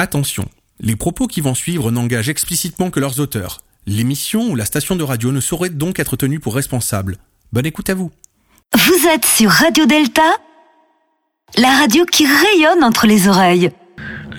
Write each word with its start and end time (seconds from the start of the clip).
Attention, 0.00 0.48
les 0.78 0.96
propos 0.96 1.26
qui 1.26 1.42
vont 1.42 1.54
suivre 1.54 1.90
n'engagent 1.90 2.30
explicitement 2.30 2.90
que 2.90 3.00
leurs 3.00 3.20
auteurs. 3.20 3.60
L'émission 3.84 4.48
ou 4.48 4.56
la 4.56 4.64
station 4.64 4.96
de 4.96 5.04
radio 5.04 5.30
ne 5.30 5.42
saurait 5.42 5.68
donc 5.68 5.98
être 5.98 6.16
tenue 6.16 6.40
pour 6.40 6.54
responsable. 6.54 7.18
Bonne 7.52 7.66
écoute 7.66 7.90
à 7.90 7.94
vous. 7.94 8.10
Vous 8.74 9.06
êtes 9.08 9.26
sur 9.26 9.50
Radio 9.50 9.84
Delta, 9.84 10.38
la 11.58 11.76
radio 11.76 12.06
qui 12.06 12.24
rayonne 12.24 12.82
entre 12.82 13.06
les 13.06 13.28
oreilles. 13.28 13.72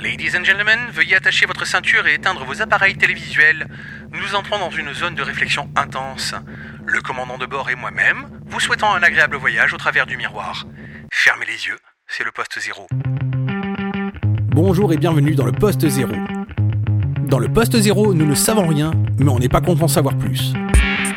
Ladies 0.02 0.36
and 0.36 0.46
gentlemen, 0.46 0.80
veuillez 0.94 1.18
attacher 1.18 1.46
votre 1.46 1.68
ceinture 1.68 2.08
et 2.08 2.16
éteindre 2.16 2.44
vos 2.44 2.60
appareils 2.64 2.98
télévisuels. 2.98 3.68
Nous 4.12 4.34
entrons 4.34 4.58
dans 4.58 4.72
une 4.72 4.92
zone 4.96 5.14
de 5.14 5.22
réflexion 5.22 5.70
intense. 5.76 6.34
Le 6.88 7.02
commandant 7.02 7.38
de 7.38 7.46
bord 7.46 7.70
et 7.70 7.76
moi-même 7.76 8.32
vous 8.48 8.60
souhaitons 8.60 8.92
un 8.92 9.04
agréable 9.04 9.36
voyage 9.36 9.76
au 9.76 9.78
travers 9.78 10.08
du 10.08 10.18
miroir. 10.18 10.66
Fermez 11.12 11.46
les 11.46 11.68
yeux, 11.68 11.78
c'est 12.08 12.24
le 12.24 12.32
poste 12.32 12.60
zéro. 12.60 12.88
Bonjour 14.64 14.94
et 14.94 14.98
bienvenue 14.98 15.34
dans 15.34 15.48
le 15.48 15.52
poste 15.52 15.90
zéro. 15.90 16.12
Dans 17.28 17.40
le 17.40 17.52
poste 17.52 17.76
zéro, 17.80 18.14
nous 18.14 18.28
ne 18.28 18.36
savons 18.36 18.68
rien, 18.68 18.92
mais 19.18 19.28
on 19.28 19.40
n'est 19.40 19.50
pas 19.50 19.60
content 19.60 19.80
d'en 19.80 19.88
savoir 19.88 20.16
plus. 20.16 20.54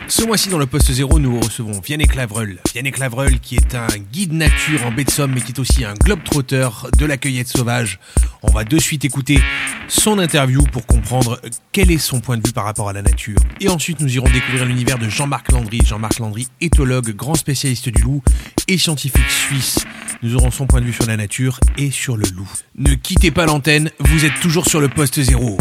Ce 0.07 0.23
mois-ci 0.23 0.51
dans 0.51 0.59
le 0.59 0.67
poste 0.67 0.93
zéro, 0.93 1.19
nous 1.19 1.41
recevons 1.41 1.81
Vianney 1.81 2.07
Clavreul. 2.07 2.59
Vianney 2.73 2.93
Clavreul 2.93 3.41
qui 3.41 3.57
est 3.57 3.75
un 3.75 3.87
guide 4.13 4.33
nature 4.35 4.85
en 4.85 4.93
baie 4.93 5.05
de 5.05 5.11
Somme 5.11 5.33
mais 5.35 5.41
qui 5.41 5.53
est 5.53 5.59
aussi 5.59 5.83
un 5.85 5.95
globe-trotteur 5.95 6.89
de 6.99 7.07
la 7.07 7.17
cueillette 7.17 7.49
sauvage. 7.49 7.99
On 8.43 8.53
va 8.53 8.65
de 8.65 8.79
suite 8.79 9.07
écouter 9.07 9.41
son 9.89 10.19
interview 10.19 10.63
pour 10.65 10.87
comprendre 10.87 11.41
quel 11.73 11.91
est 11.91 11.99
son 11.99 12.21
point 12.21 12.37
de 12.37 12.47
vue 12.47 12.53
par 12.53 12.65
rapport 12.65 12.91
à 12.91 12.93
la 12.93 13.01
nature. 13.01 13.39
Et 13.61 13.69
ensuite, 13.69 14.01
nous 14.01 14.15
irons 14.15 14.29
découvrir 14.31 14.67
l'univers 14.67 14.99
de 14.99 15.09
Jean-Marc 15.09 15.51
Landry. 15.51 15.81
Jean-Marc 15.85 16.19
Landry, 16.19 16.49
éthologue, 16.61 17.15
grand 17.17 17.35
spécialiste 17.35 17.89
du 17.89 18.03
loup 18.03 18.23
et 18.69 18.77
scientifique 18.77 19.31
suisse. 19.31 19.79
Nous 20.23 20.37
aurons 20.37 20.51
son 20.51 20.67
point 20.67 20.83
de 20.83 20.87
vue 20.87 20.93
sur 20.93 21.07
la 21.07 21.17
nature 21.17 21.59
et 21.79 21.91
sur 21.91 22.19
le 22.19 22.25
loup. 22.37 22.51
Ne 22.77 22.95
quittez 22.95 23.31
pas 23.31 23.47
l'antenne, 23.47 23.91
vous 24.01 24.27
êtes 24.27 24.39
toujours 24.41 24.67
sur 24.67 24.81
le 24.81 24.89
poste 24.89 25.21
zéro. 25.23 25.57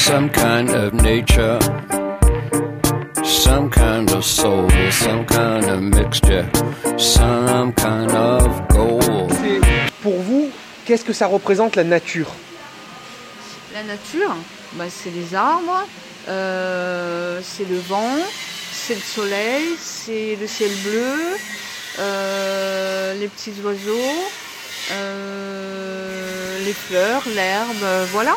Some 0.00 0.30
kind 0.30 0.70
of 0.70 0.94
nature, 0.94 1.58
some 3.22 3.68
kind 3.68 4.10
of 4.12 4.24
soul, 4.24 4.66
some 4.90 5.26
kind 5.26 5.64
of 5.68 5.82
mixture, 5.82 6.48
some 6.96 7.72
kind 7.74 8.10
of 8.10 8.46
gold. 8.68 9.30
Pour 10.02 10.18
vous, 10.22 10.48
qu'est-ce 10.86 11.04
que 11.04 11.12
ça 11.12 11.26
représente 11.26 11.76
la 11.76 11.84
nature? 11.84 12.30
La 13.74 13.82
nature, 13.82 14.34
bah, 14.72 14.86
c'est 14.88 15.10
les 15.10 15.34
arbres, 15.34 15.86
euh, 16.28 17.40
c'est 17.42 17.68
le 17.68 17.78
vent, 17.78 18.16
c'est 18.72 18.94
le 18.94 19.00
soleil, 19.02 19.64
c'est 19.78 20.38
le 20.40 20.46
ciel 20.46 20.70
bleu, 20.82 21.36
euh, 21.98 23.14
les 23.20 23.28
petits 23.28 23.52
oiseaux, 23.62 24.30
euh, 24.92 26.58
les 26.64 26.72
fleurs, 26.72 27.22
l'herbe, 27.34 27.82
euh, 27.82 28.06
voilà. 28.10 28.36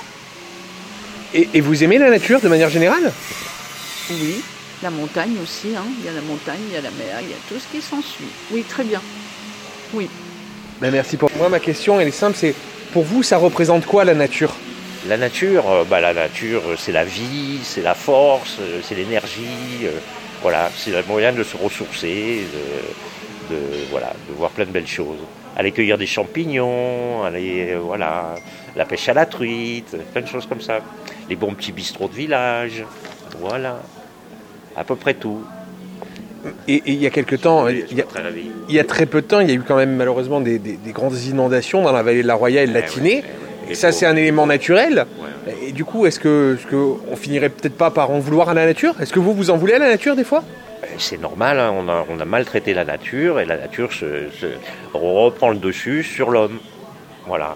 Et, 1.33 1.49
et 1.53 1.61
vous 1.61 1.83
aimez 1.83 1.97
la 1.97 2.09
nature 2.09 2.39
de 2.41 2.47
manière 2.47 2.69
générale? 2.69 3.11
Oui, 4.09 4.41
la 4.81 4.89
montagne 4.89 5.35
aussi, 5.41 5.69
hein. 5.75 5.85
il 5.99 6.05
y 6.05 6.09
a 6.09 6.13
la 6.13 6.21
montagne, 6.21 6.59
il 6.69 6.73
y 6.73 6.77
a 6.77 6.81
la 6.81 6.91
mer, 6.91 7.19
il 7.21 7.29
y 7.29 7.33
a 7.33 7.37
tout 7.47 7.55
ce 7.59 7.75
qui 7.75 7.81
s'ensuit. 7.81 8.25
Oui, 8.51 8.63
très 8.67 8.83
bien. 8.83 9.01
Oui. 9.93 10.09
ben 10.81 10.91
Merci 10.91 11.17
pour 11.17 11.29
moi. 11.37 11.49
Ma 11.49 11.59
question, 11.59 11.99
elle 11.99 12.07
est 12.07 12.11
simple, 12.11 12.37
c'est 12.37 12.53
pour 12.91 13.03
vous, 13.03 13.23
ça 13.23 13.37
représente 13.37 13.85
quoi 13.85 14.03
la 14.03 14.13
nature? 14.13 14.53
La 15.07 15.17
nature, 15.17 15.69
euh, 15.69 15.83
bah, 15.83 15.99
la 15.99 16.13
nature, 16.13 16.61
euh, 16.67 16.75
c'est 16.77 16.91
la 16.91 17.05
vie, 17.05 17.59
c'est 17.63 17.81
la 17.81 17.93
force, 17.93 18.57
euh, 18.61 18.79
c'est 18.83 18.95
l'énergie. 18.95 19.83
euh, 19.83 19.91
voilà, 20.41 20.69
c'est 20.77 20.95
un 20.95 21.03
moyen 21.07 21.31
de 21.31 21.43
se 21.43 21.55
ressourcer, 21.55 22.43
de, 23.49 23.55
de, 23.55 23.61
voilà, 23.91 24.13
de 24.27 24.33
voir 24.33 24.51
plein 24.51 24.65
de 24.65 24.71
belles 24.71 24.87
choses. 24.87 25.19
Aller 25.55 25.71
cueillir 25.71 25.97
des 25.97 26.05
champignons, 26.07 27.23
aller, 27.23 27.73
euh, 27.73 27.79
voilà, 27.79 28.35
la 28.75 28.85
pêche 28.85 29.07
à 29.09 29.13
la 29.13 29.25
truite, 29.25 29.95
plein 30.11 30.21
de 30.21 30.27
choses 30.27 30.45
comme 30.47 30.61
ça. 30.61 30.79
Les 31.29 31.35
bons 31.35 31.53
petits 31.53 31.71
bistrots 31.71 32.07
de 32.07 32.13
village, 32.15 32.83
voilà, 33.39 33.79
à 34.75 34.83
peu 34.83 34.95
près 34.95 35.13
tout. 35.13 35.43
Et, 36.67 36.75
et 36.75 36.81
il 36.91 37.01
y 37.01 37.05
a 37.05 37.09
quelque 37.09 37.35
temps, 37.37 37.67
il 37.69 37.85
y 37.95 38.01
a, 38.01 38.03
Très 38.03 38.23
la 38.23 38.31
vie. 38.31 38.49
il 38.67 38.75
y 38.75 38.79
a 38.79 38.83
très 38.83 39.05
peu 39.05 39.21
de 39.21 39.27
temps, 39.27 39.39
il 39.39 39.47
y 39.47 39.51
a 39.51 39.55
eu 39.55 39.61
quand 39.65 39.77
même 39.77 39.95
malheureusement 39.95 40.41
des, 40.41 40.59
des- 40.59 40.75
des 40.75 40.91
grandes 40.91 41.17
inondations 41.21 41.83
dans 41.83 41.91
la 41.93 42.03
vallée 42.03 42.21
de 42.23 42.27
la 42.27 42.35
Roya 42.35 42.63
et 42.63 42.67
de 42.67 42.73
la 42.73 42.81
Ouais, 42.81 42.85
Tinée. 42.85 43.09
ouais, 43.09 43.15
ouais, 43.17 43.21
ouais. 43.67 43.71
Et 43.71 43.75
ça, 43.75 43.91
c'est 43.93 44.05
un 44.05 44.15
élément 44.17 44.45
naturel. 44.45 45.05
Et 45.65 45.71
du 45.71 45.85
coup, 45.85 46.05
est-ce 46.05 46.19
que, 46.19 46.57
est-ce 46.59 46.67
que 46.67 46.75
on 47.09 47.15
finirait 47.15 47.47
peut-être 47.49 47.77
pas 47.77 47.91
par 47.91 48.11
en 48.11 48.19
vouloir 48.19 48.49
à 48.49 48.53
la 48.53 48.65
nature? 48.65 48.93
Est-ce 49.01 49.13
que 49.13 49.19
vous 49.19 49.33
vous 49.33 49.51
en 49.51 49.57
voulez 49.57 49.73
à 49.73 49.79
la 49.79 49.87
nature 49.89 50.15
des 50.17 50.23
fois? 50.25 50.43
C'est 50.97 51.19
normal, 51.19 51.59
hein, 51.59 51.71
on, 51.73 51.87
a, 51.89 52.05
on 52.09 52.19
a 52.19 52.25
maltraité 52.25 52.73
la 52.73 52.85
nature 52.85 53.39
et 53.39 53.45
la 53.45 53.57
nature 53.57 53.91
se, 53.93 54.29
se- 54.39 54.57
reprend 54.93 55.49
le 55.49 55.57
dessus 55.57 56.03
sur 56.03 56.29
l'homme. 56.29 56.59
Voilà. 57.25 57.55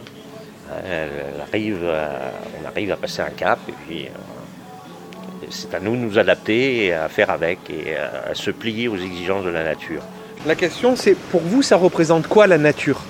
Elle, 0.86 1.10
elle 1.36 1.42
arrive 1.42 1.86
à- 1.88 2.32
on 2.62 2.68
arrive 2.68 2.92
à 2.92 2.98
passer 2.98 3.22
un 3.22 3.30
cap 3.30 3.60
et 3.70 3.74
puis 3.86 4.06
euh, 4.06 5.46
c'est 5.50 5.74
à 5.74 5.80
nous 5.80 5.92
de 5.96 6.02
nous 6.02 6.18
adapter 6.20 6.86
et 6.86 6.94
à 6.94 7.08
faire 7.10 7.30
avec 7.30 7.60
et 7.70 7.96
à, 7.96 8.32
à 8.32 8.36
se 8.36 8.52
plier 8.52 8.88
aux 8.88 8.98
exigences 8.98 9.46
de 9.46 9.50
la 9.50 9.64
nature. 9.64 10.02
La 10.46 10.56
question, 10.56 10.96
c'est 10.96 11.16
pour 11.16 11.42
vous, 11.42 11.62
ça 11.62 11.78
représente 11.78 12.28
quoi 12.28 12.48
la 12.48 12.58
nature? 12.58 13.02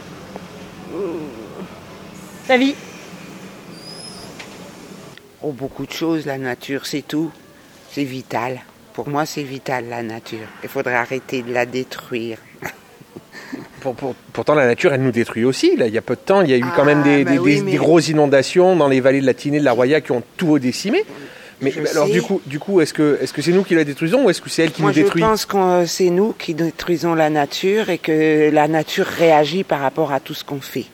La 2.47 2.57
vie. 2.57 2.75
Oh, 5.43 5.51
beaucoup 5.51 5.85
de 5.85 5.91
choses, 5.91 6.25
la 6.25 6.37
nature, 6.37 6.85
c'est 6.85 7.01
tout. 7.01 7.31
C'est 7.91 8.03
vital. 8.05 8.61
Pour 8.97 9.09
moi, 9.09 9.27
c'est 9.27 9.43
vital, 9.43 9.85
la 9.89 10.01
nature. 10.01 10.47
Il 10.63 10.69
faudrait 10.69 10.95
arrêter 10.95 11.43
de 11.43 11.53
la 11.53 11.67
détruire. 11.67 12.39
Pour- 13.81 13.93
pour- 13.93 14.15
Pourtant, 14.33 14.55
la 14.55 14.65
nature, 14.65 14.91
elle 14.91 15.03
nous 15.03 15.11
détruit 15.11 15.45
aussi. 15.45 15.75
Là, 15.77 15.85
il 15.87 15.93
y 15.93 15.97
a 15.99 16.01
peu 16.01 16.15
de 16.15 16.19
temps, 16.19 16.41
il 16.41 16.49
y 16.49 16.53
a 16.53 16.57
eu 16.57 16.61
quand 16.75 16.81
Ah, 16.81 16.85
même 16.85 17.03
des, 17.03 17.23
bah 17.23 17.31
des- 17.33 17.37
oui, 17.37 17.55
des- 17.57 17.61
mais- 17.61 17.71
des 17.73 17.77
grosses 17.77 18.07
inondations 18.09 18.75
dans 18.75 18.87
les 18.87 18.99
vallées 18.99 19.21
de 19.21 19.25
la 19.27 19.35
Tinée, 19.35 19.59
de 19.59 19.63
la 19.65 19.71
Roya, 19.71 20.01
qui 20.01 20.11
ont 20.11 20.23
tout 20.35 20.57
décimé. 20.57 21.03
Mais 21.61 21.69
Je 21.71 21.81
mais 21.81 21.89
alors, 21.91 22.07
du 22.09 22.21
coup, 22.23 22.41
du 22.47 22.57
coup, 22.59 22.81
est-ce 22.81 22.93
que 22.93 23.19
est-ce 23.21 23.33
que 23.33 23.41
c'est 23.43 23.51
nous 23.51 23.63
qui 23.63 23.75
la 23.75 23.83
détruisons 23.83 24.25
ou 24.25 24.29
est-ce 24.31 24.41
que 24.41 24.49
c'est 24.49 24.63
elle 24.63 24.71
qui 24.71 24.81
Moi, 24.81 24.89
nous 24.91 24.95
je 24.97 25.01
détruit 25.03 25.21
pense 25.21 25.45
que 25.45 25.57
euh, 25.57 25.85
c'est 25.85 26.09
nous 26.09 26.33
qui 26.33 26.53
détruisons 26.55 27.13
la 27.13 27.29
nature 27.29 27.89
et 27.91 27.99
que 27.99 28.49
la 28.51 28.67
nature 28.67 29.05
réagit 29.05 29.63
par 29.63 29.79
rapport 29.79 30.11
à 30.11 30.19
tout 30.19 30.33
ce 30.33 30.43
qu'on 30.43 30.59
fait. 30.61 30.85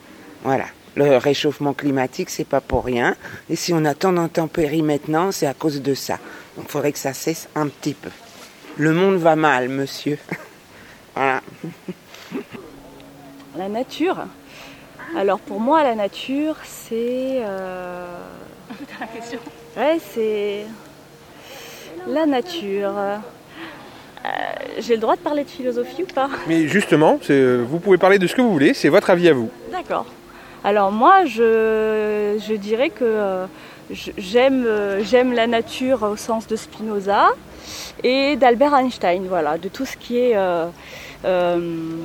Voilà. 0.42 0.64
Le 0.96 1.16
réchauffement 1.16 1.72
climatique, 1.72 2.28
c'est 2.30 2.46
pas 2.46 2.60
pour 2.60 2.84
rien. 2.84 3.16
Et 3.50 3.56
si 3.56 3.72
on 3.74 3.84
a 3.86 3.94
tant 3.94 4.12
d'intempéries 4.12 4.82
maintenant, 4.82 5.32
c'est 5.32 5.46
à 5.46 5.52
cause 5.54 5.82
de 5.82 5.94
ça. 5.94 6.18
Donc, 6.56 6.66
il 6.68 6.70
faudrait 6.70 6.92
que 6.92 6.98
ça 6.98 7.12
cesse 7.12 7.48
un 7.54 7.68
petit 7.68 7.94
peu. 7.94 8.10
Le 8.76 8.92
monde 8.92 9.16
va 9.16 9.36
mal, 9.36 9.68
monsieur. 9.68 10.18
voilà. 11.14 11.40
La 13.56 13.68
nature. 13.68 14.16
Alors 15.16 15.38
pour 15.38 15.60
moi, 15.60 15.82
la 15.84 15.94
nature, 15.94 16.56
c'est. 16.64 17.40
Euh... 17.44 18.06
Ouais, 19.76 19.98
c'est. 20.12 20.64
La 22.08 22.26
nature. 22.26 22.92
Euh, 22.96 23.16
J'ai 24.78 24.94
le 24.94 25.00
droit 25.00 25.14
de 25.16 25.20
parler 25.20 25.44
de 25.44 25.50
philosophie 25.50 26.02
ou 26.02 26.06
pas? 26.06 26.28
Mais 26.48 26.66
justement, 26.66 27.18
c'est- 27.22 27.56
vous 27.58 27.78
pouvez 27.78 27.98
parler 27.98 28.18
de 28.18 28.26
ce 28.26 28.34
que 28.34 28.40
vous 28.40 28.52
voulez. 28.52 28.74
C'est 28.74 28.88
votre 28.88 29.10
avis 29.10 29.28
à 29.28 29.34
vous. 29.34 29.50
D'accord. 29.70 30.06
Alors 30.64 30.90
moi, 30.90 31.26
je, 31.26 32.40
je 32.48 32.54
dirais 32.54 32.88
que 32.90 33.04
euh, 33.04 33.46
j'aime 33.90 34.64
euh, 34.66 35.02
j'aime 35.04 35.32
la 35.32 35.46
nature 35.46 36.02
au 36.02 36.16
sens 36.16 36.46
de 36.46 36.56
Spinoza 36.56 37.28
et 38.02 38.36
d'Albert 38.36 38.74
Einstein, 38.74 39.26
voilà, 39.28 39.58
de 39.58 39.68
tout 39.68 39.84
ce 39.84 39.96
qui 39.96 40.18
est... 40.18 40.36
euh, 40.36 40.66
euh, 41.24 41.96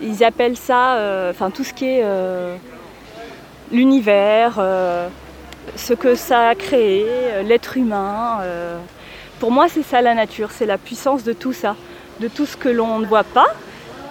ils 0.00 0.24
appellent 0.24 0.56
ça, 0.56 1.28
enfin 1.30 1.50
tout 1.50 1.62
ce 1.62 1.72
qui 1.72 1.84
est 1.84 2.04
l'univers, 3.70 4.60
ce 5.76 5.94
que 5.94 6.14
ça 6.16 6.48
a 6.48 6.54
créé, 6.54 7.06
l'être 7.44 7.76
humain. 7.76 8.40
Pour 9.38 9.52
moi, 9.52 9.68
c'est 9.68 9.84
ça 9.84 10.02
la 10.02 10.14
nature, 10.14 10.50
c'est 10.50 10.66
la 10.66 10.78
puissance 10.78 11.22
de 11.22 11.32
tout 11.32 11.52
ça, 11.52 11.76
de 12.20 12.26
tout 12.26 12.44
ce 12.44 12.56
que 12.56 12.68
l'on 12.68 12.98
ne 12.98 13.06
voit 13.06 13.24
pas 13.24 13.46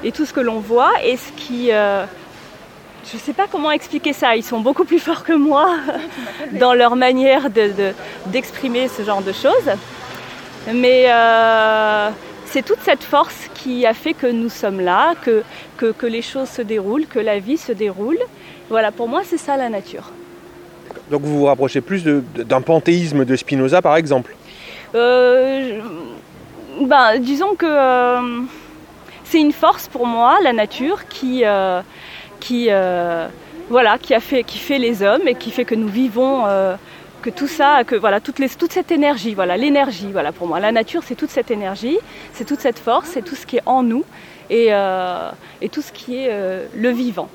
et 0.06 0.14
tout 0.14 0.26
ce 0.26 0.34
que 0.34 0.40
l'on 0.40 0.60
voit 0.60 0.94
et 1.04 1.18
ce 1.18 1.32
qui... 1.34 1.72
je 3.10 3.16
ne 3.18 3.22
sais 3.22 3.34
pas 3.34 3.46
comment 3.52 3.72
expliquer 3.72 4.14
ça, 4.14 4.36
ils 4.36 4.44
sont 4.44 4.60
beaucoup 4.62 4.86
plus 4.86 5.00
forts 5.00 5.24
que 5.24 5.34
moi 5.34 5.76
dans 6.54 6.74
leur 6.74 6.96
manière 6.96 7.50
de- 7.50 7.72
de- 7.72 7.94
d'exprimer 8.28 8.88
ce 8.88 9.04
genre 9.04 9.22
de 9.22 9.32
choses. 9.32 9.70
Mais 10.74 11.06
euh, 11.10 12.10
c'est 12.46 12.64
toute 12.64 12.80
cette 12.84 13.04
force 13.04 13.50
qui 13.54 13.86
a 13.86 13.94
fait 13.94 14.14
que 14.14 14.28
nous 14.28 14.50
sommes 14.50 14.80
là, 14.80 15.14
que, 15.22 15.44
que, 15.78 15.92
que 15.92 16.06
les 16.06 16.22
choses 16.22 16.50
se 16.50 16.62
déroulent, 16.62 17.06
que 17.08 17.20
la 17.20 17.40
vie 17.40 17.58
se 17.58 17.74
déroule. 17.74 18.20
Voilà, 18.70 18.92
pour 18.92 19.10
moi, 19.10 19.22
c'est 19.26 19.38
ça 19.38 19.58
la 19.58 19.68
nature. 19.70 20.12
Donc 21.12 21.22
vous 21.24 21.40
vous 21.40 21.46
rapprochez 21.46 21.82
plus 21.82 22.04
d'un 22.06 22.62
panthéisme 22.62 23.26
de 23.26 23.36
Spinoza, 23.36 23.82
par 23.82 23.98
exemple? 23.98 24.34
Euh, 24.96 25.82
ben, 26.82 27.20
disons 27.20 27.56
que 27.56 27.66
euh, 27.68 28.42
c'est 29.26 29.40
une 29.42 29.52
force 29.52 29.88
pour 29.90 30.08
moi, 30.08 30.38
la 30.42 30.54
nature, 30.54 31.08
qui, 31.10 31.42
euh, 31.44 31.82
qui, 32.44 32.68
euh, 32.70 33.28
voilà, 33.70 33.98
qui, 33.98 34.14
fait, 34.20 34.78
les 34.78 35.02
hommes 35.02 35.28
et 35.28 35.36
qui 35.36 35.50
fait 35.50 35.64
que 35.64 35.76
nous 35.76 35.88
vivons, 35.88 36.46
euh, 36.46 36.76
que 37.22 37.30
tout 37.30 37.48
ça, 37.48 37.86
que 37.86 37.96
voilà, 37.96 38.20
toute, 38.20 38.38
cette 38.70 38.92
énergie, 38.92 39.34
voilà, 39.34 39.56
l'énergie, 39.56 40.12
voilà, 40.12 40.34
pour 40.34 40.48
moi. 40.48 40.60
La 40.60 40.74
nature, 40.74 41.04
c'est 41.06 41.16
toute 41.16 41.30
cette 41.30 41.52
énergie, 41.52 41.98
c'est 42.34 42.44
toute 42.44 42.60
cette 42.60 42.80
force, 42.80 43.10
c'est 43.14 43.22
tout 43.22 43.36
ce 43.36 43.46
qui 43.46 43.58
est 43.58 43.64
en 43.66 43.82
nous 43.82 44.04
et, 44.50 44.68
euh, 44.72 45.32
tout 45.72 45.82
ce 45.82 45.94
qui 45.94 46.18
est 46.18 46.30
le 46.76 46.90
vivant. 46.90 47.30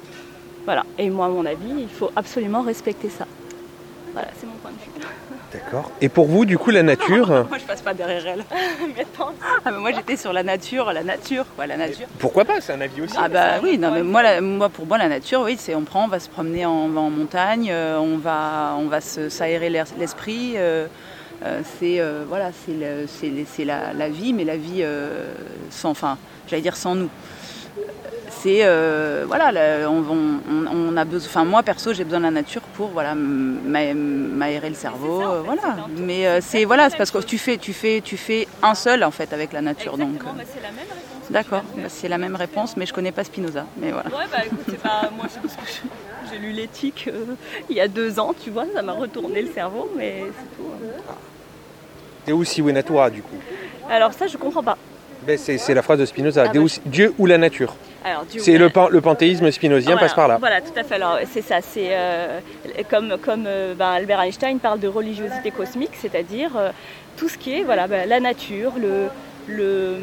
Voilà. 0.66 0.84
Et 0.98 1.08
moi, 1.08 1.26
à 1.26 1.30
mon 1.30 1.46
avis, 1.46 1.72
il 1.78 1.88
faut 1.88 2.10
absolument 2.14 2.60
respecter 2.60 3.08
ça. 3.08 3.26
Voilà, 4.12 4.28
c'est 4.38 4.46
mon 4.46 4.58
point 4.60 4.70
de 4.70 4.76
vue. 4.76 5.06
D'accord. 5.52 5.90
Et 6.02 6.08
pour 6.10 6.26
vous, 6.26 6.44
du 6.44 6.58
coup, 6.58 6.70
la 6.70 6.82
nature 6.82 7.28
moi, 7.48 7.58
je 7.58 7.64
passe 7.64 7.80
pas 7.80 7.94
derrière 7.94 8.26
elle. 8.26 8.44
Mais 8.96 9.02
attends. 9.02 9.32
Ah, 9.64 9.70
mais 9.70 9.78
moi, 9.78 9.92
j'étais 9.92 10.16
sur 10.16 10.32
la 10.32 10.42
nature, 10.42 10.92
la 10.92 11.02
nature, 11.02 11.46
quoi, 11.56 11.66
la 11.66 11.76
nature. 11.78 12.06
Pourquoi 12.18 12.44
pas 12.44 12.60
C'est 12.60 12.72
un 12.74 12.80
avis 12.82 13.00
aussi. 13.02 13.14
Ah 13.18 13.28
bah 13.28 13.54
oui, 13.62 13.78
non, 13.78 13.90
mais 13.90 14.02
moi, 14.02 14.22
la- 14.22 14.40
moi, 14.42 14.68
pour 14.68 14.86
moi, 14.86 14.98
la 14.98 15.08
nature, 15.08 15.40
oui, 15.42 15.56
c'est 15.58 15.74
on 15.74 15.82
prend, 15.84 16.04
on 16.04 16.08
va 16.08 16.20
se 16.20 16.28
promener 16.28 16.66
en, 16.66 16.72
on 16.72 16.88
va 16.88 17.00
en 17.00 17.10
montagne, 17.10 17.68
euh, 17.70 17.98
on 17.98 18.18
va, 18.18 18.74
on 18.78 18.88
va 18.88 19.00
se- 19.00 19.28
s'aérer 19.30 19.70
l'esprit. 19.70 20.52
euh, 20.56 20.86
euh, 21.44 21.60
c'est 21.78 22.00
euh, 22.00 22.24
voilà, 22.28 22.50
c'est 22.52 23.64
la, 23.64 23.92
la 23.94 24.08
vie, 24.08 24.32
mais 24.34 24.44
la 24.44 24.56
vie 24.56 24.80
euh, 24.82 25.32
sans, 25.70 25.90
enfin, 25.90 26.18
j'allais 26.48 26.62
dire 26.62 26.76
sans 26.76 26.94
nous. 26.94 27.08
C'est 28.42 28.60
euh, 28.62 29.24
voilà, 29.26 29.50
on, 29.88 30.04
on- 30.08 30.66
on 30.92 30.96
a 30.96 31.04
besoin. 31.04 31.28
Enfin, 31.28 31.44
moi 31.44 31.62
perso, 31.62 31.92
j'ai 31.92 32.04
besoin 32.04 32.20
de 32.20 32.24
la 32.24 32.30
nature 32.30 32.62
pour 32.62 32.88
voilà 32.88 33.14
m'a- 33.14 33.94
m'aérer 33.94 34.68
le 34.68 34.74
cerveau, 34.76 35.22
euh, 35.22 35.42
voilà. 35.44 35.76
Mais 35.96 36.26
euh, 36.26 36.38
c'est 36.40 36.64
voilà, 36.64 36.88
c'est 36.90 36.96
parce 36.96 37.10
que 37.10 37.18
tu 37.18 37.36
fais, 37.38 37.56
tu 37.58 37.72
fais, 37.72 38.00
tu 38.00 38.16
fais 38.16 38.46
un 38.62 38.74
seul 38.74 39.02
en 39.02 39.10
fait 39.10 39.32
avec 39.32 39.52
la 39.52 39.60
nature, 39.60 39.96
donc. 39.98 40.20
euh, 40.22 40.42
c'est 40.54 40.62
la 40.62 40.68
même 40.70 40.78
réponse. 40.88 41.30
D'accord, 41.30 41.62
bah, 41.76 41.82
c'est 41.88 42.08
la 42.08 42.18
même 42.18 42.36
réponse, 42.36 42.76
mais 42.76 42.86
je 42.86 42.92
connais 42.94 43.12
pas 43.12 43.24
Spinoza. 43.24 43.66
Mais 43.80 43.90
voilà. 43.90 44.08
Ouais, 44.10 44.24
bah 44.30 44.38
écoute, 44.46 44.60
c'est 44.68 44.80
pas. 44.82 45.10
Moi, 45.16 45.26
c'est 45.28 45.40
parce 45.42 45.54
que 45.56 45.62
je- 45.66 46.30
j'ai 46.30 46.38
lu 46.38 46.52
l'éthique 46.52 47.08
euh, 47.12 47.24
il 47.68 47.76
y 47.76 47.80
a 47.80 47.88
deux 47.88 48.20
ans, 48.20 48.34
tu 48.42 48.50
vois, 48.50 48.66
ça 48.74 48.82
m'a 48.82 48.92
retourné 48.92 49.42
le 49.42 49.50
cerveau, 49.52 49.90
mais 49.96 50.22
c'est 50.26 50.56
tout. 50.56 50.70
hein. 51.10 51.14
Deus 52.26 52.44
sive 52.44 52.70
natura, 52.70 53.10
du 53.10 53.22
coup. 53.22 53.36
Alors, 53.90 54.12
ça, 54.12 54.26
je 54.26 54.36
comprends 54.36 54.62
pas. 54.62 54.76
Ben, 55.26 55.36
c'est 55.36 55.58
c'est 55.58 55.74
la 55.74 55.82
phrase 55.82 55.98
de 55.98 56.04
Spinoza. 56.06 56.42
Ah, 56.44 56.46
bah, 56.46 56.52
Deus- 56.52 56.80
Dieu 56.86 57.12
ou 57.18 57.26
la 57.26 57.38
nature. 57.38 57.74
C'est 58.38 58.58
le, 58.58 58.70
pan- 58.70 58.88
le 58.88 59.00
panthéisme 59.00 59.50
spinozien 59.50 59.92
Voilà, 59.92 60.06
passe 60.06 60.14
par 60.14 60.28
là. 60.28 60.36
Voilà, 60.38 60.60
tout 60.60 60.72
à 60.76 60.82
fait. 60.84 60.94
Alors, 60.94 61.18
c'est 61.30 61.42
ça. 61.42 61.60
C'est 61.60 61.88
euh, 61.90 62.40
comme, 62.90 63.16
comme 63.18 63.44
euh, 63.46 63.74
ben, 63.74 63.90
Albert 63.90 64.20
Einstein 64.20 64.58
parle 64.58 64.80
de 64.80 64.88
religiosité 64.88 65.50
cosmique, 65.50 65.90
c'est-à-dire 66.00 66.50
euh, 66.56 66.70
tout 67.16 67.28
ce 67.28 67.36
qui 67.38 67.52
est 67.58 67.62
voilà, 67.64 67.86
ben, 67.86 68.08
la 68.08 68.20
nature, 68.20 68.72
le, 68.80 69.08
le, 69.48 69.96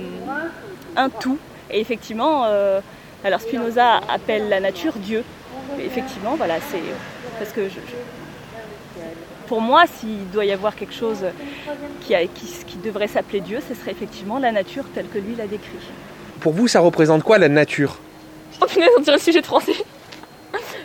un 0.98 1.10
tout. 1.10 1.38
Et 1.72 1.80
effectivement, 1.80 2.44
alors 3.24 3.42
Spinoza 3.42 4.02
appelle 4.14 4.50
la 4.50 4.60
nature 4.60 4.94
Dieu. 4.98 5.24
Et 5.80 5.86
effectivement, 5.86 6.36
voilà, 6.36 6.56
c'est 6.72 6.80
parce 7.40 7.52
que 7.52 7.64
je- 7.68 7.74
je- 7.76 9.02
pour 9.48 9.62
moi, 9.62 9.84
s'il 9.88 10.30
doit 10.32 10.46
y 10.46 10.52
avoir 10.52 10.76
quelque 10.76 10.94
chose 10.94 11.24
qui, 12.02 12.14
a- 12.16 12.26
qui, 12.28 12.48
qui 12.68 12.78
devrait 12.78 13.08
s'appeler 13.08 13.42
Dieu, 13.42 13.60
ce 13.68 13.74
serait 13.76 13.92
effectivement 13.92 14.38
la 14.40 14.52
nature 14.52 14.84
telle 14.94 15.08
que 15.08 15.18
lui 15.20 15.36
l'a 15.36 15.48
décrit. 15.48 15.70
Pour 16.40 16.54
vous, 16.54 16.68
ça 16.68 16.80
représente 16.80 17.24
quoi 17.24 17.38
la 17.38 17.50
nature? 17.50 17.98
Oh 18.62 18.66
punaise, 18.66 18.90
on 18.98 19.02
dirait 19.02 19.18
le 19.18 19.22
sujet 19.22 19.42
de 19.42 19.46
français. 19.46 19.74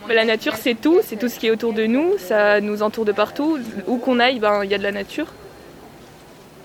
Mais 0.09 0.15
la 0.15 0.25
nature, 0.25 0.55
c'est 0.57 0.75
tout, 0.75 1.01
c'est 1.05 1.17
tout 1.17 1.29
ce 1.29 1.39
qui 1.39 1.47
est 1.47 1.51
autour 1.51 1.73
de 1.73 1.87
nous, 1.87 2.15
ça 2.19 2.61
nous 2.61 2.83
entoure 2.83 3.05
de 3.05 3.13
partout. 3.13 3.59
Où 3.87 3.99
qu'on 3.99 4.19
aille, 4.19 4.41
ben 4.41 4.65
il 4.65 4.71
y 4.71 4.75
a 4.75 4.79
de 4.79 4.83
la 4.83 4.91
nature. 4.93 5.27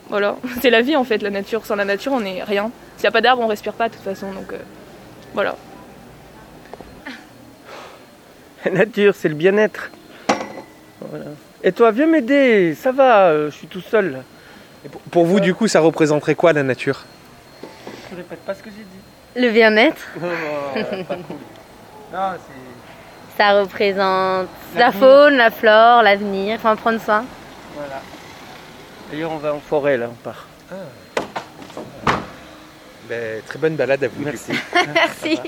Voilà, 0.10 0.38
c'est 0.62 0.70
la 0.70 0.82
vie 0.82 0.96
en 0.96 1.04
fait, 1.04 1.22
la 1.22 1.30
nature. 1.30 1.66
Sans 1.66 1.76
la 1.76 1.86
nature, 1.86 2.14
on 2.14 2.22
n'est 2.22 2.44
rien. 2.44 2.72
S'il 2.98 3.04
n'y 3.04 3.08
a 3.08 3.12
pas 3.12 3.22
d'arbre, 3.22 3.42
on 3.44 3.48
respire 3.48 3.74
pas 3.74 3.90
de 3.90 3.94
toute 3.96 4.04
façon, 4.04 4.32
donc 4.32 4.52
euh, 4.54 4.58
voilà. 5.34 5.56
La 8.66 8.72
nature, 8.72 9.14
c'est 9.16 9.30
le 9.30 9.36
bien-être. 9.36 9.92
Voilà. 11.02 11.26
Et 11.64 11.72
toi, 11.72 11.92
viens 11.92 12.08
m'aider, 12.08 12.74
ça 12.76 12.92
va, 12.92 13.28
euh, 13.28 13.52
je 13.52 13.56
suis 13.58 13.68
tout 13.68 13.82
seul. 13.82 14.12
là. 14.14 14.20
Et 14.86 14.90
pour- 14.90 15.02
Pour 15.02 15.26
vous, 15.26 15.40
du 15.40 15.54
coup, 15.54 15.68
ça 15.68 15.80
représenterait 15.82 16.36
quoi 16.36 16.52
la 16.54 16.64
nature? 16.64 17.06
Je 18.16 18.22
répète 18.22 18.40
pas 18.46 18.54
ce 18.54 18.64
que 18.64 18.70
j'ai 18.70 18.84
dit. 18.84 19.42
Le 19.46 19.52
bien-être, 19.52 20.02
Non, 20.22 20.28
non, 20.98 21.04
pas 21.04 21.16
cool. 21.16 21.36
Non, 22.14 22.32
c'est. 22.38 23.38
ça 23.44 23.60
représente 23.60 24.48
la 24.78 24.92
faune, 24.94 25.36
la 25.36 25.52
flore, 25.52 26.02
l'avenir, 26.04 26.56
enfin 26.56 26.76
prendre 26.78 27.02
soin. 27.02 27.26
Voilà. 27.76 28.02
D'ailleurs, 29.12 29.32
on 29.32 29.38
va 29.38 29.54
en 29.54 29.60
forêt 29.60 29.98
là, 29.98 30.08
on 30.10 30.14
part. 30.24 30.48
Ben, 33.10 33.42
Très 33.46 33.60
bonne 33.60 33.76
balade 33.76 34.04
à 34.04 34.08
vous. 34.08 34.24
Merci. 34.24 34.54
Merci. 34.94 35.40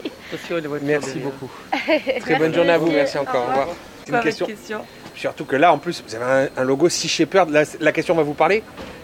Merci 0.84 1.19
beaucoup. 1.19 1.50
Très 2.19 2.36
bonne 2.36 2.54
journée 2.54 2.74
à 2.74 2.78
vous, 2.78 2.92
merci 2.92 3.18
encore. 3.18 3.46
Au 3.46 3.48
revoir. 3.48 3.68
C'est 4.06 4.14
une 4.14 4.22
question. 4.22 4.86
Surtout 5.16 5.46
que 5.46 5.56
là, 5.56 5.72
en 5.74 5.78
plus, 5.80 6.04
vous 6.06 6.14
avez 6.16 6.50
un, 6.56 6.62
un 6.62 6.64
logo 6.64 6.90
Sea 6.90 7.08
Shepherd. 7.08 7.50
La, 7.50 7.64
la 7.80 7.92
question 7.92 8.14
va 8.14 8.24
vous 8.24 8.34
parler. 8.36 8.62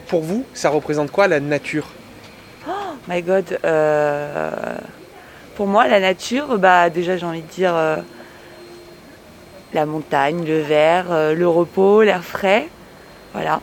Pour 0.08 0.22
vous, 0.22 0.46
ça 0.54 0.70
représente 0.70 1.10
quoi 1.12 1.28
la 1.28 1.40
nature? 1.40 1.88
My 3.08 3.22
God. 3.22 3.60
euh, 3.66 4.52
pour 5.56 5.68
moi, 5.68 5.88
la 5.88 6.00
nature, 6.00 6.58
bah, 6.58 6.90
déjà, 6.90 7.18
j'ai 7.18 7.26
envie 7.26 7.42
de 7.42 7.48
dire 7.48 7.76
euh, 7.76 7.98
la 9.74 9.86
montagne, 9.86 10.46
le 10.46 10.60
vert, 10.62 11.06
euh, 11.12 11.36
le 11.36 11.48
repos, 11.48 12.02
l'air 12.02 12.24
frais. 12.24 12.70
Voilà. 13.34 13.60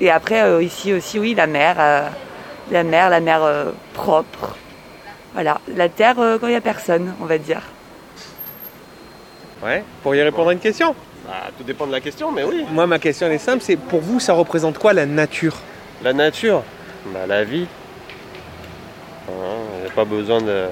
Et 0.00 0.10
après, 0.10 0.42
euh, 0.42 0.62
ici 0.62 0.92
aussi, 0.92 1.18
oui, 1.18 1.34
la 1.34 1.46
mer. 1.46 1.76
euh, 1.78 2.08
la 2.70 2.82
mer, 2.84 3.10
la 3.10 3.20
mer 3.20 3.42
euh, 3.42 3.70
propre. 3.94 4.56
Voilà. 5.34 5.60
La 5.74 5.88
terre 5.88 6.18
euh, 6.18 6.38
quand 6.38 6.46
il 6.46 6.50
n'y 6.50 6.56
a 6.56 6.60
personne, 6.60 7.14
on 7.20 7.24
va 7.24 7.38
dire. 7.38 7.62
Ouais. 9.62 9.82
Pour 10.02 10.14
y 10.14 10.22
répondre 10.22 10.50
à 10.50 10.52
une 10.52 10.58
question 10.58 10.94
Bah, 11.26 11.32
tout 11.56 11.64
dépend 11.64 11.86
de 11.86 11.92
la 11.92 12.00
question, 12.00 12.30
mais 12.30 12.44
oui. 12.44 12.64
Moi, 12.70 12.86
ma 12.86 12.98
question 12.98 13.26
elle 13.26 13.32
est 13.34 13.38
simple. 13.38 13.62
C'est 13.62 13.76
pour 13.76 14.00
vous, 14.00 14.20
ça 14.20 14.32
représente 14.34 14.78
quoi 14.78 14.92
la 14.92 15.06
nature? 15.06 15.56
La 16.02 16.12
nature, 16.12 16.62
bah, 17.06 17.26
la 17.26 17.44
vie. 17.44 17.66
Pas 19.94 20.04
besoin 20.04 20.40
de, 20.40 20.46
de 20.46 20.50
hein. 20.52 20.66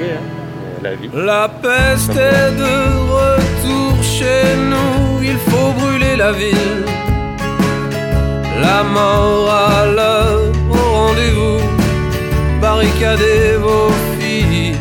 mais 0.00 0.82
la 0.82 0.94
vie. 0.94 1.10
La 1.12 1.46
peste 1.46 2.10
est 2.12 2.52
de 2.56 2.74
retour 3.12 4.02
chez 4.02 4.56
nous, 4.70 5.22
il 5.22 5.36
faut 5.36 5.72
brûler 5.78 6.16
la 6.16 6.32
ville. 6.32 6.84
La 8.62 8.82
mort 8.82 9.50
à 9.50 9.84
l'heure 9.84 10.52
au 10.70 10.74
rendez-vous, 10.74 11.60
barricadez 12.62 13.56
vos 13.58 13.90
filles. 14.18 14.74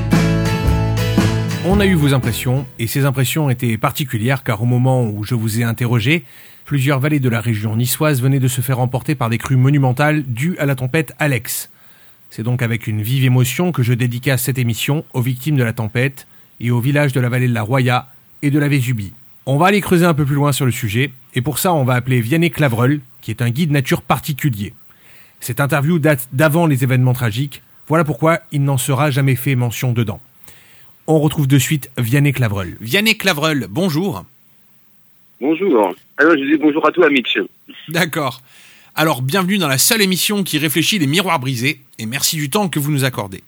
On 1.68 1.82
a 1.82 1.86
eu 1.86 1.96
vos 1.96 2.14
impressions, 2.14 2.66
et 2.80 2.88
ces 2.88 3.04
impressions 3.04 3.50
étaient 3.50 3.78
particulières 3.78 4.46
car 4.46 4.62
au 4.62 4.66
moment 4.66 5.04
où 5.04 5.26
je 5.26 5.36
vous 5.36 5.60
ai 5.60 5.64
interrogé, 5.66 6.24
plusieurs 6.64 7.02
vallées 7.02 7.20
de 7.20 7.28
la 7.28 7.42
région 7.42 7.76
niçoise 7.76 8.22
venaient 8.22 8.40
de 8.40 8.48
se 8.48 8.62
faire 8.62 8.80
emporter 8.80 9.16
par 9.16 9.30
des 9.30 9.38
crues 9.38 9.58
monumentales 9.58 10.24
dues 10.24 10.56
à 10.60 10.66
la 10.66 10.76
tempête 10.76 11.14
Alex. 11.20 11.70
C'est 12.36 12.44
donc 12.44 12.62
avec 12.62 12.86
une 12.88 13.02
vive 13.02 13.24
émotion 13.24 13.72
que 13.72 13.82
je 13.82 13.94
dédicace 13.94 14.44
cette 14.44 14.58
émission 14.58 15.06
aux 15.14 15.22
victimes 15.22 15.56
de 15.56 15.64
la 15.64 15.72
tempête 15.72 16.28
et 16.60 16.70
aux 16.70 16.82
villages 16.82 17.14
de 17.14 17.22
la 17.22 17.30
vallée 17.30 17.48
de 17.48 17.54
la 17.54 17.62
Roya 17.62 18.10
et 18.42 18.52
de 18.52 18.60
la 18.60 18.68
Vésubie. 18.68 19.14
On 19.46 19.56
va 19.56 19.68
aller 19.68 19.80
creuser 19.80 20.06
un 20.06 20.14
peu 20.14 20.26
plus 20.26 20.36
loin 20.36 20.52
sur 20.52 20.66
le 20.66 20.74
sujet, 20.74 21.12
et 21.34 21.42
pour 21.42 21.60
ça 21.60 21.74
on 21.74 21.86
va 21.86 21.94
appeler 21.94 22.20
Vianney 22.20 22.52
Clavreul, 22.52 23.00
qui 23.22 23.32
est 23.32 23.42
un 23.42 23.52
guide 23.52 23.72
nature 23.72 24.02
particulier. 24.02 24.74
Cette 25.40 25.62
interview 25.62 25.98
date 25.98 26.28
d'avant 26.34 26.68
les 26.68 26.84
événements 26.84 27.14
tragiques, 27.14 27.62
voilà 27.88 28.04
pourquoi 28.04 28.42
il 28.52 28.66
n'en 28.66 28.78
sera 28.78 29.12
jamais 29.12 29.38
fait 29.38 29.56
mention 29.56 29.94
dedans. 29.94 30.20
On 31.08 31.22
retrouve 31.22 31.48
de 31.48 31.58
suite 31.58 31.90
Vianney 31.98 32.34
Clavreul. 32.34 32.76
Vianney 32.82 33.16
Clavreul, 33.16 33.68
bonjour. 33.70 34.26
Bonjour. 35.40 35.96
Alors, 36.18 36.34
je 36.34 36.52
dis 36.52 36.58
bonjour 36.58 36.86
à 36.86 36.92
toi, 36.92 37.10
Mitch. 37.10 37.40
D'accord. 37.88 38.42
Alors, 38.98 39.22
bienvenue 39.22 39.58
dans 39.58 39.68
la 39.68 39.78
seule 39.78 40.02
émission 40.02 40.42
qui 40.46 40.58
réfléchit 40.58 41.00
les 41.00 41.06
miroirs 41.06 41.42
brisés, 41.42 41.82
et 42.00 42.06
merci 42.06 42.38
du 42.38 42.50
temps 42.50 42.70
que 42.70 42.80
vous 42.80 42.92
nous 42.92 43.04
accordez. 43.04 43.44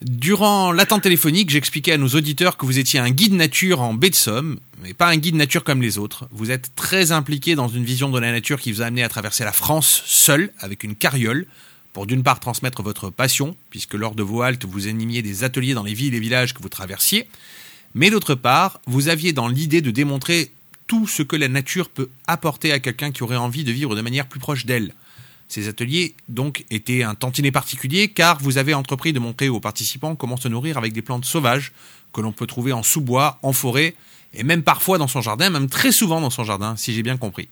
Durant 0.00 0.72
l'attente 0.72 1.02
téléphonique, 1.02 1.50
j'expliquais 1.50 1.92
à 1.92 1.98
nos 1.98 2.08
auditeurs 2.08 2.56
que 2.56 2.64
vous 2.64 2.78
étiez 2.78 2.98
un 2.98 3.10
guide 3.10 3.34
nature 3.34 3.82
en 3.82 3.92
baie 3.92 4.08
de 4.08 4.14
Somme, 4.14 4.58
mais 4.82 4.94
pas 4.94 5.08
un 5.08 5.18
guide 5.18 5.34
nature 5.34 5.64
comme 5.64 5.82
les 5.82 5.98
autres. 5.98 6.28
Vous 6.30 6.50
êtes 6.50 6.74
très 6.76 7.12
impliqué 7.12 7.56
dans 7.56 7.68
une 7.68 7.84
vision 7.84 8.08
de 8.08 8.18
la 8.18 8.32
nature 8.32 8.58
qui 8.58 8.72
vous 8.72 8.80
a 8.80 8.86
amené 8.86 9.02
à 9.02 9.10
traverser 9.10 9.44
la 9.44 9.52
France 9.52 10.02
seul, 10.06 10.50
avec 10.60 10.82
une 10.82 10.96
carriole, 10.96 11.46
pour 11.92 12.06
d'une 12.06 12.22
part 12.22 12.40
transmettre 12.40 12.82
votre 12.82 13.10
passion, 13.10 13.54
puisque 13.68 13.92
lors 13.92 14.14
de 14.14 14.22
vos 14.22 14.40
haltes, 14.40 14.64
vous 14.64 14.88
animiez 14.88 15.20
des 15.20 15.44
ateliers 15.44 15.74
dans 15.74 15.82
les 15.82 15.92
villes 15.92 16.14
et 16.14 16.20
villages 16.20 16.54
que 16.54 16.62
vous 16.62 16.70
traversiez, 16.70 17.28
mais 17.94 18.08
d'autre 18.08 18.34
part, 18.34 18.80
vous 18.86 19.08
aviez 19.08 19.34
dans 19.34 19.48
l'idée 19.48 19.82
de 19.82 19.90
démontrer 19.90 20.52
tout 20.88 21.06
ce 21.06 21.22
que 21.22 21.36
la 21.36 21.46
nature 21.46 21.88
peut 21.88 22.08
apporter 22.26 22.72
à 22.72 22.80
quelqu'un 22.80 23.12
qui 23.12 23.22
aurait 23.22 23.36
envie 23.36 23.62
de 23.62 23.70
vivre 23.70 23.94
de 23.94 24.00
manière 24.00 24.26
plus 24.26 24.40
proche 24.40 24.66
d'elle. 24.66 24.94
Ces 25.48 25.68
ateliers, 25.68 26.14
donc, 26.28 26.64
étaient 26.70 27.04
un 27.04 27.14
tantinet 27.14 27.52
particulier 27.52 28.08
car 28.08 28.38
vous 28.40 28.58
avez 28.58 28.74
entrepris 28.74 29.12
de 29.12 29.20
montrer 29.20 29.48
aux 29.48 29.60
participants 29.60 30.16
comment 30.16 30.36
se 30.36 30.48
nourrir 30.48 30.76
avec 30.76 30.92
des 30.92 31.02
plantes 31.02 31.24
sauvages 31.24 31.72
que 32.12 32.20
l'on 32.20 32.32
peut 32.32 32.46
trouver 32.46 32.72
en 32.72 32.82
sous-bois, 32.82 33.38
en 33.42 33.52
forêt 33.52 33.94
et 34.34 34.42
même 34.42 34.62
parfois 34.62 34.98
dans 34.98 35.08
son 35.08 35.22
jardin, 35.22 35.48
même 35.50 35.68
très 35.68 35.92
souvent 35.92 36.20
dans 36.20 36.30
son 36.30 36.44
jardin, 36.44 36.76
si 36.76 36.92
j'ai 36.92 37.02
bien 37.02 37.16
compris. 37.16 37.48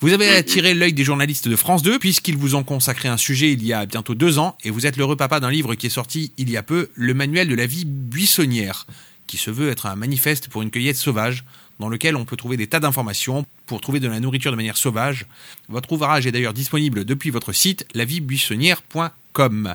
Vous 0.00 0.12
avez 0.12 0.28
attiré 0.28 0.74
l'œil 0.74 0.92
des 0.92 1.04
journalistes 1.04 1.48
de 1.48 1.56
France 1.56 1.82
2 1.82 1.98
puisqu'ils 1.98 2.36
vous 2.36 2.54
ont 2.54 2.64
consacré 2.64 3.08
un 3.08 3.16
sujet 3.16 3.52
il 3.52 3.64
y 3.64 3.72
a 3.72 3.86
bientôt 3.86 4.14
deux 4.14 4.38
ans 4.38 4.56
et 4.62 4.70
vous 4.70 4.86
êtes 4.86 4.96
l'heureux 4.96 5.16
papa 5.16 5.40
d'un 5.40 5.50
livre 5.50 5.74
qui 5.74 5.86
est 5.86 5.90
sorti 5.90 6.32
il 6.36 6.50
y 6.50 6.56
a 6.56 6.62
peu, 6.62 6.90
le 6.94 7.14
manuel 7.14 7.48
de 7.48 7.54
la 7.54 7.66
vie 7.66 7.86
buissonnière, 7.86 8.86
qui 9.26 9.38
se 9.38 9.50
veut 9.50 9.70
être 9.70 9.86
un 9.86 9.96
manifeste 9.96 10.48
pour 10.48 10.62
une 10.62 10.70
cueillette 10.70 10.96
sauvage 10.96 11.44
dans 11.78 11.88
lequel 11.88 12.16
on 12.16 12.24
peut 12.24 12.36
trouver 12.36 12.56
des 12.56 12.66
tas 12.66 12.80
d'informations 12.80 13.44
pour 13.66 13.80
trouver 13.80 14.00
de 14.00 14.08
la 14.08 14.20
nourriture 14.20 14.50
de 14.50 14.56
manière 14.56 14.76
sauvage. 14.76 15.26
Votre 15.68 15.92
ouvrage 15.92 16.26
est 16.26 16.32
d'ailleurs 16.32 16.52
disponible 16.52 17.04
depuis 17.04 17.30
votre 17.30 17.52
site 17.52 17.86
laviebuissonnière.com. 17.94 19.74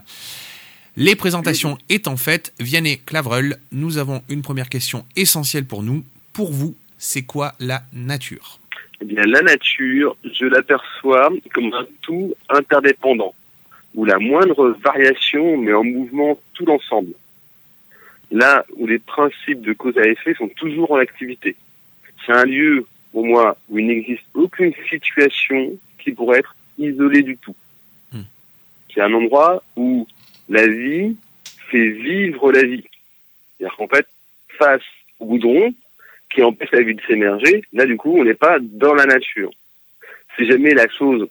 Les 0.97 1.15
présentations 1.15 1.77
étant 1.87 2.17
faites, 2.17 2.53
Vianney 2.59 2.99
Clavreul, 2.99 3.57
nous 3.71 3.97
avons 3.97 4.21
une 4.27 4.41
première 4.41 4.67
question 4.67 5.05
essentielle 5.15 5.65
pour 5.65 5.83
nous. 5.83 6.03
Pour 6.33 6.51
vous, 6.51 6.75
c'est 6.97 7.23
quoi 7.23 7.53
la 7.59 7.83
nature? 7.93 8.59
Eh 9.01 9.05
bien, 9.05 9.23
la 9.23 9.41
nature, 9.41 10.15
je 10.23 10.45
l'aperçois 10.45 11.29
comme 11.53 11.73
un 11.73 11.85
tout 12.01 12.33
interdépendant, 12.49 13.33
où 13.95 14.05
la 14.05 14.19
moindre 14.19 14.77
variation 14.83 15.57
met 15.57 15.73
en 15.73 15.83
mouvement 15.83 16.37
tout 16.53 16.65
l'ensemble. 16.65 17.13
Là 18.29 18.65
où 18.75 18.85
les 18.85 18.99
principes 18.99 19.61
de 19.61 19.73
cause 19.73 19.97
à 19.97 20.07
effet 20.07 20.35
sont 20.35 20.49
toujours 20.49 20.91
en 20.91 20.97
activité. 20.97 21.55
C'est 22.25 22.33
un 22.33 22.45
lieu, 22.45 22.85
pour 23.11 23.25
moi, 23.25 23.57
où 23.69 23.79
il 23.79 23.87
n'existe 23.87 24.23
aucune 24.33 24.73
situation 24.89 25.71
qui 25.99 26.11
pourrait 26.11 26.39
être 26.39 26.55
isolée 26.77 27.23
du 27.23 27.37
tout. 27.37 27.55
Hmm. 28.11 28.23
C'est 28.93 29.01
un 29.01 29.13
endroit 29.13 29.63
où 29.75 30.07
la 30.49 30.67
vie 30.67 31.15
fait 31.69 31.89
vivre 31.89 32.51
la 32.51 32.63
vie. 32.63 32.83
C'est-à-dire 33.57 33.77
qu'en 33.77 33.87
fait, 33.87 34.07
face 34.57 34.81
au 35.19 35.25
goudron, 35.25 35.73
qui 36.33 36.41
empêche 36.43 36.71
la 36.71 36.81
vie 36.81 36.95
de 36.95 37.01
s'émerger, 37.07 37.63
là 37.73 37.85
du 37.85 37.97
coup, 37.97 38.17
on 38.17 38.23
n'est 38.23 38.33
pas 38.33 38.57
dans 38.59 38.93
la 38.93 39.05
nature. 39.05 39.51
Si 40.37 40.47
jamais 40.47 40.73
la 40.73 40.87
chose 40.87 41.27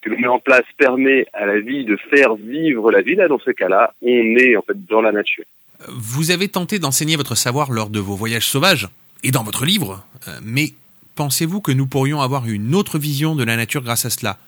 que 0.00 0.08
l'on 0.08 0.18
met 0.18 0.28
en 0.28 0.38
place 0.38 0.64
permet 0.78 1.26
à 1.32 1.46
la 1.46 1.60
vie 1.60 1.84
de 1.84 1.96
faire 1.96 2.34
vivre 2.34 2.90
la 2.90 3.02
vie, 3.02 3.16
là, 3.16 3.28
dans 3.28 3.38
ce 3.38 3.50
cas-là, 3.50 3.92
on 4.02 4.36
est 4.36 4.56
en 4.56 4.62
fait 4.62 4.84
dans 4.86 5.02
la 5.02 5.12
nature. 5.12 5.44
Vous 5.88 6.30
avez 6.30 6.48
tenté 6.48 6.78
d'enseigner 6.78 7.16
votre 7.16 7.34
savoir 7.34 7.70
lors 7.70 7.90
de 7.90 7.98
vos 8.00 8.14
voyages 8.14 8.46
sauvages 8.46 8.88
et 9.22 9.30
dans 9.30 9.42
votre 9.42 9.64
livre, 9.64 10.04
euh, 10.28 10.38
mais 10.42 10.72
pensez-vous 11.16 11.60
que 11.60 11.72
nous 11.72 11.86
pourrions 11.86 12.20
avoir 12.20 12.46
une 12.46 12.74
autre 12.74 12.98
vision 12.98 13.34
de 13.34 13.44
la 13.44 13.56
nature 13.56 13.82
grâce 13.82 14.04
à 14.04 14.10
cela? 14.10 14.38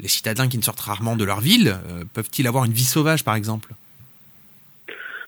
Les 0.00 0.08
citadins 0.08 0.48
qui 0.48 0.58
ne 0.58 0.62
sortent 0.62 0.80
rarement 0.80 1.16
de 1.16 1.24
leur 1.24 1.40
ville 1.40 1.68
euh, 1.68 2.04
peuvent-ils 2.12 2.46
avoir 2.46 2.64
une 2.64 2.72
vie 2.72 2.84
sauvage, 2.84 3.24
par 3.24 3.34
exemple? 3.34 3.72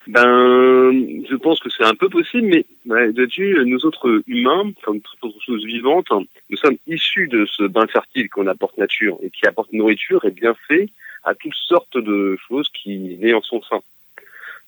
Ben, 0.08 0.90
je 1.28 1.36
pense 1.36 1.60
que 1.60 1.68
c'est 1.68 1.84
un 1.84 1.94
peu 1.94 2.08
possible, 2.08 2.46
mais 2.46 2.64
ouais, 2.86 3.12
là-dessus, 3.12 3.58
nous 3.66 3.84
autres 3.84 4.22
humains, 4.26 4.72
comme 4.82 5.00
toute 5.00 5.22
autre 5.22 5.42
chose 5.44 5.64
vivante, 5.66 6.06
nous 6.48 6.56
sommes 6.56 6.78
issus 6.86 7.28
de 7.28 7.44
ce 7.44 7.64
bain 7.64 7.86
fertile 7.86 8.30
qu'on 8.30 8.46
apporte 8.46 8.78
nature 8.78 9.18
et 9.22 9.28
qui 9.28 9.46
apporte 9.46 9.70
nourriture 9.74 10.24
et 10.24 10.30
bienfait 10.30 10.88
à 11.24 11.34
toutes 11.34 11.54
sortes 11.54 11.98
de 11.98 12.38
choses 12.48 12.68
qui 12.70 13.18
naissent 13.18 13.34
en 13.34 13.42
son 13.42 13.62
sein. 13.62 13.80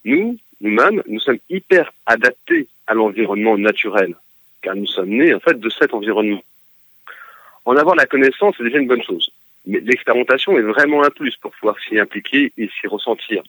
Nous, 0.05 0.37
nous-mêmes, 0.61 1.03
nous 1.09 1.21
sommes 1.21 1.39
hyper 1.49 1.91
adaptés 2.05 2.69
à 2.91 2.95
l'environnement 2.95 3.57
naturel, 3.57 4.17
car 4.63 4.75
nous 4.75 4.87
sommes 4.87 5.11
nés 5.11 5.33
en 5.33 5.39
fait 5.39 5.59
de 5.61 5.71
cet 5.71 5.95
environnement. 5.95 6.43
En 7.65 7.77
avoir 7.77 7.95
la 7.95 8.07
connaissance, 8.07 8.57
c'est 8.59 8.65
déjà 8.65 8.79
une 8.79 8.89
bonne 8.89 9.03
chose. 9.05 9.31
Mais 9.65 9.79
l'expérimentation 9.79 10.59
est 10.59 10.63
vraiment 10.63 11.05
un 11.05 11.11
plus 11.11 11.37
pour 11.37 11.53
pouvoir 11.53 11.77
s'y 11.79 12.01
impliquer 12.01 12.53
et 12.59 12.69
s'y 12.69 12.89
ressentir. 12.89 13.45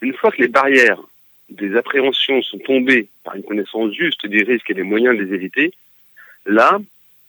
Une 0.00 0.14
fois 0.14 0.32
que 0.32 0.42
les 0.42 0.48
barrières 0.48 1.00
des 1.48 1.76
appréhensions 1.76 2.42
sont 2.42 2.58
tombées 2.58 3.06
par 3.22 3.36
une 3.36 3.44
connaissance 3.44 3.92
juste 3.92 4.26
des 4.26 4.42
risques 4.42 4.68
et 4.68 4.74
des 4.74 4.82
moyens 4.82 5.16
de 5.16 5.22
les 5.22 5.32
éviter, 5.34 5.72
là, 6.44 6.80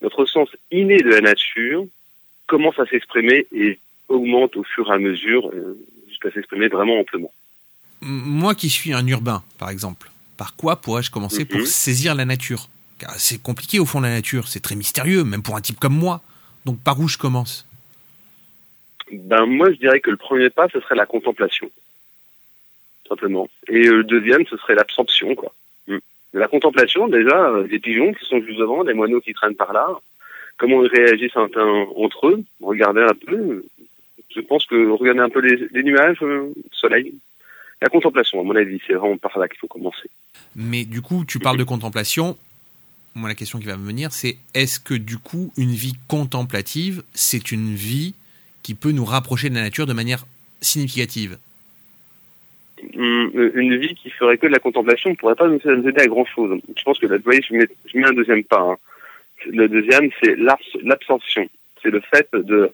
notre 0.02 0.26
sens 0.26 0.48
inné 0.72 0.96
de 0.96 1.08
la 1.08 1.20
nature 1.20 1.86
commence 2.48 2.80
à 2.80 2.86
s'exprimer 2.86 3.46
et 3.52 3.78
augmente 4.08 4.56
au 4.56 4.64
fur 4.64 4.90
et 4.90 4.94
à 4.94 4.98
mesure 4.98 5.50
euh, 5.50 5.78
jusqu'à 6.08 6.32
s'exprimer 6.32 6.66
vraiment 6.66 6.98
amplement. 6.98 7.30
Moi 8.00 8.56
qui 8.56 8.70
suis 8.70 8.92
un 8.92 9.06
urbain, 9.06 9.44
par 9.58 9.70
exemple, 9.70 10.10
par 10.38 10.56
quoi 10.56 10.76
pourrais-je 10.76 11.10
commencer 11.10 11.44
pour 11.44 11.58
Mhm. 11.60 11.66
saisir 11.66 12.14
la 12.14 12.24
nature? 12.24 12.68
Car 12.98 13.14
c'est 13.18 13.42
compliqué 13.42 13.78
au 13.78 13.84
fond 13.84 14.00
la 14.00 14.10
nature, 14.10 14.48
c'est 14.48 14.60
très 14.60 14.74
mystérieux, 14.74 15.22
même 15.24 15.42
pour 15.42 15.56
un 15.56 15.60
type 15.60 15.78
comme 15.78 15.94
moi. 15.96 16.22
Donc 16.64 16.78
par 16.82 16.98
où 17.00 17.08
je 17.08 17.18
commence? 17.18 17.66
Ben 19.12 19.44
moi, 19.46 19.70
je 19.72 19.76
dirais 19.78 20.00
que 20.00 20.10
le 20.10 20.16
premier 20.16 20.50
pas, 20.50 20.68
ce 20.72 20.80
serait 20.80 20.94
la 20.94 21.06
contemplation, 21.06 21.70
simplement. 23.08 23.48
Et 23.68 23.86
euh, 23.86 23.96
le 23.98 24.04
deuxième, 24.04 24.44
ce 24.46 24.56
serait 24.58 24.74
l'absorption, 24.74 25.34
quoi. 25.34 25.54
Mm. 25.86 25.98
La 26.34 26.48
contemplation, 26.48 27.08
déjà, 27.08 27.38
euh, 27.50 27.66
des 27.66 27.78
pigeons 27.78 28.12
qui 28.12 28.24
sont 28.26 28.40
juste 28.42 28.58
devant, 28.58 28.84
des 28.84 28.94
moineaux 28.94 29.20
qui 29.20 29.32
traînent 29.32 29.54
par 29.56 29.72
là, 29.72 29.88
comment 30.58 30.82
ils 30.84 30.90
réagissent 30.90 31.36
entre 31.36 32.26
eux, 32.28 32.44
regarder 32.60 33.00
un 33.02 33.14
peu. 33.14 33.64
Je 34.34 34.40
pense 34.40 34.66
que 34.66 34.90
regarder 34.90 35.20
un 35.20 35.30
peu 35.30 35.40
les, 35.40 35.68
les 35.72 35.82
nuages, 35.82 36.18
euh, 36.22 36.52
le 36.54 36.62
soleil. 36.72 37.14
La 37.80 37.88
contemplation, 37.88 38.40
à 38.40 38.44
mon 38.44 38.56
avis, 38.56 38.80
c'est 38.86 38.94
vraiment 38.94 39.16
par 39.16 39.38
là 39.38 39.48
qu'il 39.48 39.58
faut 39.58 39.68
commencer. 39.68 40.10
Mais 40.56 40.84
du 40.84 41.00
coup, 41.02 41.24
tu 41.24 41.38
parles 41.38 41.58
de 41.58 41.64
contemplation. 41.64 42.36
Moi, 43.14 43.28
la 43.28 43.34
question 43.34 43.58
qui 43.58 43.66
va 43.66 43.76
me 43.76 43.86
venir, 43.86 44.12
c'est 44.12 44.36
est-ce 44.54 44.80
que 44.80 44.94
du 44.94 45.18
coup, 45.18 45.52
une 45.56 45.70
vie 45.72 45.94
contemplative, 46.08 47.02
c'est 47.14 47.52
une 47.52 47.74
vie 47.74 48.14
qui 48.62 48.74
peut 48.74 48.90
nous 48.92 49.04
rapprocher 49.04 49.48
de 49.48 49.54
la 49.54 49.62
nature 49.62 49.86
de 49.86 49.92
manière 49.92 50.26
significative? 50.60 51.38
Hum, 52.96 53.30
une 53.54 53.76
vie 53.76 53.94
qui 53.96 54.10
ferait 54.10 54.38
que 54.38 54.46
de 54.46 54.52
la 54.52 54.60
contemplation 54.60 55.10
ne 55.10 55.14
pourrait 55.16 55.34
pas 55.34 55.48
nous 55.48 55.58
aider 55.88 56.00
à 56.00 56.06
grand 56.06 56.24
chose. 56.26 56.60
Je 56.76 56.82
pense 56.84 56.98
que 56.98 57.06
là, 57.06 57.16
vous 57.16 57.24
voyez, 57.24 57.42
je 57.48 57.54
mets, 57.54 57.68
je 57.92 57.98
mets 57.98 58.06
un 58.06 58.12
deuxième 58.12 58.44
pas. 58.44 58.60
hein. 58.60 58.76
Le 59.46 59.68
deuxième, 59.68 60.10
c'est 60.22 60.36
l'abs- 60.36 60.76
l'absorption. 60.82 61.48
C'est 61.82 61.90
le 61.90 62.00
fait 62.00 62.28
de 62.34 62.70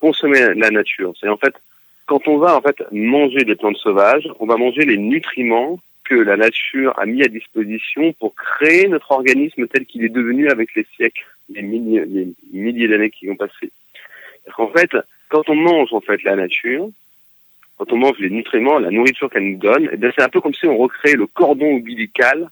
consommer 0.00 0.54
la 0.54 0.70
nature. 0.70 1.14
C'est 1.20 1.28
en 1.28 1.36
fait, 1.38 1.54
quand 2.06 2.28
on 2.28 2.38
va 2.38 2.56
en 2.56 2.60
fait 2.60 2.76
manger 2.92 3.44
des 3.44 3.56
plantes 3.56 3.76
sauvages, 3.76 4.28
on 4.38 4.46
va 4.46 4.56
manger 4.56 4.84
les 4.84 4.96
nutriments 4.96 5.78
que 6.04 6.14
la 6.14 6.36
nature 6.36 6.96
a 6.98 7.04
mis 7.04 7.22
à 7.22 7.28
disposition 7.28 8.12
pour 8.14 8.34
créer 8.34 8.86
notre 8.88 9.10
organisme 9.10 9.66
tel 9.66 9.84
qu'il 9.86 10.04
est 10.04 10.08
devenu 10.08 10.48
avec 10.48 10.74
les 10.76 10.86
siècles, 10.96 11.26
les 11.52 11.62
milliers, 11.62 12.88
d'années 12.88 13.10
qui 13.10 13.28
ont 13.28 13.36
passé. 13.36 13.72
En 14.56 14.68
fait, 14.68 14.90
quand 15.28 15.48
on 15.48 15.56
mange 15.56 15.92
en 15.92 16.00
fait 16.00 16.22
la 16.22 16.36
nature, 16.36 16.88
quand 17.76 17.92
on 17.92 17.96
mange 17.96 18.18
les 18.18 18.30
nutriments, 18.30 18.78
la 18.78 18.90
nourriture 18.90 19.28
qu'elle 19.28 19.50
nous 19.50 19.58
donne, 19.58 19.90
eh 19.92 20.10
c'est 20.16 20.22
un 20.22 20.28
peu 20.28 20.40
comme 20.40 20.54
si 20.54 20.66
on 20.66 20.78
recréait 20.78 21.16
le 21.16 21.26
cordon 21.26 21.76
ombilical 21.76 22.48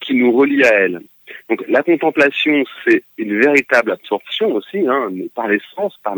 qui 0.00 0.14
nous 0.14 0.32
relie 0.32 0.64
à 0.64 0.72
elle. 0.72 1.00
Donc 1.48 1.64
la 1.68 1.82
contemplation, 1.82 2.64
c'est 2.84 3.02
une 3.18 3.40
véritable 3.40 3.90
absorption 3.90 4.52
aussi, 4.54 4.86
hein, 4.86 5.08
mais 5.10 5.28
par 5.34 5.48
les 5.48 5.60
sens, 5.74 5.98
par 6.04 6.14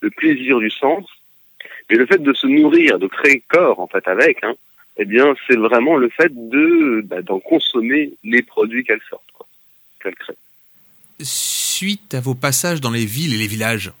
le 0.00 0.10
plaisir 0.10 0.58
du 0.60 0.70
sens. 0.70 1.04
Mais 1.90 1.96
le 1.96 2.06
fait 2.06 2.22
de 2.22 2.32
se 2.32 2.46
nourrir, 2.46 2.98
de 2.98 3.06
créer 3.06 3.42
corps 3.48 3.80
en 3.80 3.86
fait 3.86 4.06
avec, 4.08 4.42
hein, 4.42 4.54
eh 4.96 5.04
bien 5.04 5.34
c'est 5.46 5.56
vraiment 5.56 5.96
le 5.96 6.08
fait 6.08 6.32
de 6.32 7.02
bah, 7.04 7.22
d'en 7.22 7.40
consommer 7.40 8.12
les 8.24 8.42
produits 8.42 8.84
qu'elle 8.84 9.02
sort, 9.08 9.22
qu'elle 10.02 10.14
crée. 10.14 10.36
Suite 11.20 12.14
à 12.14 12.20
vos 12.20 12.34
passages 12.34 12.80
dans 12.80 12.90
les 12.90 13.06
villes 13.06 13.34
et 13.34 13.38
les 13.38 13.46
villages, 13.46 13.92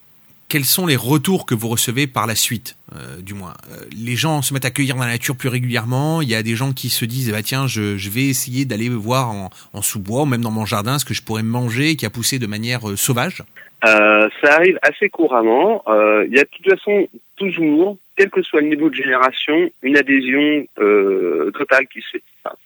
quels 0.48 0.64
sont 0.64 0.86
les 0.86 0.96
retours 0.96 1.44
que 1.44 1.54
vous 1.54 1.68
recevez 1.68 2.06
par 2.06 2.26
la 2.26 2.36
suite, 2.36 2.76
euh, 2.94 3.20
du 3.20 3.34
moins 3.34 3.54
Euh, 3.72 3.84
Les 3.96 4.14
gens 4.14 4.42
se 4.42 4.54
mettent 4.54 4.64
à 4.64 4.70
cueillir 4.70 4.94
dans 4.94 5.02
la 5.02 5.08
nature 5.08 5.36
plus 5.36 5.48
régulièrement. 5.48 6.22
Il 6.22 6.28
y 6.28 6.34
a 6.34 6.42
des 6.42 6.54
gens 6.54 6.72
qui 6.72 6.88
se 6.88 7.04
disent, 7.04 7.30
bah 7.30 7.42
tiens, 7.42 7.66
je, 7.66 8.08
vais 8.08 8.26
essayer 8.26 8.64
d'aller 8.64 8.88
voir 8.88 9.30
en, 9.30 9.50
en 9.72 9.82
sous-bois 9.82 10.22
ou 10.22 10.26
même 10.26 10.42
dans 10.42 10.52
mon 10.52 10.64
jardin 10.64 10.98
ce 10.98 11.04
que 11.04 11.14
je 11.14 11.22
pourrais 11.22 11.42
manger 11.42 11.96
qui 11.96 12.06
a 12.06 12.10
poussé 12.10 12.38
de 12.38 12.46
manière 12.46 12.88
euh, 12.88 12.96
sauvage? 12.96 13.42
Euh, 13.84 14.28
ça 14.42 14.54
arrive 14.54 14.78
assez 14.82 15.08
couramment. 15.08 15.82
Euh, 15.88 16.24
Il 16.26 16.34
y 16.34 16.40
a 16.40 16.44
de 16.44 16.48
toute 16.48 16.68
façon 16.70 17.08
toujours, 17.36 17.98
quel 18.16 18.30
que 18.30 18.42
soit 18.42 18.60
le 18.60 18.68
niveau 18.68 18.88
de 18.88 18.94
génération, 18.94 19.70
une 19.82 19.96
adhésion 19.96 20.66
euh, 20.78 21.50
totale 21.52 21.86
qui 21.88 22.00
se 22.00 22.10
fait. 22.12 22.22
Enfin, 22.44 22.56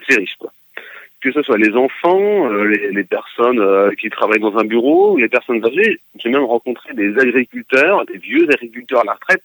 assez 0.00 0.18
riche, 0.18 0.36
quoi. 0.38 0.52
Que 1.20 1.32
ce 1.32 1.42
soit 1.42 1.58
les 1.58 1.74
enfants, 1.74 2.50
euh, 2.50 2.64
les, 2.64 2.90
les 2.92 3.04
personnes 3.04 3.60
euh, 3.60 3.90
qui 3.98 4.08
travaillent 4.10 4.40
dans 4.40 4.56
un 4.58 4.64
bureau, 4.64 5.18
les 5.18 5.28
personnes 5.28 5.64
âgées. 5.64 6.00
J'ai 6.18 6.30
même 6.30 6.44
rencontré 6.44 6.94
des 6.94 7.18
agriculteurs, 7.18 8.06
des 8.06 8.18
vieux 8.18 8.48
agriculteurs 8.50 9.00
à 9.00 9.04
la 9.04 9.14
retraite, 9.14 9.42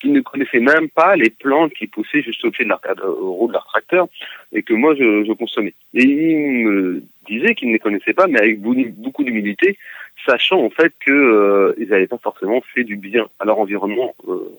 qui 0.00 0.08
ne 0.08 0.20
connaissaient 0.20 0.60
même 0.60 0.88
pas 0.88 1.14
les 1.14 1.30
plantes 1.30 1.72
qui 1.74 1.86
poussaient 1.86 2.22
juste 2.22 2.44
au 2.44 2.50
pied 2.50 2.64
de 2.64 2.70
leur, 2.70 2.80
euh, 2.86 3.06
au 3.06 3.44
haut 3.44 3.48
de 3.48 3.52
leur 3.52 3.66
tracteur 3.66 4.08
et 4.52 4.62
que 4.62 4.74
moi 4.74 4.94
je, 4.94 5.24
je 5.24 5.32
consommais. 5.32 5.74
Et 5.94 6.02
ils 6.02 6.66
me 6.66 7.02
disaient 7.28 7.54
qu'ils 7.54 7.68
ne 7.68 7.74
les 7.74 7.78
connaissaient 7.78 8.14
pas, 8.14 8.26
mais 8.26 8.40
avec 8.40 8.60
beaucoup 8.60 9.24
d'humilité, 9.24 9.78
sachant 10.26 10.64
en 10.64 10.70
fait 10.70 10.92
que 11.00 11.12
euh, 11.12 11.74
n'avaient 11.78 12.06
pas 12.06 12.18
forcément 12.18 12.60
fait 12.74 12.84
du 12.84 12.96
bien 12.96 13.28
à 13.38 13.44
leur 13.44 13.58
environnement 13.58 14.14
euh, 14.28 14.50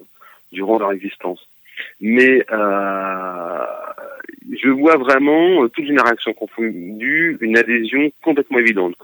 durant 0.51 0.79
leur 0.79 0.91
existence. 0.91 1.47
Mais 1.99 2.45
euh, 2.51 3.65
je 4.63 4.69
vois 4.69 4.97
vraiment, 4.97 5.63
euh, 5.63 5.67
toute 5.69 5.85
génération 5.85 6.33
confondue, 6.33 7.37
une 7.41 7.57
adhésion 7.57 8.11
complètement 8.23 8.59
évidente. 8.59 8.95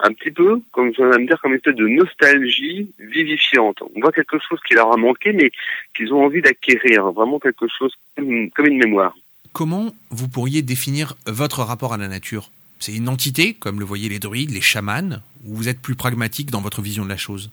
Un 0.00 0.12
petit 0.12 0.30
peu, 0.30 0.60
comme 0.72 0.90
viens 0.90 1.10
de 1.10 1.18
me 1.18 1.26
dire, 1.26 1.40
comme 1.40 1.52
une 1.52 1.58
espèce 1.58 1.76
de 1.76 1.86
nostalgie 1.86 2.90
vivifiante. 2.98 3.82
On 3.94 4.00
voit 4.00 4.12
quelque 4.12 4.38
chose 4.38 4.58
qui 4.66 4.74
leur 4.74 4.92
a 4.92 4.96
manqué, 4.96 5.32
mais 5.32 5.50
qu'ils 5.96 6.12
ont 6.12 6.24
envie 6.24 6.42
d'acquérir, 6.42 7.12
vraiment 7.12 7.38
quelque 7.38 7.66
chose 7.68 7.94
comme 8.16 8.66
une 8.66 8.78
mémoire. 8.78 9.14
Comment 9.52 9.92
vous 10.10 10.28
pourriez 10.28 10.62
définir 10.62 11.14
votre 11.26 11.60
rapport 11.60 11.92
à 11.92 11.98
la 11.98 12.08
nature? 12.08 12.50
C'est 12.78 12.94
une 12.94 13.08
entité, 13.08 13.54
comme 13.54 13.78
le 13.78 13.84
voyaient 13.84 14.08
les 14.08 14.18
druides, 14.18 14.50
les 14.50 14.60
chamans, 14.60 15.20
ou 15.46 15.54
vous 15.54 15.68
êtes 15.68 15.80
plus 15.80 15.94
pragmatique 15.94 16.50
dans 16.50 16.60
votre 16.60 16.82
vision 16.82 17.04
de 17.04 17.08
la 17.08 17.16
chose? 17.16 17.50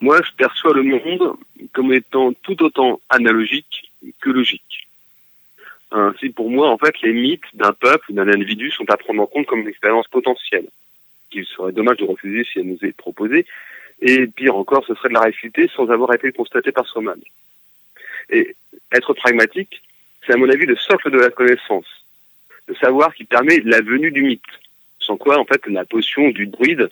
Moi, 0.00 0.20
je 0.24 0.32
perçois 0.36 0.74
le 0.74 0.82
monde 0.82 1.36
comme 1.72 1.92
étant 1.92 2.32
tout 2.32 2.62
autant 2.62 3.00
analogique 3.08 3.90
que 4.20 4.30
logique. 4.30 4.88
Ainsi, 5.90 6.28
pour 6.30 6.50
moi, 6.50 6.70
en 6.70 6.78
fait, 6.78 7.00
les 7.02 7.12
mythes 7.12 7.54
d'un 7.54 7.72
peuple 7.72 8.10
ou 8.10 8.14
d'un 8.14 8.28
individu 8.28 8.70
sont 8.70 8.88
à 8.90 8.96
prendre 8.96 9.22
en 9.22 9.26
compte 9.26 9.46
comme 9.46 9.60
une 9.60 9.68
expérience 9.68 10.06
potentielle, 10.08 10.68
qu'il 11.30 11.44
serait 11.46 11.72
dommage 11.72 11.96
de 11.96 12.04
refuser 12.04 12.44
si 12.44 12.60
elle 12.60 12.68
nous 12.68 12.78
est 12.82 12.96
proposée, 12.96 13.46
et 14.00 14.26
pire 14.26 14.54
encore, 14.54 14.84
ce 14.86 14.94
serait 14.94 15.08
de 15.08 15.14
la 15.14 15.22
réfuter 15.22 15.68
sans 15.74 15.88
avoir 15.88 16.14
été 16.14 16.30
constatée 16.30 16.72
par 16.72 16.86
soi-même. 16.86 17.20
Et 18.30 18.54
être 18.92 19.14
pragmatique, 19.14 19.82
c'est 20.24 20.34
à 20.34 20.36
mon 20.36 20.48
avis 20.48 20.66
le 20.66 20.76
socle 20.76 21.10
de 21.10 21.18
la 21.18 21.30
connaissance, 21.30 21.86
le 22.66 22.74
savoir 22.74 23.14
qui 23.14 23.24
permet 23.24 23.60
la 23.64 23.80
venue 23.80 24.10
du 24.10 24.22
mythe, 24.22 24.42
sans 25.00 25.16
quoi 25.16 25.38
en 25.38 25.44
fait 25.44 25.66
la 25.66 25.84
potion 25.84 26.28
du 26.28 26.46
druide 26.46 26.90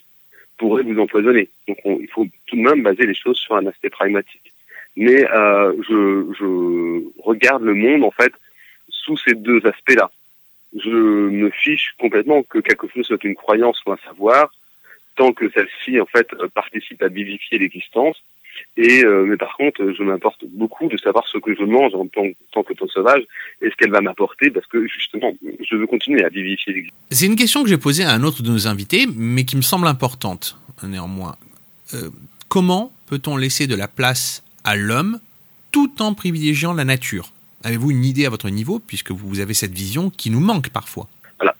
pourrait 0.58 0.82
vous 0.82 0.98
empoisonner. 0.98 1.48
Donc 1.68 1.78
il 1.84 2.08
faut 2.08 2.26
tout 2.46 2.56
de 2.56 2.62
même 2.62 2.82
baser 2.82 3.06
les 3.06 3.14
choses 3.14 3.38
sur 3.38 3.56
un 3.56 3.66
aspect 3.66 3.90
pragmatique. 3.90 4.52
Mais 4.96 5.30
euh, 5.30 5.72
je, 5.88 6.32
je 6.38 7.22
regarde 7.22 7.62
le 7.62 7.74
monde 7.74 8.04
en 8.04 8.10
fait 8.10 8.32
sous 8.88 9.16
ces 9.18 9.34
deux 9.34 9.64
aspects-là. 9.66 10.10
Je 10.74 10.90
me 10.90 11.50
fiche 11.50 11.94
complètement 11.98 12.42
que 12.42 12.58
quelque 12.58 12.88
chose 12.88 13.06
soit 13.06 13.22
une 13.24 13.34
croyance 13.34 13.80
ou 13.86 13.92
un 13.92 13.98
savoir, 13.98 14.52
tant 15.16 15.32
que 15.32 15.50
celle-ci 15.50 16.00
en 16.00 16.06
fait 16.06 16.28
participe 16.54 17.02
à 17.02 17.08
vivifier 17.08 17.58
l'existence. 17.58 18.22
Et 18.76 19.04
euh, 19.04 19.24
mais 19.26 19.36
par 19.36 19.56
contre, 19.56 19.92
je 19.96 20.02
m'importe 20.02 20.44
beaucoup 20.52 20.88
de 20.88 20.96
savoir 20.96 21.26
ce 21.28 21.38
que 21.38 21.54
je 21.54 21.64
mange 21.64 21.94
en 21.94 22.06
tant, 22.06 22.26
tant 22.52 22.62
que 22.62 22.74
ton 22.74 22.88
sauvage 22.88 23.22
et 23.62 23.70
ce 23.70 23.76
qu'elle 23.76 23.90
va 23.90 24.00
m'apporter 24.00 24.50
parce 24.50 24.66
que 24.66 24.86
justement, 24.86 25.32
je 25.42 25.76
veux 25.76 25.86
continuer 25.86 26.24
à 26.24 26.28
vivifier 26.28 26.72
l'existence. 26.72 27.00
C'est 27.10 27.26
une 27.26 27.36
question 27.36 27.62
que 27.62 27.68
j'ai 27.68 27.78
posée 27.78 28.04
à 28.04 28.10
un 28.10 28.22
autre 28.22 28.42
de 28.42 28.50
nos 28.50 28.66
invités, 28.68 29.06
mais 29.14 29.44
qui 29.44 29.56
me 29.56 29.62
semble 29.62 29.86
importante 29.86 30.58
néanmoins. 30.82 31.36
Euh, 31.94 32.10
comment 32.48 32.92
peut-on 33.08 33.36
laisser 33.36 33.66
de 33.66 33.74
la 33.74 33.88
place 33.88 34.44
à 34.64 34.76
l'homme 34.76 35.20
tout 35.72 36.02
en 36.02 36.14
privilégiant 36.14 36.74
la 36.74 36.84
nature? 36.84 37.32
Avez-vous 37.64 37.90
une 37.90 38.04
idée 38.04 38.26
à 38.26 38.30
votre 38.30 38.48
niveau, 38.50 38.78
puisque 38.78 39.10
vous 39.10 39.40
avez 39.40 39.54
cette 39.54 39.72
vision 39.72 40.10
qui 40.10 40.30
nous 40.30 40.40
manque 40.40 40.70
parfois? 40.70 41.08
Voilà. 41.38 41.54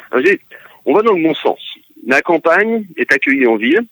On 0.84 0.94
va 0.94 1.02
dans 1.02 1.14
le 1.14 1.22
bon 1.22 1.34
sens. 1.34 1.58
La 2.06 2.22
campagne 2.22 2.86
est 2.96 3.10
accueillie 3.12 3.46
en 3.46 3.56
ville. 3.56 3.84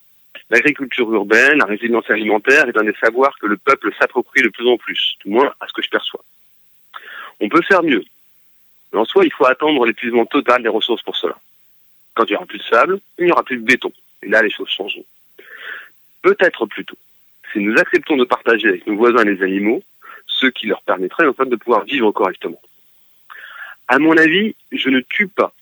L'agriculture 0.51 1.13
urbaine, 1.13 1.59
la 1.59 1.65
résilience 1.65 2.09
alimentaire 2.11 2.69
est 2.69 2.77
un 2.77 2.85
des 2.85 2.95
savoirs 3.01 3.37
que 3.39 3.47
le 3.47 3.57
peuple 3.57 3.91
s'approprie 3.99 4.43
de 4.43 4.49
plus 4.49 4.69
en 4.69 4.77
plus, 4.77 5.17
du 5.25 5.31
moins 5.31 5.53
à 5.61 5.67
ce 5.67 5.73
que 5.73 5.83
je 5.83 5.89
perçois. 5.89 6.25
On 7.41 7.49
peut 7.49 7.63
faire 7.63 7.83
mieux. 7.83 8.05
Mais 8.93 8.99
en 8.99 9.05
soi, 9.05 9.25
il 9.25 9.33
faut 9.33 9.47
attendre 9.47 9.87
l'épuisement 9.87 10.27
total 10.27 10.63
des 10.63 10.69
ressources 10.69 11.03
pour 11.03 11.17
cela. 11.17 11.37
Quand 12.15 12.25
il 12.25 12.31
n'y 12.31 12.37
aura 12.37 12.47
plus 12.47 12.59
de 12.59 12.65
sable, 12.65 13.01
il 13.19 13.25
n'y 13.25 13.33
aura 13.33 13.43
plus 13.43 13.57
de 13.57 13.65
béton. 13.65 13.93
Et 14.23 14.29
là, 14.29 14.43
les 14.43 14.51
choses 14.51 14.69
changeront. 14.69 15.05
Peut-être 16.23 16.67
plutôt, 16.67 16.97
si 17.53 17.59
nous 17.59 17.77
acceptons 17.79 18.17
de 18.17 18.25
partager 18.25 18.69
avec 18.69 18.87
nos 18.87 18.97
voisins 18.97 19.25
les 19.25 19.43
animaux, 19.43 19.83
ce 20.27 20.47
qui 20.47 20.67
leur 20.67 20.83
permettrait 20.83 21.27
en 21.27 21.33
fait 21.33 21.47
de 21.47 21.57
pouvoir 21.57 21.85
vivre 21.85 22.11
correctement. 22.13 22.61
À 23.89 23.99
mon 23.99 24.17
avis, 24.17 24.55
je 24.73 24.89
ne 24.89 25.01
tue 25.01 25.29
pas. 25.29 25.53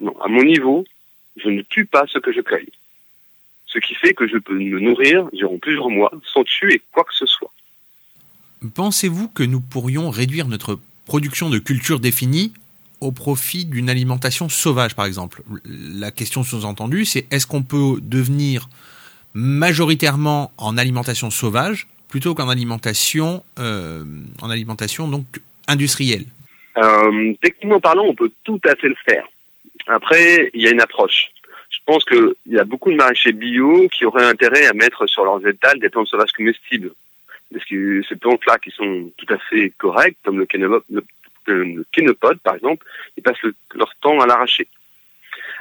Non, 0.00 0.18
à 0.20 0.28
mon 0.28 0.42
niveau, 0.42 0.84
je 1.36 1.48
ne 1.48 1.62
tue 1.62 1.84
pas 1.84 2.06
ce 2.06 2.18
que 2.18 2.32
je 2.32 2.40
cueille. 2.40 2.70
Ce 3.68 3.78
qui 3.78 3.94
fait 3.94 4.14
que 4.14 4.26
je 4.26 4.38
peux 4.38 4.54
me 4.54 4.80
nourrir 4.80 5.28
durant 5.32 5.58
plusieurs 5.58 5.90
mois 5.90 6.10
sans 6.32 6.42
tuer 6.44 6.80
quoi 6.92 7.04
que 7.04 7.14
ce 7.14 7.26
soit. 7.26 7.52
Pensez-vous 8.74 9.28
que 9.28 9.42
nous 9.42 9.60
pourrions 9.60 10.10
réduire 10.10 10.48
notre 10.48 10.80
production 11.06 11.50
de 11.50 11.58
culture 11.58 12.00
définie 12.00 12.52
au 13.00 13.12
profit 13.12 13.64
d'une 13.64 13.88
alimentation 13.88 14.48
sauvage, 14.48 14.94
par 14.96 15.06
exemple? 15.06 15.42
La 15.64 16.10
question 16.10 16.42
sous-entendue, 16.42 17.04
c'est 17.04 17.26
est-ce 17.30 17.46
qu'on 17.46 17.62
peut 17.62 17.98
devenir 18.02 18.68
majoritairement 19.34 20.50
en 20.56 20.76
alimentation 20.76 21.30
sauvage 21.30 21.86
plutôt 22.08 22.34
qu'en 22.34 22.48
alimentation, 22.48 23.44
euh, 23.58 24.04
en 24.42 24.50
alimentation 24.50 25.06
donc 25.08 25.26
industrielle? 25.68 26.24
Euh, 26.78 27.34
Techniquement 27.40 27.80
parlant, 27.80 28.04
on 28.04 28.14
peut 28.14 28.32
tout 28.44 28.60
à 28.64 28.74
fait 28.76 28.88
le 28.88 28.96
faire. 29.04 29.26
Après, 29.86 30.50
il 30.54 30.62
y 30.62 30.66
a 30.66 30.70
une 30.70 30.80
approche. 30.80 31.30
Je 31.88 31.94
pense 31.94 32.04
qu'il 32.04 32.34
y 32.52 32.58
a 32.58 32.64
beaucoup 32.64 32.90
de 32.90 32.96
maraîchers 32.96 33.32
bio 33.32 33.88
qui 33.88 34.04
auraient 34.04 34.26
intérêt 34.26 34.66
à 34.66 34.74
mettre 34.74 35.06
sur 35.06 35.24
leurs 35.24 35.46
étals 35.46 35.78
des 35.78 35.88
plantes 35.88 36.08
sauvages 36.08 36.32
comestibles. 36.32 36.92
Parce 37.50 37.64
que 37.64 38.02
ces 38.06 38.16
plantes-là 38.16 38.58
qui 38.58 38.70
sont 38.70 39.10
tout 39.16 39.32
à 39.32 39.38
fait 39.38 39.72
correctes, 39.78 40.18
comme 40.22 40.38
le, 40.38 40.44
kénopode, 41.90 42.40
par 42.40 42.56
exemple, 42.56 42.84
ils 43.16 43.22
passent 43.22 43.40
leur 43.74 43.94
temps 44.02 44.20
à 44.20 44.26
l'arracher. 44.26 44.68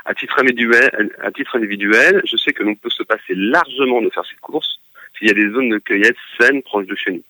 À 0.04 0.14
titre 0.14 0.38
individuel, 0.42 1.16
à 1.22 1.32
titre 1.32 1.56
individuel, 1.56 2.22
je 2.26 2.36
sais 2.36 2.52
que 2.52 2.64
l'on 2.64 2.76
peut 2.76 2.90
se 2.90 3.04
passer 3.04 3.34
largement 3.34 4.02
de 4.02 4.10
faire 4.10 4.26
cette 4.26 4.42
course 4.42 4.82
s'il 5.18 5.30
y 5.30 5.32
a 5.32 5.34
des 5.34 5.50
zones 5.50 5.70
de 5.70 5.78
cueillette 5.78 6.18
saines 6.38 6.62
proches 6.62 6.88
de 6.88 6.96
chez 6.96 7.12
nous. 7.12 7.24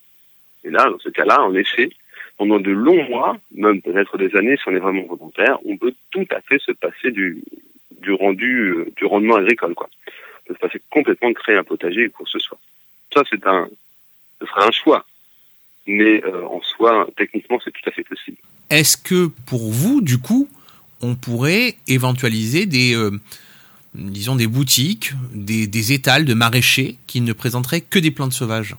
Et 0.63 0.71
là, 0.71 0.89
dans 0.89 0.97
ce 0.97 1.09
cas-là, 1.09 1.43
en 1.43 1.53
effet, 1.53 1.91
pendant 2.35 2.59
de 2.59 2.71
longs 2.71 3.07
mois, 3.09 3.37
même 3.51 3.79
peut-être 3.79 4.17
des 4.17 4.35
années, 4.35 4.57
si 4.57 4.67
on 4.67 4.75
est 4.75 4.79
vraiment 4.79 5.03
volontaire, 5.03 5.59
on 5.65 5.77
peut 5.77 5.93
tout 6.09 6.25
à 6.31 6.41
fait 6.41 6.57
se 6.57 6.71
passer 6.71 7.11
du, 7.11 7.43
du 8.01 8.11
rendu, 8.13 8.69
euh, 8.69 8.93
du 8.95 9.05
rendement 9.05 9.35
agricole, 9.35 9.73
quoi. 9.73 9.89
Passer 10.61 10.81
complètement 10.89 11.29
de 11.29 11.35
créer 11.35 11.57
un 11.57 11.63
potager 11.63 12.09
que 12.09 12.23
ce 12.25 12.39
soit. 12.39 12.57
Ça, 13.13 13.21
c'est 13.29 13.45
un, 13.45 13.67
ce 14.39 14.47
serait 14.47 14.65
un 14.65 14.71
choix. 14.71 15.05
Mais 15.85 16.23
euh, 16.23 16.45
en 16.45 16.61
soi, 16.61 17.07
techniquement, 17.17 17.59
c'est 17.63 17.71
tout 17.71 17.87
à 17.89 17.91
fait 17.91 18.03
possible. 18.03 18.37
Est-ce 18.69 18.97
que 18.97 19.27
pour 19.45 19.71
vous, 19.71 20.01
du 20.01 20.17
coup, 20.17 20.47
on 21.01 21.15
pourrait 21.15 21.75
éventualiser 21.87 22.65
des, 22.65 22.95
euh, 22.95 23.11
disons, 23.93 24.35
des 24.35 24.47
boutiques, 24.47 25.11
des, 25.33 25.67
des 25.67 25.93
étals 25.93 26.25
de 26.25 26.33
maraîchers 26.33 26.97
qui 27.07 27.21
ne 27.21 27.33
présenteraient 27.33 27.81
que 27.81 27.99
des 27.99 28.11
plantes 28.11 28.33
sauvages? 28.33 28.75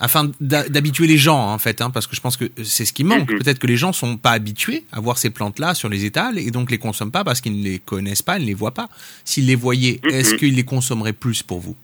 Afin 0.00 0.30
d'habituer 0.40 1.06
les 1.06 1.16
gens 1.16 1.38
en 1.38 1.58
fait, 1.58 1.80
hein, 1.80 1.90
parce 1.90 2.06
que 2.06 2.16
je 2.16 2.20
pense 2.20 2.36
que 2.36 2.46
c'est 2.64 2.84
ce 2.84 2.92
qui 2.92 3.04
manque. 3.04 3.30
Mm-hmm. 3.30 3.38
Peut-être 3.38 3.58
que 3.58 3.66
les 3.66 3.76
gens 3.76 3.92
sont 3.92 4.16
pas 4.16 4.32
habitués 4.32 4.84
à 4.92 5.00
voir 5.00 5.18
ces 5.18 5.30
plantes-là 5.30 5.74
sur 5.74 5.88
les 5.88 6.04
étals 6.04 6.38
et 6.38 6.50
donc 6.50 6.70
les 6.70 6.78
consomment 6.78 7.12
pas 7.12 7.24
parce 7.24 7.40
qu'ils 7.40 7.58
ne 7.58 7.64
les 7.64 7.78
connaissent 7.78 8.22
pas, 8.22 8.38
ils 8.38 8.42
ne 8.42 8.48
les 8.48 8.54
voient 8.54 8.74
pas. 8.74 8.88
S'ils 9.24 9.46
les 9.46 9.54
voyaient, 9.54 10.00
mm-hmm. 10.02 10.14
est-ce 10.14 10.34
qu'ils 10.34 10.56
les 10.56 10.64
consommeraient 10.64 11.12
plus 11.12 11.42
pour 11.42 11.60
vous? 11.60 11.76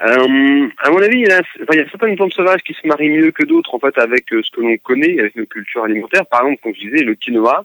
Euh, 0.00 0.68
à 0.78 0.90
mon 0.90 1.02
avis, 1.02 1.18
il 1.18 1.28
y, 1.28 1.32
a, 1.32 1.42
il 1.72 1.76
y 1.76 1.80
a 1.80 1.88
certaines 1.90 2.14
plantes 2.14 2.32
sauvages 2.32 2.62
qui 2.62 2.72
se 2.72 2.86
marient 2.86 3.08
mieux 3.08 3.32
que 3.32 3.44
d'autres 3.44 3.74
en 3.74 3.80
fait 3.80 3.98
avec 3.98 4.32
euh, 4.32 4.42
ce 4.44 4.50
que 4.52 4.60
l'on 4.60 4.76
connaît, 4.76 5.18
avec 5.18 5.34
nos 5.34 5.46
cultures 5.46 5.82
alimentaires. 5.82 6.24
Par 6.26 6.42
exemple, 6.42 6.60
comme 6.62 6.74
je 6.74 6.80
disais, 6.80 7.02
le 7.02 7.16
quinoa, 7.16 7.64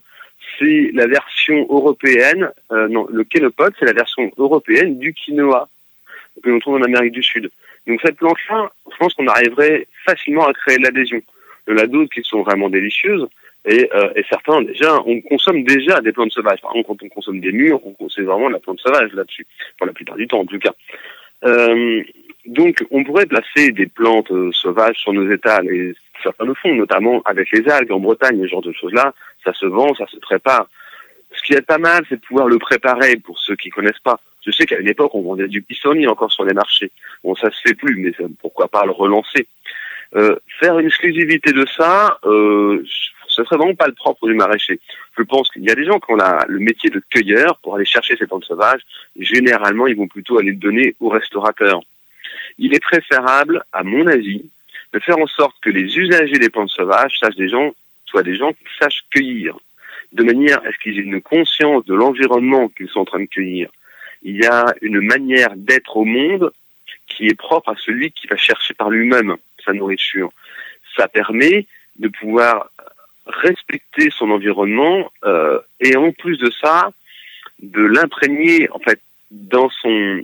c'est 0.58 0.90
la 0.94 1.06
version 1.06 1.66
européenne, 1.70 2.50
euh, 2.72 2.88
non, 2.88 3.06
le 3.10 3.22
kénopode, 3.24 3.74
c'est 3.78 3.84
la 3.84 3.92
version 3.92 4.32
européenne 4.36 4.98
du 4.98 5.14
quinoa 5.14 5.68
que 6.42 6.50
l'on 6.50 6.58
trouve 6.58 6.74
en 6.74 6.82
Amérique 6.82 7.12
du 7.12 7.22
Sud. 7.22 7.50
Donc 7.86 8.00
cette 8.02 8.16
plante-là, 8.16 8.70
je 8.90 8.96
pense 8.96 9.14
qu'on 9.14 9.26
arriverait 9.26 9.86
facilement 10.06 10.46
à 10.46 10.52
créer 10.52 10.78
de 10.78 10.84
l'adhésion. 10.84 11.22
Il 11.66 11.74
y 11.74 11.80
en 11.80 11.82
a 11.82 11.86
d'autres 11.86 12.12
qui 12.12 12.22
sont 12.22 12.42
vraiment 12.42 12.68
délicieuses, 12.68 13.26
et, 13.66 13.88
euh, 13.94 14.10
et, 14.14 14.24
certains 14.28 14.60
déjà, 14.62 15.00
on 15.06 15.22
consomme 15.22 15.64
déjà 15.64 16.00
des 16.02 16.12
plantes 16.12 16.32
sauvages. 16.32 16.60
Par 16.60 16.72
exemple, 16.72 16.88
quand 16.88 17.06
on 17.06 17.08
consomme 17.08 17.40
des 17.40 17.52
murs, 17.52 17.80
c'est 18.14 18.22
vraiment 18.22 18.48
de 18.48 18.54
la 18.54 18.58
plante 18.58 18.80
sauvage 18.80 19.12
là-dessus, 19.14 19.46
pour 19.78 19.86
la 19.86 19.94
plupart 19.94 20.16
du 20.16 20.26
temps 20.26 20.40
en 20.40 20.46
tout 20.46 20.58
cas. 20.58 20.72
Euh, 21.44 22.02
donc 22.46 22.84
on 22.90 23.04
pourrait 23.04 23.26
placer 23.26 23.72
des 23.72 23.86
plantes 23.86 24.30
euh, 24.30 24.52
sauvages 24.52 24.96
sur 24.96 25.14
nos 25.14 25.30
étals, 25.30 25.66
et 25.68 25.94
certains 26.22 26.44
le 26.44 26.54
font, 26.54 26.74
notamment 26.74 27.22
avec 27.24 27.50
les 27.52 27.66
algues 27.70 27.92
en 27.92 28.00
Bretagne, 28.00 28.40
ce 28.42 28.48
genre 28.48 28.62
de 28.62 28.72
choses-là, 28.72 29.14
ça 29.42 29.54
se 29.54 29.66
vend, 29.66 29.94
ça 29.94 30.06
se 30.08 30.18
prépare. 30.18 30.68
Ce 31.34 31.42
qui 31.42 31.54
est 31.54 31.66
pas 31.66 31.78
mal, 31.78 32.04
c'est 32.08 32.16
de 32.16 32.20
pouvoir 32.20 32.48
le 32.48 32.58
préparer 32.58 33.16
pour 33.16 33.38
ceux 33.38 33.56
qui 33.56 33.70
connaissent 33.70 33.98
pas. 34.04 34.20
Je 34.44 34.52
sais 34.52 34.66
qu'à 34.66 34.78
une 34.78 34.88
époque, 34.88 35.14
on 35.14 35.22
vendait 35.22 35.48
du 35.48 35.62
pissenlit 35.62 36.06
encore 36.06 36.32
sur 36.32 36.44
les 36.44 36.54
marchés. 36.54 36.90
Bon, 37.22 37.34
ça 37.34 37.50
se 37.50 37.60
fait 37.60 37.74
plus, 37.74 37.96
mais 37.96 38.12
pourquoi 38.40 38.68
pas 38.68 38.84
le 38.84 38.92
relancer 38.92 39.46
euh, 40.16 40.36
Faire 40.60 40.78
une 40.78 40.86
exclusivité 40.86 41.52
de 41.52 41.66
ça, 41.76 42.18
euh, 42.24 42.84
ce 43.26 43.42
serait 43.42 43.56
vraiment 43.56 43.74
pas 43.74 43.86
le 43.86 43.94
propre 43.94 44.28
du 44.28 44.34
maraîcher. 44.34 44.80
Je 45.16 45.22
pense 45.22 45.50
qu'il 45.50 45.62
y 45.62 45.70
a 45.70 45.74
des 45.74 45.86
gens 45.86 45.98
qui 45.98 46.12
ont 46.12 46.18
le 46.48 46.58
métier 46.58 46.90
de 46.90 47.02
cueilleur 47.10 47.58
pour 47.62 47.76
aller 47.76 47.84
chercher 47.84 48.16
ces 48.16 48.26
plantes 48.26 48.44
sauvages. 48.44 48.82
généralement, 49.18 49.86
ils 49.86 49.96
vont 49.96 50.08
plutôt 50.08 50.38
aller 50.38 50.50
le 50.50 50.56
donner 50.56 50.94
aux 51.00 51.08
restaurateurs. 51.08 51.80
Il 52.58 52.74
est 52.74 52.80
préférable, 52.80 53.64
à 53.72 53.82
mon 53.82 54.06
avis, 54.06 54.44
de 54.92 54.98
faire 55.00 55.18
en 55.18 55.26
sorte 55.26 55.56
que 55.60 55.70
les 55.70 55.96
usagers 55.98 56.38
des 56.38 56.50
plantes 56.50 56.70
sauvages 56.70 57.18
sachent 57.18 57.36
des 57.36 57.48
gens, 57.48 57.72
soient 58.06 58.22
des 58.22 58.36
gens 58.36 58.52
qui 58.52 58.64
sachent 58.78 59.04
cueillir, 59.10 59.56
de 60.12 60.22
manière 60.22 60.58
à 60.58 60.70
ce 60.70 60.78
qu'ils 60.78 60.98
aient 60.98 61.02
une 61.02 61.22
conscience 61.22 61.84
de 61.86 61.94
l'environnement 61.94 62.68
qu'ils 62.68 62.88
sont 62.88 63.00
en 63.00 63.04
train 63.04 63.20
de 63.20 63.24
cueillir 63.24 63.70
il 64.24 64.36
y 64.36 64.46
a 64.46 64.74
une 64.80 65.00
manière 65.00 65.54
d'être 65.54 65.96
au 65.96 66.04
monde 66.04 66.50
qui 67.06 67.28
est 67.28 67.34
propre 67.34 67.70
à 67.70 67.76
celui 67.76 68.10
qui 68.10 68.26
va 68.26 68.36
chercher 68.36 68.74
par 68.74 68.90
lui-même 68.90 69.36
sa 69.64 69.72
nourriture. 69.72 70.32
Ça 70.96 71.06
permet 71.08 71.66
de 71.98 72.08
pouvoir 72.08 72.70
respecter 73.26 74.10
son 74.10 74.30
environnement 74.30 75.10
euh, 75.24 75.58
et 75.80 75.96
en 75.96 76.12
plus 76.12 76.38
de 76.38 76.50
ça, 76.50 76.90
de 77.62 77.82
l'imprégner 77.82 78.68
en 78.70 78.78
fait 78.78 79.00
dans 79.30 79.70
son 79.70 80.22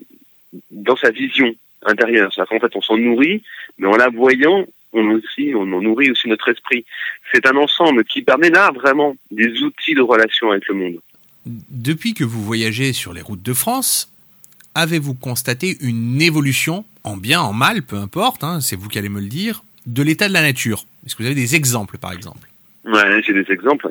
dans 0.71 0.97
sa 0.97 1.11
vision 1.11 1.55
intérieure. 1.83 2.33
C'est-à-dire 2.33 2.61
fait, 2.61 2.77
on 2.77 2.83
s'en 2.83 2.97
nourrit, 2.97 3.43
mais 3.79 3.87
en 3.87 3.97
la 3.97 4.09
voyant, 4.09 4.67
on 4.93 5.11
aussi, 5.13 5.53
on 5.55 5.73
en 5.73 5.81
nourrit 5.81 6.11
aussi 6.11 6.29
notre 6.29 6.49
esprit. 6.49 6.85
C'est 7.33 7.47
un 7.47 7.57
ensemble 7.57 8.05
qui 8.05 8.23
permet 8.23 8.51
là 8.51 8.71
vraiment 8.73 9.17
des 9.31 9.63
outils 9.63 9.95
de 9.95 10.03
relation 10.03 10.51
avec 10.51 10.67
le 10.69 10.75
monde. 10.75 11.01
Depuis 11.47 12.15
que 12.15 12.25
vous 12.25 12.43
voyagez 12.43 12.93
sur 12.93 13.13
les 13.13 13.23
routes 13.23 13.43
de 13.43 13.55
France, 13.55 14.13
avez-vous 14.75 15.15
constaté 15.15 15.77
une 15.81 16.21
évolution, 16.21 16.85
en 17.05 17.17
bien, 17.17 17.41
en 17.41 17.53
mal, 17.53 17.83
peu 17.83 17.97
importe, 17.97 18.45
hein, 18.45 18.61
c'est 18.61 18.77
vous 18.77 18.89
qui 18.89 18.99
allez 18.99 19.09
me 19.09 19.21
le 19.21 19.29
dire, 19.29 19.63
de 19.87 20.03
l'état 20.03 20.29
de 20.29 20.35
la 20.35 20.43
nature? 20.43 20.85
Est-ce 21.05 21.17
que 21.17 21.23
vous 21.23 21.27
avez 21.27 21.35
des 21.35 21.55
exemples, 21.55 21.99
par 21.99 22.13
exemple? 22.13 22.49
Ouais, 22.85 23.23
j'ai 23.23 23.33
des 23.33 23.51
exemples. 23.51 23.91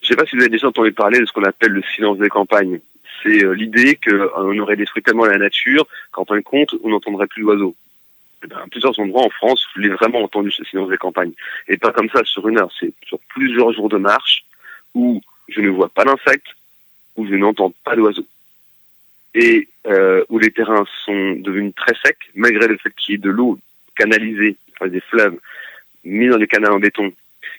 Je 0.00 0.06
ne 0.06 0.08
sais 0.08 0.16
pas 0.16 0.24
si 0.26 0.36
vous 0.36 0.42
avez 0.42 0.50
déjà 0.50 0.68
entendu 0.68 0.92
parler 0.92 1.20
de 1.20 1.26
ce 1.26 1.32
qu'on 1.32 1.44
appelle 1.44 1.72
le 1.72 1.82
silence 1.94 2.18
des 2.18 2.28
campagnes. 2.28 2.80
C'est 3.22 3.44
euh, 3.44 3.52
l'idée 3.52 3.98
qu'on 4.02 4.58
aurait 4.58 4.76
détruit 4.76 5.02
tellement 5.02 5.26
la 5.26 5.36
nature 5.36 5.86
qu'en 6.10 6.24
fin 6.24 6.36
de 6.36 6.40
compte, 6.42 6.74
on 6.82 6.88
n'entendrait 6.88 7.26
plus 7.26 7.42
l'oiseau. 7.42 7.74
eh 8.42 8.46
ben, 8.46 8.64
plusieurs 8.70 8.98
endroits 8.98 9.26
en 9.26 9.30
France, 9.30 9.66
je 9.74 9.82
l'ai 9.82 9.90
vraiment 9.90 10.22
entendu 10.22 10.50
ce 10.50 10.64
silence 10.64 10.88
des 10.88 10.96
campagnes. 10.96 11.32
Et 11.68 11.76
pas 11.76 11.92
comme 11.92 12.08
ça 12.08 12.24
sur 12.24 12.48
une 12.48 12.58
heure, 12.58 12.72
c'est 12.80 12.92
sur 13.06 13.18
plusieurs 13.28 13.72
jours 13.74 13.90
de 13.90 13.98
marche 13.98 14.44
où 14.94 15.20
je 15.48 15.60
ne 15.60 15.68
vois 15.68 15.90
pas 15.90 16.04
d'insectes, 16.04 16.48
où 17.20 17.26
je 17.26 17.34
n'entends 17.34 17.72
pas 17.84 17.96
d'oiseaux. 17.96 18.26
Et 19.34 19.68
euh, 19.86 20.24
où 20.28 20.38
les 20.38 20.50
terrains 20.50 20.84
sont 21.04 21.32
devenus 21.36 21.74
très 21.76 21.94
secs, 22.04 22.16
malgré 22.34 22.66
le 22.66 22.76
fait 22.78 22.90
qu'il 22.96 23.12
y 23.12 23.14
ait 23.14 23.18
de 23.18 23.30
l'eau 23.30 23.58
canalisée, 23.94 24.56
des 24.86 25.00
fleuves, 25.00 25.36
mis 26.04 26.28
dans 26.28 26.38
des 26.38 26.46
canaux 26.46 26.72
en 26.72 26.78
béton, 26.78 27.12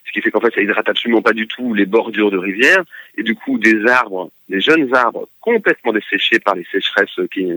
ce 0.06 0.12
qui 0.12 0.21
fait 0.21 0.32
qu'en 0.32 0.41
fait 0.41 0.54
ça 0.54 0.62
hydrate 0.62 0.89
absolument 0.89 1.21
pas 1.21 1.34
du 1.34 1.47
tout 1.47 1.74
les 1.74 1.86
bordures 1.86 2.32
de 2.32 2.38
rivières, 2.38 2.84
et 3.17 3.24
du 3.24 3.36
coup 3.36 3.60
des 3.60 3.86
arbres, 3.86 4.32
des 4.50 4.60
jeunes 4.60 4.93
arbres 4.93 5.28
complètement 5.39 5.93
desséchés 5.93 6.39
par 6.39 6.56
les 6.56 6.65
sécheresses 6.71 7.19
qui, 7.32 7.47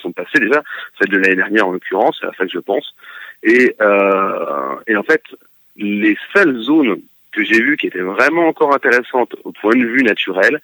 sont 0.00 0.12
passées 0.12 0.40
déjà, 0.40 0.62
celle 0.98 1.08
de 1.08 1.16
l'année 1.16 1.36
dernière 1.36 1.66
en 1.66 1.72
l'occurrence, 1.72 2.18
c'est 2.20 2.26
à 2.26 2.32
ça 2.36 2.44
que 2.44 2.52
je 2.52 2.58
pense, 2.58 2.94
et, 3.42 3.74
euh, 3.80 4.76
et 4.86 4.96
en 4.96 5.02
fait 5.02 5.22
les 5.76 6.16
seules 6.34 6.60
zones 6.60 7.00
que 7.36 7.44
j'ai 7.44 7.60
vues 7.60 7.76
qui 7.76 7.86
étaient 7.86 8.00
vraiment 8.00 8.48
encore 8.48 8.74
intéressantes 8.74 9.36
au 9.44 9.52
point 9.52 9.76
de 9.76 9.84
vue 9.84 10.02
naturel, 10.02 10.60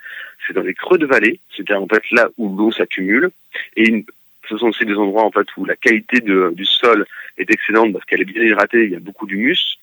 c'est 0.46 0.54
dans 0.54 0.62
les 0.62 0.74
creux 0.74 0.98
de 0.98 1.06
vallée, 1.06 1.38
c'est-à-dire 1.54 1.82
en 1.82 1.86
fait 1.86 2.02
là 2.10 2.30
où 2.38 2.56
l'eau 2.56 2.72
s'accumule, 2.72 3.30
et 3.76 4.04
ce 4.48 4.56
sont 4.56 4.68
aussi 4.68 4.86
des 4.86 4.94
endroits 4.94 5.24
en 5.24 5.30
fait 5.30 5.46
où 5.56 5.64
la 5.66 5.76
qualité 5.76 6.20
du 6.20 6.64
sol 6.64 7.06
est 7.36 7.50
excellente 7.50 7.92
parce 7.92 8.04
qu'elle 8.06 8.22
est 8.22 8.32
bien 8.32 8.42
hydratée, 8.42 8.84
il 8.84 8.90
y 8.90 8.96
a 8.96 9.00
beaucoup 9.00 9.26
d'humus. 9.26 9.78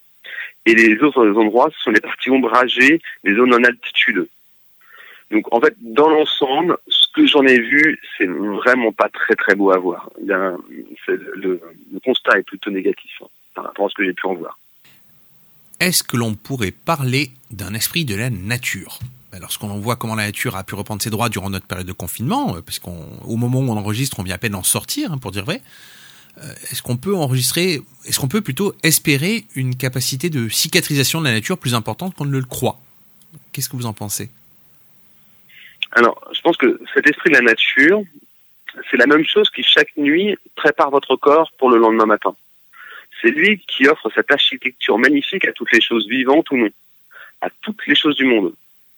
Et 0.66 0.74
les 0.74 1.02
autres 1.02 1.26
endroits, 1.38 1.70
ce 1.76 1.84
sont 1.84 1.92
les 1.92 2.02
parties 2.02 2.30
ombragées, 2.30 3.02
les 3.24 3.36
zones 3.36 3.54
en 3.54 3.64
altitude. 3.64 4.28
Donc 5.32 5.54
en 5.54 5.62
fait, 5.62 5.76
dans 5.80 6.10
l'ensemble, 6.10 6.78
ce 6.88 7.08
que 7.14 7.26
j'en 7.26 7.44
ai 7.44 7.60
vu, 7.60 8.00
c'est 8.18 8.26
vraiment 8.28 8.92
pas 8.92 9.10
très 9.10 9.36
très 9.36 9.56
beau 9.56 9.72
à 9.72 9.78
voir. 9.78 10.10
Le, 10.26 11.62
constat 12.04 12.40
est 12.40 12.44
plutôt 12.44 12.72
négatif 12.72 13.22
hein, 13.22 13.28
par 13.54 13.66
rapport 13.66 13.86
à 13.86 13.90
ce 13.90 13.96
que 13.96 14.06
j'ai 14.06 14.14
pu 14.14 14.26
en 14.26 14.34
voir. 14.34 14.58
Est-ce 15.80 16.04
que 16.04 16.18
l'on 16.18 16.36
pourrait 16.36 16.72
parler 16.72 17.32
d'un 17.52 17.74
esprit 17.74 18.04
de 18.04 18.16
la 18.16 18.30
nature? 18.30 19.00
Lorsqu'on 19.40 19.68
voit 19.80 19.96
comment 19.96 20.16
la 20.16 20.26
nature 20.26 20.56
a 20.56 20.64
pu 20.64 20.76
reprendre 20.76 21.02
ses 21.02 21.10
droits 21.10 21.30
durant 21.30 21.50
notre 21.50 21.68
période 21.68 21.88
de 21.88 21.94
confinement, 21.94 22.56
euh, 22.56 22.62
parce 22.62 22.80
qu'au 22.80 23.36
moment 23.38 23.60
où 23.60 23.70
on 23.70 23.78
enregistre, 23.78 24.20
on 24.20 24.24
vient 24.24 24.36
à 24.36 24.38
peine 24.38 24.54
d'en 24.54 24.64
sortir, 24.64 25.14
hein, 25.14 25.18
pour 25.18 25.32
dire 25.32 25.46
vrai, 25.46 25.62
euh, 26.40 26.52
est-ce 26.72 26.82
qu'on 26.82 26.98
peut 26.98 27.16
enregistrer, 27.16 27.82
est-ce 28.06 28.20
qu'on 28.20 28.28
peut 28.28 28.42
plutôt 28.42 28.74
espérer 28.84 29.46
une 29.56 29.76
capacité 29.76 30.30
de 30.30 30.50
cicatrisation 30.50 31.20
de 31.20 31.26
la 31.26 31.34
nature 31.34 31.58
plus 31.58 31.76
importante 31.76 32.16
qu'on 32.16 32.26
ne 32.26 32.38
le 32.38 32.44
croit? 32.44 32.80
Qu'est-ce 33.52 33.70
que 33.70 33.78
vous 33.78 33.86
en 33.86 33.94
pensez? 33.94 34.30
Alors, 35.92 36.22
je 36.34 36.42
pense 36.42 36.58
que 36.58 36.82
cet 36.94 37.08
esprit 37.08 37.30
de 37.30 37.36
la 37.36 37.42
nature, 37.42 38.02
c'est 38.90 38.98
la 38.98 39.08
même 39.08 39.26
chose 39.26 39.50
qui 39.50 39.64
chaque 39.64 39.96
nuit 39.96 40.38
prépare 40.56 40.92
votre 40.92 41.16
corps 41.16 41.52
pour 41.58 41.70
le 41.70 41.78
lendemain 41.78 42.06
matin. 42.06 42.36
C'est 43.22 43.32
lui 43.32 43.60
qui 43.68 43.88
offre 43.88 44.10
cette 44.14 44.32
architecture 44.32 44.98
magnifique 44.98 45.46
à 45.46 45.52
toutes 45.52 45.72
les 45.72 45.82
choses 45.82 46.08
vivantes 46.08 46.50
ou 46.52 46.58
non, 46.58 46.70
à 47.42 47.50
toutes 47.62 47.86
les 47.88 47.96
choses 47.96 48.16
du 48.16 48.26
monde, 48.26 48.54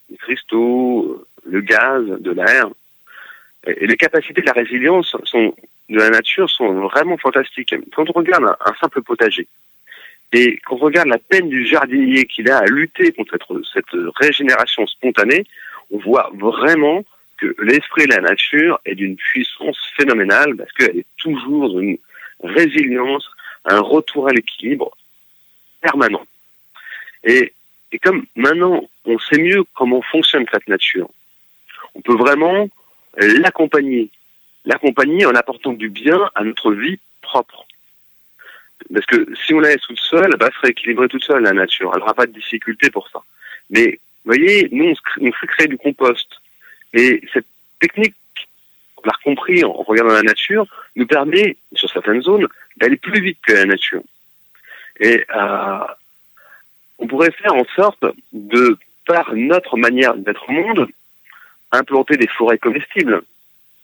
les 0.09 0.17
cristaux, 0.17 1.25
le 1.45 1.61
gaz, 1.61 2.05
de 2.05 2.31
l'air. 2.31 2.67
Et 3.67 3.87
les 3.87 3.97
capacités 3.97 4.41
de 4.41 4.45
la 4.45 4.53
résilience 4.53 5.15
de 5.89 5.97
la 5.97 6.09
nature 6.09 6.49
sont 6.49 6.87
vraiment 6.87 7.17
fantastiques. 7.17 7.75
Quand 7.95 8.09
on 8.09 8.13
regarde 8.13 8.45
un, 8.45 8.73
simple 8.79 9.01
potager, 9.01 9.47
et 10.33 10.57
qu'on 10.59 10.77
regarde 10.77 11.09
la 11.09 11.17
peine 11.17 11.49
du 11.49 11.65
jardinier 11.65 12.25
qu'il 12.25 12.49
a 12.49 12.59
à 12.59 12.65
lutter 12.65 13.11
contre 13.11 13.61
cette, 13.73 13.85
régénération 14.15 14.87
spontanée, 14.87 15.43
on 15.91 15.97
voit 15.97 16.31
vraiment 16.33 17.03
que 17.37 17.53
l'esprit 17.59 18.05
de 18.05 18.13
la 18.13 18.21
nature 18.21 18.79
est 18.85 18.95
d'une 18.95 19.17
puissance 19.17 19.77
phénoménale 19.97 20.55
parce 20.55 20.71
qu'elle 20.71 20.99
est 20.99 21.05
toujours 21.17 21.79
une 21.79 21.97
résilience, 22.43 23.27
un 23.65 23.79
retour 23.79 24.27
à 24.27 24.31
l'équilibre 24.31 24.91
permanent. 25.81 26.25
Et, 27.23 27.53
et 27.91 27.99
comme 27.99 28.25
maintenant 28.35 28.89
on 29.05 29.19
sait 29.19 29.39
mieux 29.39 29.63
comment 29.75 30.01
fonctionne 30.01 30.45
cette 30.51 30.67
nature, 30.67 31.09
on 31.95 32.01
peut 32.01 32.15
vraiment 32.15 32.69
l'accompagner 33.17 34.09
l'accompagner 34.65 35.25
en 35.25 35.35
apportant 35.35 35.73
du 35.73 35.89
bien 35.89 36.29
à 36.35 36.43
notre 36.43 36.71
vie 36.71 36.99
propre. 37.21 37.65
Parce 38.93 39.05
que 39.05 39.27
si 39.45 39.53
on 39.53 39.59
la 39.59 39.69
laisse 39.69 39.81
toute 39.81 39.99
seule, 39.99 40.35
bah, 40.37 40.47
elle 40.47 40.53
serait 40.53 40.69
équilibrée 40.69 41.07
toute 41.07 41.23
seule, 41.23 41.43
la 41.43 41.53
nature. 41.53 41.91
Elle 41.93 41.99
n'aura 41.99 42.13
pas 42.13 42.25
de 42.25 42.33
difficulté 42.33 42.89
pour 42.89 43.09
ça. 43.09 43.21
Mais, 43.69 43.99
vous 44.25 44.33
voyez, 44.33 44.67
nous, 44.71 44.93
on, 45.21 45.31
fait 45.31 45.47
créer 45.47 45.67
du 45.67 45.77
compost. 45.77 46.27
Et 46.93 47.21
cette 47.33 47.45
technique, 47.79 48.15
on 48.15 48.20
l'a 49.05 49.15
compris 49.23 49.63
en 49.63 49.73
regardant 49.73 50.13
la 50.13 50.21
nature, 50.21 50.65
nous 50.95 51.07
permet, 51.07 51.57
sur 51.73 51.89
certaines 51.89 52.21
zones, 52.21 52.47
d'aller 52.77 52.97
plus 52.97 53.21
vite 53.21 53.39
que 53.45 53.53
la 53.53 53.65
nature. 53.65 54.01
Et 54.99 55.25
euh, 55.35 55.79
on 56.99 57.07
pourrait 57.07 57.31
faire 57.31 57.55
en 57.55 57.65
sorte 57.75 58.05
de, 58.33 58.77
par 59.05 59.33
notre 59.33 59.77
manière 59.77 60.15
d'être 60.15 60.47
au 60.49 60.51
monde, 60.51 60.87
implanter 61.71 62.17
des 62.17 62.27
forêts 62.27 62.59
comestibles 62.59 63.21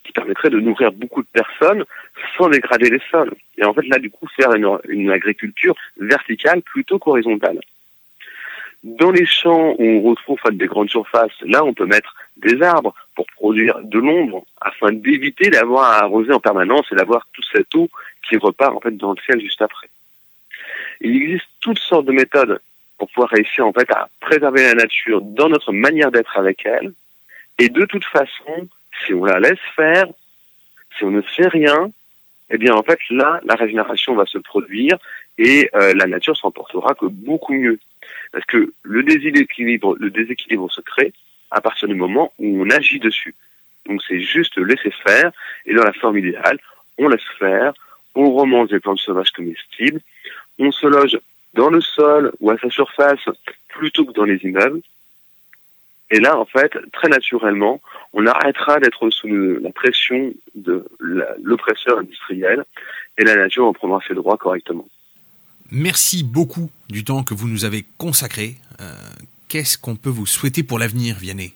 qui 0.03 0.13
permettrait 0.13 0.49
de 0.49 0.60
nourrir 0.60 0.91
beaucoup 0.91 1.21
de 1.21 1.27
personnes 1.27 1.84
sans 2.38 2.49
dégrader 2.49 2.89
les 2.89 3.01
sols. 3.12 3.34
Et 3.58 3.65
en 3.65 3.73
fait, 3.73 3.86
là, 3.88 3.99
du 3.99 4.10
coup, 4.10 4.27
faire 4.36 4.53
une, 4.53 5.12
agriculture 5.12 5.75
verticale 5.99 6.62
plutôt 6.62 6.99
qu'horizontale. 6.99 7.60
Dans 8.95 9.12
les 9.12 9.26
champs 9.26 9.76
où 9.78 9.84
on 9.84 10.02
retrouve 10.02 10.39
en 10.41 10.47
fait, 10.47 10.56
des 10.56 10.67
grandes 10.67 10.89
surfaces, 10.89 11.38
là, 11.41 11.63
on 11.65 11.73
peut 11.73 11.86
mettre 11.86 12.15
des 12.38 12.62
arbres 12.62 12.95
pour 13.15 13.26
produire 13.36 13.80
de 13.84 14.00
l'ombre 14.00 14.45
afin 14.62 14.93
d'éviter 14.93 15.50
d'avoir 15.50 15.91
à 15.91 16.04
arroser 16.04 16.32
en 16.32 16.39
permanence 16.39 16.86
et 16.91 16.95
d'avoir 16.95 17.28
toute 17.34 17.45
cette 17.52 17.73
eau 17.76 17.89
qui 18.28 18.38
repart 18.38 18.73
en 18.73 18.80
fait 18.80 18.95
dans 18.95 19.12
le 19.12 19.21
ciel 19.26 19.41
juste 19.41 19.62
après. 19.62 19.89
Il 21.02 21.21
existe 21.21 21.50
toutes 21.60 21.80
sortes 21.80 22.06
de 22.06 22.13
méthodes 22.13 22.62
pour 22.97 23.10
pouvoir 23.10 23.30
réussir 23.30 23.67
en 23.67 23.73
fait 23.73 23.89
à 23.91 24.08
préserver 24.21 24.63
la 24.63 24.76
nature 24.76 25.21
dans 25.21 25.50
notre 25.50 25.73
manière 25.73 26.12
d'être 26.12 26.38
avec 26.38 26.65
elle. 26.65 26.93
Et 27.60 27.67
de 27.67 27.86
toute 27.86 28.06
façon, 28.06 28.69
si 29.06 29.13
on 29.13 29.26
la 29.26 29.39
laisse 29.39 29.60
faire, 29.76 30.06
si 30.97 31.04
on 31.04 31.12
ne 31.12 31.21
fait 31.21 31.47
rien, 31.47 31.91
eh 32.50 32.58
bien 32.58 32.73
en 32.73 32.84
fait 32.84 33.00
là, 33.10 33.41
la 33.43 33.56
régénération 33.56 34.15
va 34.15 34.26
se 34.26 34.38
produire 34.38 34.97
et 35.38 35.69
euh, 35.76 35.93
la 35.93 36.08
nature 36.08 36.38
s'en 36.38 36.52
portera 36.52 36.95
que 36.95 37.06
beaucoup 37.06 37.54
mieux. 37.54 37.80
Parce 38.31 38.45
que 38.45 38.73
le 38.83 39.03
déséquilibre, 39.03 39.95
le 39.99 40.09
déséquilibre 40.09 40.71
se 40.71 40.81
crée 40.81 41.13
à 41.51 41.61
partir 41.61 41.87
du 41.87 41.95
moment 41.95 42.33
où 42.39 42.61
on 42.61 42.69
agit 42.69 42.99
dessus. 42.99 43.35
Donc 43.87 44.01
c'est 44.07 44.19
juste 44.19 44.57
laisser 44.57 44.91
faire 44.91 45.31
et 45.65 45.73
dans 45.73 45.83
la 45.83 45.93
forme 45.93 46.17
idéale, 46.17 46.59
on 46.97 47.07
laisse 47.07 47.21
faire, 47.39 47.73
on 48.15 48.33
remonte 48.33 48.69
des 48.69 48.79
plantes 48.79 48.99
sauvages 48.99 49.31
comestibles, 49.31 50.01
on 50.59 50.71
se 50.71 50.87
loge 50.87 51.17
dans 51.53 51.69
le 51.69 51.81
sol 51.81 52.31
ou 52.39 52.51
à 52.51 52.57
sa 52.57 52.69
surface 52.69 53.25
plutôt 53.69 54.05
que 54.05 54.13
dans 54.13 54.25
les 54.25 54.43
immeubles. 54.43 54.81
Et 56.09 56.19
là, 56.19 56.37
en 56.37 56.45
fait, 56.45 56.71
très 56.93 57.09
naturellement, 57.09 57.81
on 58.13 58.25
arrêtera 58.25 58.79
d'être 58.79 59.09
sous 59.09 59.27
la 59.27 59.71
pression 59.71 60.33
de 60.55 60.85
l'oppresseur 61.41 61.99
industriel 61.99 62.63
et 63.17 63.23
la 63.23 63.35
nature 63.35 63.65
en 63.65 63.73
prendra 63.73 63.99
ses 64.07 64.13
droits 64.13 64.37
correctement. 64.37 64.87
Merci 65.71 66.23
beaucoup 66.23 66.69
du 66.89 67.03
temps 67.03 67.23
que 67.23 67.34
vous 67.34 67.47
nous 67.47 67.65
avez 67.65 67.86
consacré. 67.97 68.56
Euh, 68.82 68.93
qu'est-ce 69.49 69.77
qu'on 69.77 69.95
peut 69.95 70.10
vous 70.10 70.25
souhaiter 70.25 70.63
pour 70.63 70.80
l'avenir, 70.80 71.17
Vianney? 71.17 71.53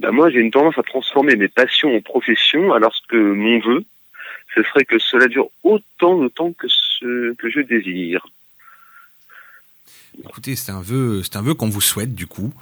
Ben 0.00 0.10
Moi, 0.10 0.30
j'ai 0.30 0.40
une 0.40 0.50
tendance 0.50 0.78
à 0.78 0.82
transformer 0.82 1.36
mes 1.36 1.48
passions 1.48 1.94
en 1.94 2.00
profession, 2.00 2.72
alors 2.72 2.94
que 3.08 3.16
mon 3.16 3.60
vœu, 3.60 3.84
ce 4.54 4.62
serait 4.62 4.84
que 4.84 4.98
cela 4.98 5.26
dure 5.26 5.48
autant 5.62 6.18
de 6.18 6.28
temps 6.28 6.52
que 6.52 6.66
ce 6.68 7.34
que 7.34 7.50
je 7.50 7.60
désire. 7.60 8.26
Écoutez, 10.24 10.56
c'est 10.56 10.72
un 10.72 10.82
vœu, 10.82 11.22
c'est 11.22 11.36
un 11.36 11.42
vœu 11.42 11.54
qu'on 11.54 11.68
vous 11.68 11.80
souhaite 11.80 12.14
du 12.14 12.26
coup. 12.26 12.52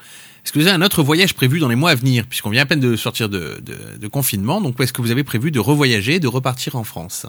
Est-ce 0.44 0.52
que 0.52 0.58
vous 0.58 0.66
avez 0.66 0.76
un 0.76 0.82
autre 0.82 1.02
voyage 1.02 1.34
prévu 1.34 1.58
dans 1.58 1.68
les 1.68 1.76
mois 1.76 1.90
à 1.90 1.94
venir, 1.94 2.26
puisqu'on 2.26 2.50
vient 2.50 2.62
à 2.62 2.66
peine 2.66 2.80
de 2.80 2.96
sortir 2.96 3.28
de, 3.28 4.08
confinement 4.10 4.60
Donc, 4.60 4.80
est-ce 4.80 4.92
que 4.92 5.02
vous 5.02 5.10
avez 5.10 5.24
prévu 5.24 5.50
de 5.50 5.60
revoyager, 5.60 6.20
de 6.20 6.28
repartir 6.28 6.76
en 6.76 6.84
France? 6.84 7.26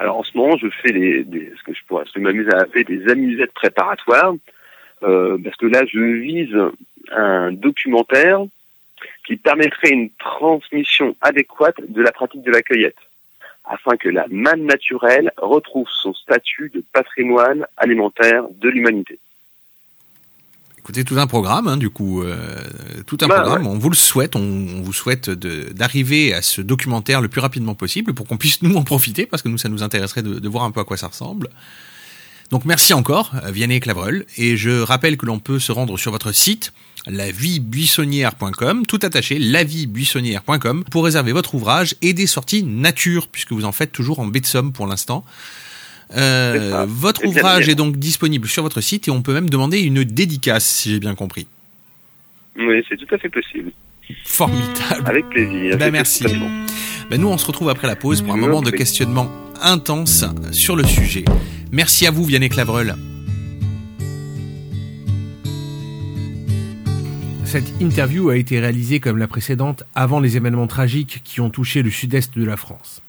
Alors, 0.00 0.16
en 0.16 0.22
ce 0.22 0.34
moment, 0.34 0.56
je 0.56 0.68
fais 0.82 0.92
des, 0.92 1.52
ce 1.58 1.62
que 1.62 1.74
je 1.74 1.84
pourrais, 1.86 2.04
m'amuse 2.16 2.48
à 2.48 2.62
appeler 2.62 2.84
des 2.84 3.06
amusettes 3.10 3.52
préparatoires, 3.52 4.32
euh, 5.02 5.36
parce 5.44 5.56
que 5.56 5.66
là, 5.66 5.82
je 5.84 6.00
vise 6.00 6.56
un 7.10 7.52
documentaire 7.52 8.40
qui 9.26 9.36
permettrait 9.36 9.90
une 9.90 10.08
transmission 10.18 11.14
adéquate 11.20 11.76
de 11.86 12.00
la 12.00 12.12
pratique 12.12 12.40
de 12.42 12.50
la 12.50 12.62
cueillette 12.62 12.96
afin 13.66 13.98
que 13.98 14.08
la 14.08 14.24
manne 14.30 14.64
naturelle 14.64 15.32
retrouve 15.36 15.86
son 15.90 16.14
statut 16.14 16.70
de 16.74 16.82
patrimoine 16.94 17.66
alimentaire 17.76 18.44
de 18.50 18.68
l'humanité. 18.70 19.18
Écoutez, 20.90 21.04
tout 21.04 21.20
un 21.20 21.28
programme, 21.28 21.68
hein, 21.68 21.76
du 21.76 21.88
coup, 21.88 22.20
euh, 22.24 22.36
tout 23.06 23.16
un 23.20 23.28
bah, 23.28 23.42
programme. 23.42 23.64
On 23.68 23.78
vous 23.78 23.90
le 23.90 23.94
souhaite, 23.94 24.34
on, 24.34 24.82
vous 24.82 24.92
souhaite 24.92 25.30
d'arriver 25.30 26.34
à 26.34 26.42
ce 26.42 26.60
documentaire 26.60 27.20
le 27.20 27.28
plus 27.28 27.40
rapidement 27.40 27.76
possible 27.76 28.12
pour 28.12 28.26
qu'on 28.26 28.36
puisse 28.36 28.60
nous 28.62 28.74
en 28.74 28.82
profiter, 28.82 29.24
parce 29.24 29.40
que 29.40 29.48
nous, 29.48 29.56
ça 29.56 29.68
nous 29.68 29.84
intéresserait 29.84 30.24
de, 30.24 30.48
voir 30.48 30.64
un 30.64 30.72
peu 30.72 30.80
à 30.80 30.84
quoi 30.84 30.96
ça 30.96 31.06
ressemble. 31.06 31.48
Donc 32.50 32.64
merci 32.64 32.92
encore, 32.92 33.32
Vianney 33.52 33.78
Clavreul, 33.78 34.26
et 34.36 34.56
je 34.56 34.80
rappelle 34.80 35.16
que 35.16 35.26
l'on 35.26 35.38
peut 35.38 35.60
se 35.60 35.70
rendre 35.70 35.96
sur 35.96 36.10
votre 36.10 36.32
site 36.32 36.72
laviebuissonnière.com, 37.06 38.84
tout 38.84 38.98
attaché, 39.02 39.38
laviebuissonnière.com, 39.38 40.82
pour 40.90 41.04
réserver 41.04 41.30
votre 41.30 41.54
ouvrage 41.54 41.94
et 42.02 42.14
des 42.14 42.26
sorties 42.26 42.64
nature, 42.64 43.28
puisque 43.28 43.52
vous 43.52 43.64
en 43.64 43.70
faites 43.70 43.92
toujours 43.92 44.18
en 44.18 44.26
baie 44.26 44.40
de 44.40 44.46
Somme 44.46 44.72
pour 44.72 44.88
l'instant. 44.88 45.24
Euh, 46.16 46.86
votre 46.88 47.24
ouvrage 47.24 47.68
est 47.68 47.74
donc 47.74 47.96
disponible 47.96 48.48
sur 48.48 48.62
votre 48.62 48.80
site 48.80 49.08
et 49.08 49.10
on 49.10 49.22
peut 49.22 49.32
même 49.32 49.48
demander 49.48 49.80
une 49.80 50.04
dédicace, 50.04 50.64
si 50.64 50.90
j'ai 50.90 51.00
bien 51.00 51.14
compris. 51.14 51.46
Oui, 52.56 52.84
c'est 52.88 52.96
tout 52.96 53.14
à 53.14 53.18
fait 53.18 53.28
possible. 53.28 53.70
Formidable. 54.24 55.04
Avec 55.06 55.28
plaisir. 55.28 55.78
Ben, 55.78 55.90
merci. 55.92 56.24
Ben, 57.10 57.20
nous, 57.20 57.28
on 57.28 57.38
se 57.38 57.46
retrouve 57.46 57.68
après 57.68 57.86
la 57.86 57.96
pause 57.96 58.22
pour 58.22 58.34
un 58.34 58.36
moment 58.36 58.62
de 58.62 58.70
questionnement 58.70 59.30
intense 59.62 60.24
sur 60.52 60.76
le 60.76 60.84
sujet. 60.84 61.24
Merci 61.72 62.06
à 62.06 62.10
vous, 62.10 62.24
Vianney 62.24 62.48
Clavreul. 62.48 62.96
Cette 67.44 67.80
interview 67.80 68.30
a 68.30 68.36
été 68.36 68.60
réalisée 68.60 69.00
comme 69.00 69.18
la 69.18 69.26
précédente 69.26 69.82
avant 69.96 70.20
les 70.20 70.36
événements 70.36 70.68
tragiques 70.68 71.20
qui 71.24 71.40
ont 71.40 71.50
touché 71.50 71.82
le 71.82 71.90
sud-est 71.90 72.38
de 72.38 72.44
la 72.44 72.56
France. 72.56 73.02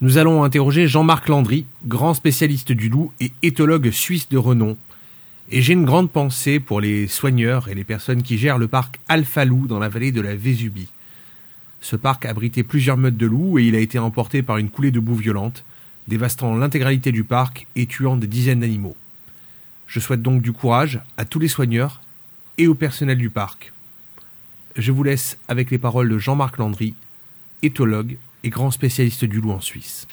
Nous 0.00 0.16
allons 0.16 0.44
interroger 0.44 0.86
Jean-Marc 0.86 1.28
Landry, 1.28 1.66
grand 1.84 2.14
spécialiste 2.14 2.70
du 2.70 2.88
loup 2.88 3.12
et 3.18 3.32
éthologue 3.42 3.90
suisse 3.90 4.28
de 4.28 4.38
renom. 4.38 4.76
Et 5.50 5.60
j'ai 5.60 5.72
une 5.72 5.84
grande 5.84 6.08
pensée 6.08 6.60
pour 6.60 6.80
les 6.80 7.08
soigneurs 7.08 7.68
et 7.68 7.74
les 7.74 7.82
personnes 7.82 8.22
qui 8.22 8.38
gèrent 8.38 8.58
le 8.58 8.68
parc 8.68 9.00
Alpha 9.08 9.44
Loup 9.44 9.66
dans 9.66 9.80
la 9.80 9.88
vallée 9.88 10.12
de 10.12 10.20
la 10.20 10.36
Vésubie. 10.36 10.86
Ce 11.80 11.96
parc 11.96 12.26
abritait 12.26 12.62
plusieurs 12.62 12.96
meutes 12.96 13.16
de 13.16 13.26
loups 13.26 13.58
et 13.58 13.64
il 13.64 13.74
a 13.74 13.80
été 13.80 13.98
emporté 13.98 14.40
par 14.40 14.58
une 14.58 14.70
coulée 14.70 14.92
de 14.92 15.00
boue 15.00 15.16
violente, 15.16 15.64
dévastant 16.06 16.54
l'intégralité 16.54 17.10
du 17.10 17.24
parc 17.24 17.66
et 17.74 17.86
tuant 17.86 18.16
des 18.16 18.28
dizaines 18.28 18.60
d'animaux. 18.60 18.96
Je 19.88 19.98
souhaite 19.98 20.22
donc 20.22 20.42
du 20.42 20.52
courage 20.52 21.00
à 21.16 21.24
tous 21.24 21.40
les 21.40 21.48
soigneurs 21.48 22.00
et 22.56 22.68
au 22.68 22.76
personnel 22.76 23.18
du 23.18 23.30
parc. 23.30 23.72
Je 24.76 24.92
vous 24.92 25.02
laisse 25.02 25.38
avec 25.48 25.72
les 25.72 25.78
paroles 25.78 26.08
de 26.08 26.18
Jean-Marc 26.18 26.58
Landry, 26.58 26.94
éthologue 27.62 28.16
et 28.48 28.50
grand 28.50 28.70
spécialiste 28.70 29.26
du 29.26 29.42
loup 29.42 29.52
en 29.52 29.60
Suisse. 29.60 30.08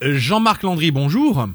Jean-Marc 0.00 0.62
Landry, 0.62 0.90
bonjour. 0.90 1.46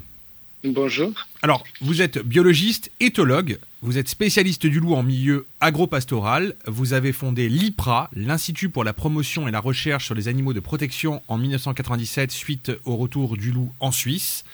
Bonjour. 0.62 1.12
Alors, 1.42 1.64
vous 1.80 2.00
êtes 2.00 2.20
biologiste, 2.20 2.92
éthologue, 3.00 3.58
vous 3.82 3.98
êtes 3.98 4.08
spécialiste 4.08 4.64
du 4.64 4.78
loup 4.78 4.94
en 4.94 5.02
milieu 5.02 5.46
agropastoral, 5.60 6.54
vous 6.68 6.92
avez 6.92 7.12
fondé 7.12 7.48
l'IPRA, 7.48 8.08
l'Institut 8.14 8.68
pour 8.68 8.84
la 8.84 8.92
promotion 8.92 9.48
et 9.48 9.50
la 9.50 9.58
recherche 9.58 10.04
sur 10.04 10.14
les 10.14 10.28
animaux 10.28 10.52
de 10.52 10.60
protection 10.60 11.22
en 11.26 11.38
1997 11.38 12.30
suite 12.30 12.70
au 12.84 12.94
retour 12.94 13.36
du 13.36 13.50
loup 13.50 13.72
en 13.80 13.90
Suisse. 13.90 14.44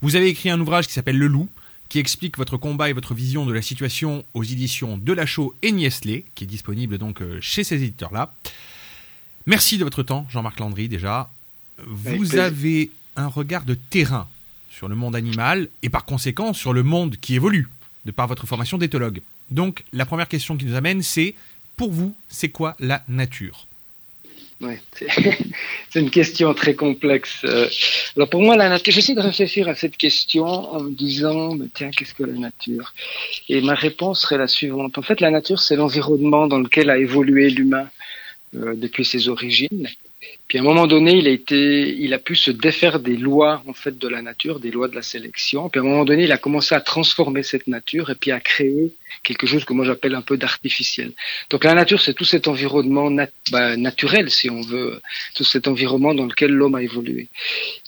Vous 0.00 0.16
avez 0.16 0.28
écrit 0.28 0.48
un 0.48 0.60
ouvrage 0.60 0.86
qui 0.86 0.94
s'appelle 0.94 1.18
Le 1.18 1.26
Loup, 1.26 1.50
qui 1.90 1.98
explique 1.98 2.38
votre 2.38 2.56
combat 2.56 2.88
et 2.88 2.94
votre 2.94 3.12
vision 3.12 3.44
de 3.44 3.52
la 3.52 3.60
situation 3.60 4.24
aux 4.32 4.44
éditions 4.44 4.96
Delachaux 4.96 5.54
et 5.60 5.72
Niestlé, 5.72 6.24
qui 6.34 6.44
est 6.44 6.46
disponible 6.46 6.96
donc 6.96 7.20
euh, 7.20 7.36
chez 7.42 7.64
ces 7.64 7.76
éditeurs-là. 7.76 8.32
Merci 9.46 9.76
de 9.78 9.84
votre 9.84 10.02
temps, 10.02 10.26
Jean-Marc 10.30 10.60
Landry, 10.60 10.88
déjà. 10.88 11.28
Vous 11.78 12.36
avez 12.36 12.90
un 13.16 13.26
regard 13.26 13.64
de 13.64 13.74
terrain 13.74 14.28
sur 14.70 14.88
le 14.88 14.94
monde 14.94 15.16
animal 15.16 15.68
et 15.82 15.88
par 15.88 16.04
conséquent 16.04 16.52
sur 16.52 16.72
le 16.72 16.82
monde 16.82 17.16
qui 17.20 17.34
évolue, 17.34 17.68
de 18.04 18.12
par 18.12 18.28
votre 18.28 18.46
formation 18.46 18.78
d'éthologue. 18.78 19.20
Donc, 19.50 19.84
la 19.92 20.06
première 20.06 20.28
question 20.28 20.56
qui 20.56 20.64
nous 20.64 20.76
amène, 20.76 21.02
c'est 21.02 21.34
pour 21.76 21.90
vous, 21.90 22.14
c'est 22.28 22.50
quoi 22.50 22.76
la 22.78 23.02
nature? 23.08 23.66
Ouais, 24.60 24.80
c'est 25.90 26.00
une 26.00 26.10
question 26.10 26.54
très 26.54 26.74
complexe. 26.74 27.40
Euh, 27.44 27.68
alors 28.16 28.30
pour 28.30 28.42
moi, 28.42 28.54
la 28.54 28.68
nature, 28.68 28.92
j'essaie 28.92 29.14
de 29.14 29.20
réfléchir 29.20 29.68
à 29.68 29.74
cette 29.74 29.96
question 29.96 30.46
en 30.46 30.84
me 30.84 30.92
disant, 30.92 31.58
tiens, 31.74 31.90
qu'est-ce 31.90 32.14
que 32.14 32.22
la 32.22 32.38
nature? 32.38 32.94
Et 33.48 33.60
ma 33.60 33.74
réponse 33.74 34.20
serait 34.20 34.38
la 34.38 34.46
suivante. 34.46 34.98
En 34.98 35.02
fait, 35.02 35.20
la 35.20 35.30
nature, 35.30 35.58
c'est 35.58 35.74
l'environnement 35.74 36.46
dans 36.46 36.60
lequel 36.60 36.90
a 36.90 36.98
évolué 36.98 37.50
l'humain 37.50 37.88
depuis 38.52 39.04
ses 39.04 39.28
origines. 39.28 39.88
Puis 40.46 40.58
à 40.58 40.60
un 40.60 40.64
moment 40.64 40.86
donné, 40.86 41.16
il 41.16 41.26
a 41.26 41.30
été, 41.30 41.96
il 41.98 42.12
a 42.14 42.18
pu 42.18 42.36
se 42.36 42.50
défaire 42.50 43.00
des 43.00 43.16
lois 43.16 43.62
en 43.66 43.72
fait 43.72 43.98
de 43.98 44.08
la 44.08 44.22
nature, 44.22 44.60
des 44.60 44.70
lois 44.70 44.88
de 44.88 44.94
la 44.94 45.02
sélection. 45.02 45.68
Puis 45.68 45.80
à 45.80 45.82
un 45.82 45.86
moment 45.86 46.04
donné, 46.04 46.24
il 46.24 46.32
a 46.32 46.38
commencé 46.38 46.74
à 46.74 46.80
transformer 46.80 47.42
cette 47.42 47.66
nature 47.66 48.10
et 48.10 48.14
puis 48.14 48.30
à 48.30 48.40
créer 48.40 48.92
quelque 49.22 49.46
chose 49.46 49.64
que 49.64 49.72
moi 49.72 49.84
j'appelle 49.84 50.14
un 50.14 50.22
peu 50.22 50.36
d'artificiel. 50.36 51.12
Donc 51.50 51.64
la 51.64 51.74
nature, 51.74 52.00
c'est 52.00 52.14
tout 52.14 52.24
cet 52.24 52.48
environnement 52.48 53.10
bah, 53.50 53.76
naturel, 53.76 54.30
si 54.30 54.50
on 54.50 54.60
veut, 54.60 55.00
tout 55.34 55.44
cet 55.44 55.68
environnement 55.68 56.14
dans 56.14 56.26
lequel 56.26 56.52
l'homme 56.52 56.74
a 56.74 56.82
évolué. 56.82 57.28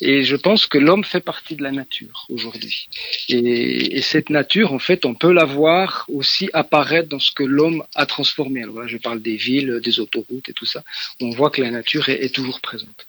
Et 0.01 0.25
je 0.25 0.37
pense 0.37 0.67
que 0.67 0.79
l'homme 0.79 1.05
fait 1.05 1.21
partie 1.21 1.57
de 1.57 1.63
la 1.63 1.73
nature 1.73 2.27
aujourd'hui. 2.29 2.89
Et, 3.29 3.97
et, 3.97 4.03
cette 4.03 4.31
nature, 4.31 4.73
en 4.73 4.79
fait, 4.79 5.05
on 5.05 5.15
peut 5.15 5.33
la 5.33 5.45
voir 5.45 6.05
aussi 6.09 6.51
apparaître 6.53 7.09
dans 7.09 7.19
ce 7.19 7.33
que 7.33 7.43
l'homme 7.43 7.83
a 7.95 8.07
transformé. 8.07 8.63
Alors 8.63 8.81
là, 8.81 8.87
je 8.87 8.99
parle 8.99 9.21
des 9.23 9.37
villes, 9.37 9.81
des 9.83 10.01
autoroutes 10.01 10.49
et 10.49 10.53
tout 10.53 10.67
ça. 10.67 10.83
On 11.21 11.31
voit 11.31 11.51
que 11.51 11.63
la 11.63 11.71
nature 11.71 12.09
est 12.09 12.35
toujours 12.35 12.61
présente. 12.61 13.07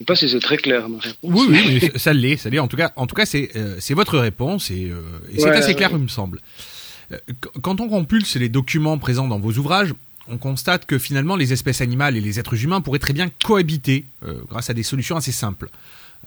Je 0.00 0.04
sais 0.04 0.06
pas 0.06 0.16
si 0.16 0.28
c'est 0.30 0.40
très 0.40 0.56
clair 0.56 0.88
ma 0.88 0.98
réponse. 0.98 1.18
Oui, 1.22 1.46
oui, 1.50 1.80
mais 1.82 1.92
ça 1.98 2.14
l'est, 2.14 2.38
ça 2.38 2.48
l'est. 2.48 2.58
En 2.58 2.68
tout 2.68 2.78
cas, 2.78 2.90
en 2.96 3.06
tout 3.06 3.14
cas, 3.14 3.26
c'est 3.26 3.50
euh, 3.54 3.76
c'est 3.80 3.94
votre 3.94 4.18
réponse 4.18 4.70
et, 4.70 4.90
euh, 4.90 5.02
et 5.30 5.38
c'est 5.38 5.50
assez 5.50 5.74
clair, 5.74 5.90
il 5.92 5.98
me 5.98 6.08
semble. 6.08 6.40
Euh, 7.12 7.18
quand 7.60 7.80
on 7.80 7.88
compulse 7.88 8.36
les 8.36 8.48
documents 8.48 8.98
présents 8.98 9.28
dans 9.28 9.38
vos 9.38 9.52
ouvrages, 9.52 9.94
on 10.28 10.38
constate 10.38 10.86
que 10.86 10.98
finalement 10.98 11.36
les 11.36 11.52
espèces 11.52 11.80
animales 11.80 12.16
et 12.16 12.20
les 12.20 12.38
êtres 12.38 12.62
humains 12.64 12.80
pourraient 12.80 12.98
très 12.98 13.12
bien 13.12 13.28
cohabiter 13.44 14.04
euh, 14.24 14.40
grâce 14.48 14.70
à 14.70 14.74
des 14.74 14.82
solutions 14.82 15.16
assez 15.16 15.32
simples. 15.32 15.68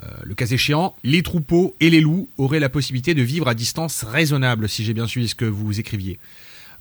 Euh, 0.04 0.08
le 0.24 0.36
cas 0.36 0.48
échéant, 0.48 0.96
les 1.04 1.22
troupeaux 1.22 1.76
et 1.80 1.90
les 1.90 2.02
loups 2.02 2.28
auraient 2.38 2.60
la 2.60 2.70
possibilité 2.70 3.14
de 3.14 3.22
vivre 3.22 3.48
à 3.48 3.54
distance 3.54 4.04
raisonnable, 4.04 4.68
si 4.68 4.84
j'ai 4.84 4.94
bien 4.94 5.08
suivi 5.08 5.28
ce 5.28 5.36
que 5.36 5.46
vous 5.46 5.80
écriviez. 5.80 6.20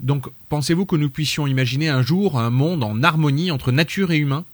Donc, 0.00 0.26
pensez-vous 0.48 0.86
que 0.86 0.96
nous 0.96 1.10
puissions 1.10 1.46
imaginer 1.46 1.88
un 1.88 2.02
jour 2.02 2.38
un 2.38 2.50
monde 2.50 2.82
en 2.82 3.02
harmonie 3.02 3.50
entre 3.50 3.70
nature 3.70 4.10
et 4.10 4.16
humain 4.16 4.44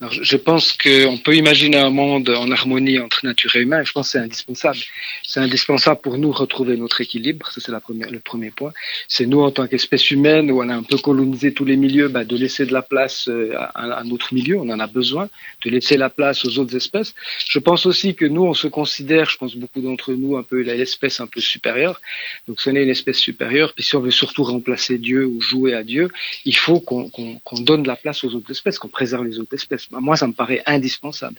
alors, 0.00 0.12
je 0.12 0.36
pense 0.36 0.72
qu'on 0.72 1.18
peut 1.18 1.36
imaginer 1.36 1.76
un 1.76 1.90
monde 1.90 2.28
en 2.28 2.50
harmonie 2.50 2.98
entre 2.98 3.24
nature 3.24 3.54
et 3.54 3.60
humain, 3.60 3.84
je 3.84 3.92
pense 3.92 4.08
que 4.08 4.12
c'est 4.12 4.18
indispensable. 4.18 4.78
C'est 5.22 5.38
indispensable 5.38 6.00
pour 6.00 6.18
nous 6.18 6.32
retrouver 6.32 6.76
notre 6.76 7.00
équilibre, 7.00 7.48
ça 7.52 7.60
c'est 7.60 7.70
le 7.70 8.18
premier 8.18 8.50
point. 8.50 8.72
C'est 9.06 9.24
nous, 9.26 9.40
en 9.40 9.52
tant 9.52 9.68
qu'espèce 9.68 10.10
humaine, 10.10 10.50
où 10.50 10.60
on 10.60 10.68
a 10.68 10.74
un 10.74 10.82
peu 10.82 10.98
colonisé 10.98 11.54
tous 11.54 11.64
les 11.64 11.76
milieux, 11.76 12.08
bah, 12.08 12.24
de 12.24 12.36
laisser 12.36 12.66
de 12.66 12.72
la 12.72 12.82
place 12.82 13.28
euh, 13.28 13.54
à, 13.56 14.02
notre 14.04 14.34
milieu, 14.34 14.58
on 14.58 14.68
en 14.68 14.80
a 14.80 14.88
besoin, 14.88 15.28
de 15.64 15.70
laisser 15.70 15.96
la 15.96 16.10
place 16.10 16.44
aux 16.44 16.58
autres 16.58 16.74
espèces. 16.74 17.14
Je 17.46 17.60
pense 17.60 17.86
aussi 17.86 18.16
que 18.16 18.24
nous, 18.24 18.42
on 18.42 18.54
se 18.54 18.66
considère, 18.66 19.30
je 19.30 19.38
pense 19.38 19.54
beaucoup 19.54 19.80
d'entre 19.80 20.12
nous, 20.12 20.36
un 20.36 20.42
peu 20.42 20.60
l'espèce 20.62 21.20
un 21.20 21.28
peu 21.28 21.40
supérieure. 21.40 22.00
Donc 22.48 22.60
ce 22.60 22.68
n'est 22.68 22.82
une 22.82 22.90
espèce 22.90 23.18
supérieure, 23.18 23.72
puis 23.74 23.84
si 23.84 23.94
on 23.94 24.00
veut 24.00 24.10
surtout 24.10 24.42
remplacer 24.42 24.98
Dieu 24.98 25.24
ou 25.24 25.40
jouer 25.40 25.72
à 25.72 25.84
Dieu, 25.84 26.08
il 26.44 26.56
faut 26.56 26.80
qu'on 26.80 27.08
qu 27.10 27.38
qu 27.44 27.62
donne 27.62 27.84
de 27.84 27.88
la 27.88 27.96
place 27.96 28.24
aux 28.24 28.34
autres 28.34 28.50
espèces, 28.50 28.80
qu'on 28.80 28.88
préserve 28.88 29.24
les 29.24 29.38
autres 29.38 29.54
espèces 29.54 29.83
moi, 29.90 30.16
ça 30.16 30.26
me 30.26 30.32
paraît 30.32 30.62
indispensable. 30.66 31.36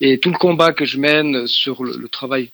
Et 0.00 0.18
tout 0.18 0.30
le 0.30 0.38
combat 0.38 0.72
que 0.72 0.84
je 0.84 0.98
mène 0.98 1.46
sur 1.46 1.84
le, 1.84 1.96
le 1.96 2.08
travail 2.08 2.50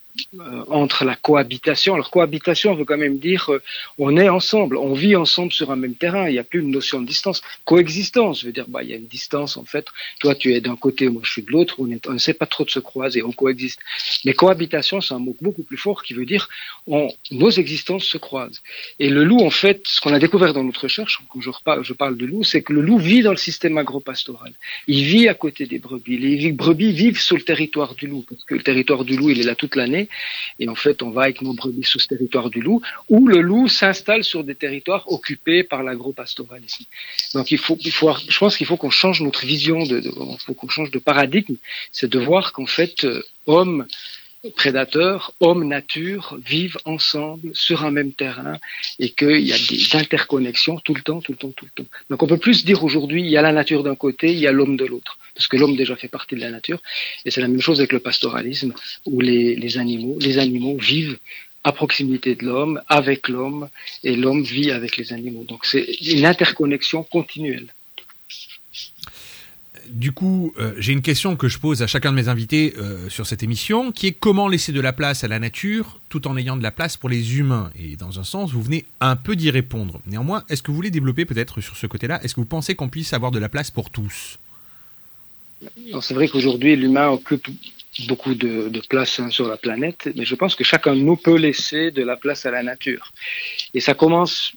entre 0.68 1.04
la 1.04 1.16
cohabitation. 1.16 1.94
Alors 1.94 2.10
cohabitation 2.10 2.74
veut 2.74 2.84
quand 2.84 2.96
même 2.96 3.18
dire 3.18 3.52
euh, 3.52 3.62
on 3.98 4.16
est 4.16 4.28
ensemble, 4.28 4.76
on 4.76 4.94
vit 4.94 5.16
ensemble 5.16 5.52
sur 5.52 5.70
un 5.70 5.76
même 5.76 5.94
terrain. 5.94 6.28
Il 6.28 6.32
n'y 6.32 6.38
a 6.38 6.44
plus 6.44 6.60
une 6.60 6.70
notion 6.70 7.00
de 7.00 7.06
distance. 7.06 7.42
Coexistence 7.64 8.44
veut 8.44 8.52
dire 8.52 8.66
bah 8.68 8.82
il 8.82 8.90
y 8.90 8.92
a 8.92 8.96
une 8.96 9.06
distance 9.06 9.56
en 9.56 9.64
fait. 9.64 9.86
Toi 10.20 10.34
tu 10.34 10.54
es 10.54 10.60
d'un 10.60 10.76
côté, 10.76 11.08
moi 11.08 11.22
je 11.24 11.30
suis 11.30 11.42
de 11.42 11.50
l'autre. 11.50 11.76
On, 11.78 11.86
ne 11.86 12.18
sait 12.18 12.34
pas 12.34 12.46
trop 12.46 12.64
de 12.64 12.70
se 12.70 12.78
croiser, 12.78 13.22
on 13.22 13.32
coexiste. 13.32 13.80
Mais 14.24 14.32
cohabitation 14.32 15.00
c'est 15.00 15.14
un 15.14 15.18
mot 15.18 15.36
beaucoup 15.40 15.62
plus 15.62 15.76
fort 15.76 16.02
qui 16.02 16.14
veut 16.14 16.26
dire 16.26 16.48
on, 16.86 17.08
nos 17.30 17.50
existences 17.50 18.04
se 18.04 18.18
croisent. 18.18 18.62
Et 18.98 19.10
le 19.10 19.24
loup 19.24 19.40
en 19.40 19.50
fait, 19.50 19.82
ce 19.84 20.00
qu'on 20.00 20.12
a 20.12 20.18
découvert 20.18 20.52
dans 20.52 20.64
notre 20.64 20.82
recherche, 20.82 21.20
quand 21.28 21.40
je, 21.40 21.50
je 21.82 21.92
parle 21.92 22.16
de 22.16 22.26
loup, 22.26 22.44
c'est 22.44 22.62
que 22.62 22.72
le 22.72 22.80
loup 22.80 22.98
vit 22.98 23.22
dans 23.22 23.30
le 23.30 23.36
système 23.36 23.78
agropastoral. 23.78 24.52
Il 24.86 25.04
vit 25.04 25.28
à 25.28 25.34
côté 25.34 25.66
des 25.66 25.78
brebis. 25.78 26.18
Les 26.18 26.52
brebis 26.52 26.92
vivent 26.92 27.20
sur 27.20 27.36
le 27.36 27.42
territoire 27.42 27.94
du 27.94 28.06
loup 28.06 28.24
parce 28.28 28.44
que 28.44 28.54
le 28.54 28.62
territoire 28.62 29.04
du 29.04 29.16
loup 29.16 29.30
il 29.30 29.40
est 29.40 29.44
là 29.44 29.54
toute 29.54 29.76
l'année 29.76 30.05
et 30.58 30.68
en 30.68 30.74
fait, 30.74 31.02
on 31.02 31.10
va 31.10 31.22
avec 31.22 31.42
nos 31.42 31.54
brebis 31.54 31.84
sous 31.84 31.98
ce 31.98 32.08
territoire 32.08 32.50
du 32.50 32.60
loup, 32.60 32.80
où 33.08 33.26
le 33.26 33.40
loup 33.40 33.68
s'installe 33.68 34.24
sur 34.24 34.44
des 34.44 34.54
territoires 34.54 35.10
occupés 35.10 35.62
par 35.62 35.82
l'agro-pastoralisme. 35.82 36.84
Donc 37.34 37.50
il 37.50 37.58
faut, 37.58 37.76
il 37.80 37.92
faut, 37.92 38.12
je 38.28 38.38
pense 38.38 38.56
qu'il 38.56 38.66
faut 38.66 38.76
qu'on 38.76 38.90
change 38.90 39.20
notre 39.22 39.44
vision, 39.44 39.84
de, 39.84 40.00
il 40.04 40.40
faut 40.44 40.54
qu'on 40.54 40.68
change 40.68 40.90
de 40.90 40.98
paradigme. 40.98 41.56
C'est 41.92 42.10
de 42.10 42.18
voir 42.18 42.52
qu'en 42.52 42.66
fait, 42.66 43.04
euh, 43.04 43.22
homme, 43.46 43.86
prédateurs, 44.50 45.32
hommes, 45.40 45.66
nature 45.66 46.38
vivent 46.44 46.78
ensemble 46.84 47.50
sur 47.54 47.84
un 47.84 47.90
même 47.90 48.12
terrain 48.12 48.58
et 48.98 49.10
qu'il 49.10 49.46
y 49.46 49.52
a 49.52 49.58
des 49.58 49.96
interconnexions 49.96 50.78
tout 50.80 50.94
le 50.94 51.02
temps, 51.02 51.20
tout 51.20 51.32
le 51.32 51.38
temps, 51.38 51.50
tout 51.50 51.64
le 51.64 51.82
temps. 51.82 51.88
Donc 52.10 52.22
on 52.22 52.26
peut 52.26 52.38
plus 52.38 52.64
dire 52.64 52.84
aujourd'hui, 52.84 53.22
il 53.22 53.30
y 53.30 53.36
a 53.36 53.42
la 53.42 53.52
nature 53.52 53.82
d'un 53.82 53.94
côté, 53.94 54.32
il 54.32 54.38
y 54.38 54.46
a 54.46 54.52
l'homme 54.52 54.76
de 54.76 54.84
l'autre, 54.84 55.18
parce 55.34 55.48
que 55.48 55.56
l'homme 55.56 55.76
déjà 55.76 55.96
fait 55.96 56.08
partie 56.08 56.34
de 56.34 56.40
la 56.40 56.50
nature, 56.50 56.80
et 57.24 57.30
c'est 57.30 57.40
la 57.40 57.48
même 57.48 57.60
chose 57.60 57.80
avec 57.80 57.92
le 57.92 58.00
pastoralisme, 58.00 58.72
où 59.06 59.20
les, 59.20 59.56
les 59.56 59.78
animaux, 59.78 60.18
les 60.20 60.38
animaux 60.38 60.76
vivent 60.76 61.18
à 61.64 61.72
proximité 61.72 62.36
de 62.36 62.44
l'homme, 62.44 62.80
avec 62.88 63.28
l'homme, 63.28 63.68
et 64.04 64.14
l'homme 64.14 64.42
vit 64.42 64.70
avec 64.70 64.96
les 64.96 65.12
animaux. 65.12 65.44
Donc 65.44 65.64
c'est 65.64 65.82
une 65.82 66.24
interconnexion 66.24 67.02
continuelle. 67.02 67.66
Du 69.90 70.12
coup, 70.12 70.52
euh, 70.58 70.72
j'ai 70.78 70.92
une 70.92 71.02
question 71.02 71.36
que 71.36 71.48
je 71.48 71.58
pose 71.58 71.82
à 71.82 71.86
chacun 71.86 72.10
de 72.10 72.16
mes 72.16 72.28
invités 72.28 72.74
euh, 72.78 73.08
sur 73.08 73.26
cette 73.26 73.42
émission, 73.42 73.92
qui 73.92 74.08
est 74.08 74.12
comment 74.12 74.48
laisser 74.48 74.72
de 74.72 74.80
la 74.80 74.92
place 74.92 75.24
à 75.24 75.28
la 75.28 75.38
nature 75.38 76.00
tout 76.08 76.26
en 76.28 76.36
ayant 76.36 76.56
de 76.56 76.62
la 76.62 76.70
place 76.70 76.96
pour 76.96 77.08
les 77.08 77.38
humains? 77.38 77.70
Et 77.78 77.96
dans 77.96 78.18
un 78.18 78.24
sens, 78.24 78.52
vous 78.52 78.62
venez 78.62 78.84
un 79.00 79.16
peu 79.16 79.36
d'y 79.36 79.50
répondre. 79.50 80.00
Néanmoins, 80.06 80.44
est-ce 80.48 80.62
que 80.62 80.70
vous 80.70 80.76
voulez 80.76 80.90
développer 80.90 81.24
peut-être 81.24 81.60
sur 81.60 81.76
ce 81.76 81.86
côté-là? 81.86 82.22
Est-ce 82.22 82.34
que 82.34 82.40
vous 82.40 82.46
pensez 82.46 82.74
qu'on 82.74 82.88
puisse 82.88 83.12
avoir 83.12 83.30
de 83.30 83.38
la 83.38 83.48
place 83.48 83.70
pour 83.70 83.90
tous? 83.90 84.38
C'est 86.02 86.14
vrai 86.14 86.28
qu'aujourd'hui, 86.28 86.76
l'humain 86.76 87.08
occupe 87.08 87.48
beaucoup 88.08 88.34
de, 88.34 88.70
place 88.88 89.18
hein, 89.20 89.30
sur 89.30 89.48
la 89.48 89.56
planète, 89.56 90.08
mais 90.14 90.24
je 90.24 90.34
pense 90.34 90.54
que 90.54 90.64
chacun 90.64 90.94
de 90.94 91.00
nous 91.00 91.16
peut 91.16 91.36
laisser 91.36 91.90
de 91.90 92.02
la 92.02 92.16
place 92.16 92.44
à 92.46 92.50
la 92.50 92.62
nature. 92.62 93.12
Et 93.72 93.80
ça 93.80 93.94
commence 93.94 94.52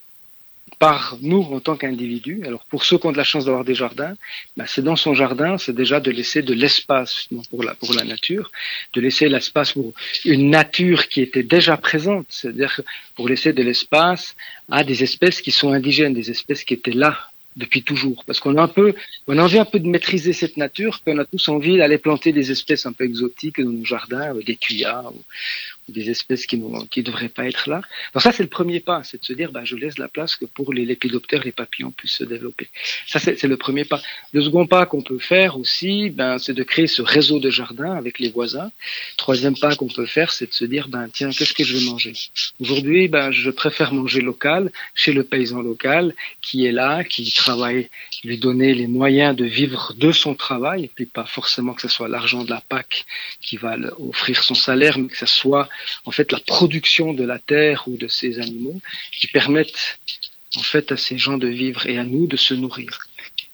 par 0.79 1.17
nous 1.21 1.41
en 1.41 1.59
tant 1.59 1.75
qu'individus. 1.75 2.41
Alors 2.45 2.65
pour 2.65 2.85
ceux 2.85 2.97
qui 2.97 3.05
ont 3.05 3.11
de 3.11 3.17
la 3.17 3.25
chance 3.25 3.45
d'avoir 3.45 3.65
des 3.65 3.75
jardins, 3.75 4.15
ben 4.55 4.65
c'est 4.65 4.81
dans 4.81 4.95
son 4.95 5.13
jardin, 5.13 5.57
c'est 5.57 5.75
déjà 5.75 5.99
de 5.99 6.09
laisser 6.09 6.41
de 6.41 6.53
l'espace 6.53 7.27
pour 7.49 7.63
la, 7.63 7.75
pour 7.75 7.93
la 7.93 8.05
nature, 8.05 8.49
de 8.93 9.01
laisser 9.01 9.27
l'espace 9.27 9.73
pour 9.73 9.93
une 10.23 10.49
nature 10.49 11.09
qui 11.09 11.21
était 11.21 11.43
déjà 11.43 11.75
présente, 11.75 12.27
c'est-à-dire 12.29 12.81
pour 13.15 13.27
laisser 13.27 13.51
de 13.51 13.61
l'espace 13.61 14.35
à 14.71 14.83
des 14.85 15.03
espèces 15.03 15.41
qui 15.41 15.51
sont 15.51 15.73
indigènes, 15.73 16.13
des 16.13 16.31
espèces 16.31 16.63
qui 16.63 16.73
étaient 16.73 16.91
là 16.91 17.29
depuis 17.59 17.83
toujours. 17.83 18.23
Parce 18.25 18.39
qu'on 18.39 18.57
a 18.57 18.61
un 18.61 18.67
peu, 18.67 18.93
on 19.27 19.37
a 19.37 19.43
envie 19.43 19.59
un 19.59 19.65
peu 19.65 19.79
de 19.79 19.87
maîtriser 19.87 20.33
cette 20.33 20.57
nature, 20.57 21.01
qu'on 21.03 21.17
a 21.17 21.25
tous 21.25 21.49
envie 21.49 21.77
d'aller 21.77 21.97
planter 21.97 22.31
des 22.31 22.51
espèces 22.51 22.85
un 22.85 22.93
peu 22.93 23.03
exotiques 23.03 23.61
dans 23.61 23.69
nos 23.69 23.85
jardins, 23.85 24.33
des 24.45 24.55
tuyas, 24.55 25.03
ou, 25.13 25.21
des 25.89 26.09
espèces 26.09 26.45
qui 26.45 26.57
ne 26.57 27.01
devraient 27.01 27.29
pas 27.29 27.47
être 27.47 27.69
là. 27.69 27.81
Donc 28.13 28.23
ça, 28.23 28.31
c'est 28.31 28.43
le 28.43 28.49
premier 28.49 28.79
pas, 28.79 29.03
c'est 29.03 29.19
de 29.19 29.25
se 29.25 29.33
dire, 29.33 29.51
bah, 29.51 29.65
je 29.65 29.75
laisse 29.75 29.97
la 29.97 30.07
place 30.07 30.35
que 30.35 30.45
pour 30.45 30.73
les 30.73 30.85
lépidoptères, 30.85 31.43
les 31.43 31.51
papillons 31.51 31.91
puissent 31.91 32.17
se 32.17 32.23
développer. 32.23 32.67
Ça, 33.07 33.19
c'est 33.19 33.43
le 33.43 33.57
premier 33.57 33.85
pas. 33.85 34.01
Le 34.33 34.41
second 34.41 34.65
pas 34.65 34.85
qu'on 34.85 35.01
peut 35.01 35.19
faire 35.19 35.57
aussi, 35.57 36.09
ben, 36.09 36.37
c'est 36.39 36.53
de 36.53 36.63
créer 36.63 36.87
ce 36.87 37.01
réseau 37.01 37.39
de 37.39 37.49
jardins 37.49 37.93
avec 37.93 38.19
les 38.19 38.29
voisins. 38.29 38.71
Troisième 39.17 39.57
pas 39.57 39.75
qu'on 39.75 39.87
peut 39.87 40.05
faire, 40.05 40.31
c'est 40.31 40.47
de 40.47 40.53
se 40.53 40.65
dire, 40.65 40.87
ben, 40.87 41.07
tiens, 41.11 41.29
qu'est-ce 41.31 41.53
que 41.53 41.63
je 41.63 41.77
vais 41.77 41.85
manger? 41.85 42.13
Aujourd'hui, 42.59 43.07
ben, 43.07 43.31
je 43.31 43.49
préfère 43.49 43.93
manger 43.93 44.21
local, 44.21 44.71
chez 44.93 45.13
le 45.13 45.23
paysan 45.23 45.61
local, 45.61 46.13
qui 46.41 46.65
est 46.65 46.71
là, 46.71 47.03
qui 47.03 47.31
travaille, 47.33 47.89
lui 48.23 48.37
donner 48.37 48.73
les 48.73 48.87
moyens 48.87 49.35
de 49.35 49.45
vivre 49.45 49.93
de 49.95 50.11
son 50.11 50.35
travail, 50.35 50.85
et 50.85 50.91
puis 50.93 51.05
pas 51.05 51.25
forcément 51.25 51.73
que 51.73 51.81
ce 51.81 51.87
soit 51.87 52.07
l'argent 52.07 52.43
de 52.43 52.49
la 52.49 52.61
PAC 52.61 53.05
qui 53.41 53.57
va 53.57 53.77
offrir 53.97 54.43
son 54.43 54.55
salaire, 54.55 54.97
mais 54.97 55.07
que 55.07 55.17
ce 55.17 55.25
soit 55.25 55.69
en 56.05 56.11
fait 56.11 56.31
la 56.31 56.39
production 56.39 57.13
de 57.13 57.23
la 57.23 57.39
terre 57.39 57.83
ou 57.87 57.97
de 57.97 58.07
ces 58.07 58.39
animaux 58.39 58.81
qui 59.11 59.27
permettent 59.27 59.99
en 60.55 60.63
fait 60.63 60.91
à 60.91 60.97
ces 60.97 61.17
gens 61.17 61.37
de 61.37 61.47
vivre 61.47 61.85
et 61.85 61.97
à 61.97 62.03
nous 62.03 62.27
de 62.27 62.37
se 62.37 62.53
nourrir. 62.53 63.08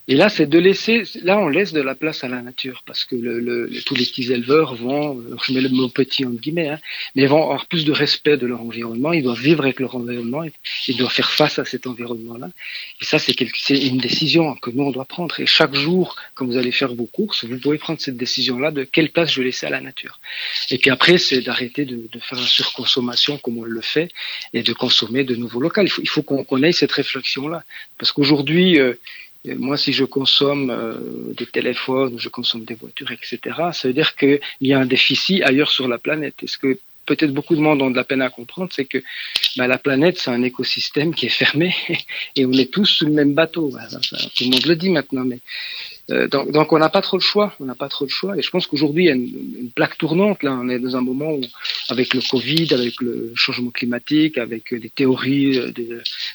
Et 0.08 0.14
là, 0.14 0.28
c'est 0.28 0.46
de 0.46 0.58
laisser, 0.58 1.02
là, 1.22 1.36
on 1.38 1.48
laisse 1.48 1.72
de 1.72 1.80
la 1.80 1.96
place 1.96 2.22
à 2.22 2.28
la 2.28 2.40
nature 2.40 2.84
parce 2.86 3.04
que 3.04 3.16
le, 3.16 3.40
le, 3.40 3.68
tous 3.84 3.96
les 3.96 4.04
petits 4.04 4.32
éleveurs 4.32 4.76
vont, 4.76 5.18
euh, 5.18 5.36
je 5.44 5.52
mets 5.52 5.60
le 5.60 5.68
mot 5.68 5.88
petit 5.88 6.24
entre 6.24 6.40
guillemets, 6.40 6.68
hein, 6.68 6.78
mais 7.16 7.26
vont 7.26 7.42
avoir 7.42 7.66
plus 7.66 7.84
de 7.84 7.90
respect 7.90 8.36
de 8.36 8.46
leur 8.46 8.60
environnement. 8.60 9.12
Ils 9.12 9.24
doivent 9.24 9.40
vivre 9.40 9.64
avec 9.64 9.80
leur 9.80 9.96
environnement. 9.96 10.44
Ils 10.86 10.96
doivent 10.96 11.12
faire 11.12 11.32
face 11.32 11.58
à 11.58 11.64
cet 11.64 11.88
environnement-là. 11.88 12.50
Et 13.00 13.04
ça, 13.04 13.18
c'est 13.18 13.34
une 13.70 13.98
décision 13.98 14.54
que 14.54 14.70
nous 14.70 14.84
on 14.84 14.92
doit 14.92 15.06
prendre. 15.06 15.40
Et 15.40 15.46
chaque 15.46 15.74
jour, 15.74 16.14
quand 16.34 16.46
vous 16.46 16.56
allez 16.56 16.72
faire 16.72 16.94
vos 16.94 17.06
courses, 17.06 17.44
vous 17.44 17.58
pouvez 17.58 17.78
prendre 17.78 18.00
cette 18.00 18.16
décision-là 18.16 18.70
de 18.70 18.84
quelle 18.84 19.10
place 19.10 19.32
je 19.32 19.40
vais 19.40 19.46
laisser 19.46 19.66
à 19.66 19.70
la 19.70 19.80
nature. 19.80 20.20
Et 20.70 20.78
puis 20.78 20.90
après, 20.90 21.18
c'est 21.18 21.40
d'arrêter 21.40 21.84
de, 21.84 21.96
de, 22.12 22.18
faire 22.20 22.38
la 22.38 22.46
surconsommation 22.46 23.38
comme 23.38 23.58
on 23.58 23.64
le 23.64 23.80
fait 23.80 24.10
et 24.52 24.62
de 24.62 24.72
consommer 24.72 25.24
de 25.24 25.34
nouveaux 25.34 25.60
local. 25.60 25.86
Il 25.86 25.90
faut, 25.90 26.02
il 26.02 26.08
faut 26.08 26.22
qu'on 26.22 26.62
ait 26.62 26.72
cette 26.72 26.92
réflexion-là 26.92 27.64
parce 27.98 28.12
qu'aujourd'hui 28.12 28.78
euh, 28.78 28.94
moi, 29.54 29.76
si 29.76 29.92
je 29.92 30.04
consomme 30.04 30.70
euh, 30.70 31.32
des 31.34 31.46
téléphones, 31.46 32.18
je 32.18 32.28
consomme 32.28 32.64
des 32.64 32.74
voitures, 32.74 33.10
etc., 33.12 33.38
ça 33.72 33.88
veut 33.88 33.94
dire 33.94 34.16
qu'il 34.16 34.40
y 34.60 34.72
a 34.72 34.78
un 34.78 34.86
déficit 34.86 35.42
ailleurs 35.42 35.70
sur 35.70 35.88
la 35.88 35.98
planète. 35.98 36.34
est 36.42 36.46
ce 36.46 36.58
que 36.58 36.78
peut-être 37.06 37.32
beaucoup 37.32 37.54
de 37.54 37.60
monde 37.60 37.80
ont 37.82 37.90
de 37.90 37.96
la 37.96 38.04
peine 38.04 38.20
à 38.20 38.28
comprendre, 38.28 38.70
c'est 38.74 38.84
que 38.84 38.98
bah, 39.56 39.66
la 39.66 39.78
planète, 39.78 40.18
c'est 40.18 40.30
un 40.30 40.42
écosystème 40.42 41.14
qui 41.14 41.26
est 41.26 41.30
fermé 41.30 41.74
et 42.36 42.44
on 42.44 42.52
est 42.52 42.70
tous 42.70 42.86
sous 42.86 43.06
le 43.06 43.12
même 43.12 43.32
bateau. 43.32 43.72
Tout 44.34 44.44
le 44.44 44.50
monde 44.50 44.66
le 44.66 44.76
dit 44.76 44.90
maintenant, 44.90 45.24
mais 45.24 45.38
euh, 46.10 46.28
donc, 46.28 46.52
donc, 46.52 46.72
on 46.72 46.78
n'a 46.78 46.88
pas 46.88 47.02
trop 47.02 47.16
le 47.16 47.22
choix, 47.22 47.52
on 47.58 47.64
n'a 47.64 47.74
pas 47.74 47.88
trop 47.88 48.04
le 48.04 48.10
choix. 48.10 48.36
Et 48.36 48.42
je 48.42 48.50
pense 48.50 48.66
qu'aujourd'hui 48.68 49.04
il 49.04 49.06
y 49.06 49.10
a 49.10 49.14
une, 49.14 49.70
plaque 49.74 49.98
tournante. 49.98 50.42
Là, 50.44 50.52
on 50.52 50.68
est 50.68 50.78
dans 50.78 50.96
un 50.96 51.00
moment 51.00 51.32
où, 51.32 51.40
avec 51.88 52.14
le 52.14 52.20
Covid, 52.20 52.72
avec 52.72 53.00
le 53.00 53.32
changement 53.34 53.70
climatique, 53.70 54.38
avec 54.38 54.72
des 54.72 54.88
théories 54.88 55.58
euh, 55.58 55.72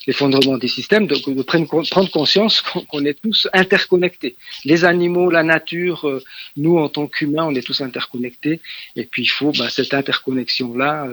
l'effondrement 0.08 0.58
des 0.58 0.68
systèmes, 0.68 1.08
de, 1.08 1.16
de 1.16 1.42
prendre, 1.44 1.68
conscience 2.12 2.62
qu'on 2.62 3.06
est 3.06 3.20
tous 3.22 3.48
interconnectés. 3.54 4.36
Les 4.66 4.84
animaux, 4.84 5.30
la 5.30 5.44
nature, 5.44 6.06
euh, 6.08 6.22
nous 6.58 6.78
en 6.78 6.90
tant 6.90 7.08
qu'humains, 7.08 7.46
on 7.46 7.56
est 7.56 7.66
tous 7.66 7.80
interconnectés. 7.80 8.60
Et 8.98 9.06
puis 9.06 9.24
il 9.24 9.30
faut 9.30 9.54
bah, 9.58 9.70
cette 9.70 9.94
interconnexion 9.94 10.76
là. 10.76 11.08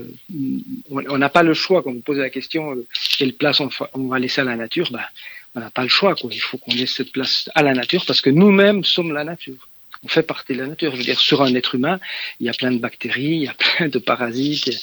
on 0.90 1.18
n'a 1.18 1.28
pas 1.28 1.44
le 1.44 1.54
choix. 1.54 1.82
Quand 1.82 1.92
vous 1.92 2.00
posez 2.00 2.20
la 2.20 2.30
question 2.30 2.76
quelle 3.18 3.34
place 3.34 3.60
on, 3.60 3.68
on 3.94 4.08
va 4.08 4.18
laisser 4.18 4.40
à 4.40 4.44
la 4.44 4.56
nature, 4.56 4.88
bah, 4.90 5.08
on 5.54 5.60
n'a 5.60 5.70
pas 5.70 5.82
le 5.82 5.88
choix. 5.88 6.14
Quoi. 6.14 6.30
Il 6.32 6.40
faut 6.40 6.58
qu'on 6.58 6.74
laisse 6.74 6.94
cette 6.94 7.12
place 7.12 7.50
à 7.54 7.62
la 7.62 7.74
nature 7.74 8.04
parce 8.06 8.20
que 8.20 8.30
nous-mêmes 8.30 8.84
sommes 8.84 9.12
la 9.12 9.24
nature. 9.24 9.68
On 10.04 10.08
fait 10.08 10.22
partie 10.22 10.54
de 10.54 10.60
la 10.60 10.68
nature. 10.68 10.92
Je 10.92 10.98
veux 10.98 11.02
dire, 11.02 11.18
sur 11.18 11.42
un 11.42 11.52
être 11.54 11.74
humain, 11.74 11.98
il 12.38 12.46
y 12.46 12.48
a 12.48 12.52
plein 12.52 12.70
de 12.70 12.78
bactéries, 12.78 13.34
il 13.34 13.42
y 13.42 13.48
a 13.48 13.54
plein 13.54 13.88
de 13.88 13.98
parasites. 13.98 14.80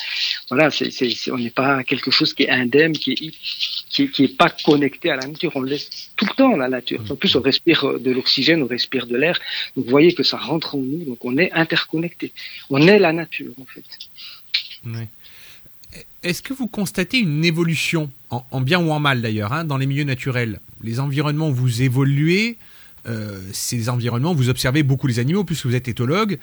Voilà, 0.49 0.69
c'est, 0.71 0.91
c'est, 0.91 1.31
on 1.31 1.37
n'est 1.37 1.51
pas 1.51 1.83
quelque 1.85 2.11
chose 2.11 2.33
qui 2.33 2.43
est 2.43 2.49
indemne, 2.49 2.91
qui 2.91 3.11
est, 3.11 3.31
qui, 3.89 4.11
qui 4.11 4.23
est 4.25 4.37
pas 4.37 4.49
connecté 4.49 5.09
à 5.09 5.15
la 5.15 5.27
nature. 5.27 5.53
On 5.55 5.61
laisse 5.61 6.11
tout 6.17 6.25
le 6.25 6.33
temps 6.35 6.57
la 6.57 6.67
nature. 6.67 7.01
En 7.09 7.15
plus, 7.15 7.33
on 7.35 7.41
respire 7.41 7.97
de 7.97 8.11
l'oxygène, 8.11 8.61
on 8.61 8.67
respire 8.67 9.07
de 9.07 9.15
l'air. 9.15 9.39
Donc, 9.75 9.85
vous 9.85 9.91
voyez 9.91 10.13
que 10.13 10.23
ça 10.23 10.37
rentre 10.37 10.75
en 10.75 10.79
nous. 10.79 11.05
Donc, 11.05 11.23
on 11.23 11.37
est 11.37 11.51
interconnecté. 11.53 12.33
On 12.69 12.85
est 12.85 12.99
la 12.99 13.13
nature, 13.13 13.53
en 13.61 13.65
fait. 13.65 13.85
Oui. 14.85 15.05
Est-ce 16.23 16.41
que 16.41 16.53
vous 16.53 16.67
constatez 16.67 17.19
une 17.19 17.45
évolution, 17.45 18.09
en, 18.29 18.61
bien 18.61 18.79
ou 18.79 18.91
en 18.91 18.99
mal 18.99 19.21
d'ailleurs, 19.21 19.53
hein, 19.53 19.63
dans 19.63 19.77
les 19.77 19.85
milieux 19.85 20.03
naturels? 20.03 20.59
Les 20.81 20.99
environnements 20.99 21.49
où 21.49 21.53
vous 21.53 21.81
évoluez, 21.81 22.57
euh, 23.07 23.39
ces 23.53 23.89
environnements, 23.89 24.33
vous 24.33 24.49
observez 24.49 24.81
beaucoup 24.81 25.07
les 25.07 25.19
animaux 25.19 25.43
puisque 25.43 25.67
vous 25.67 25.75
êtes 25.75 25.87
éthologue, 25.87 26.39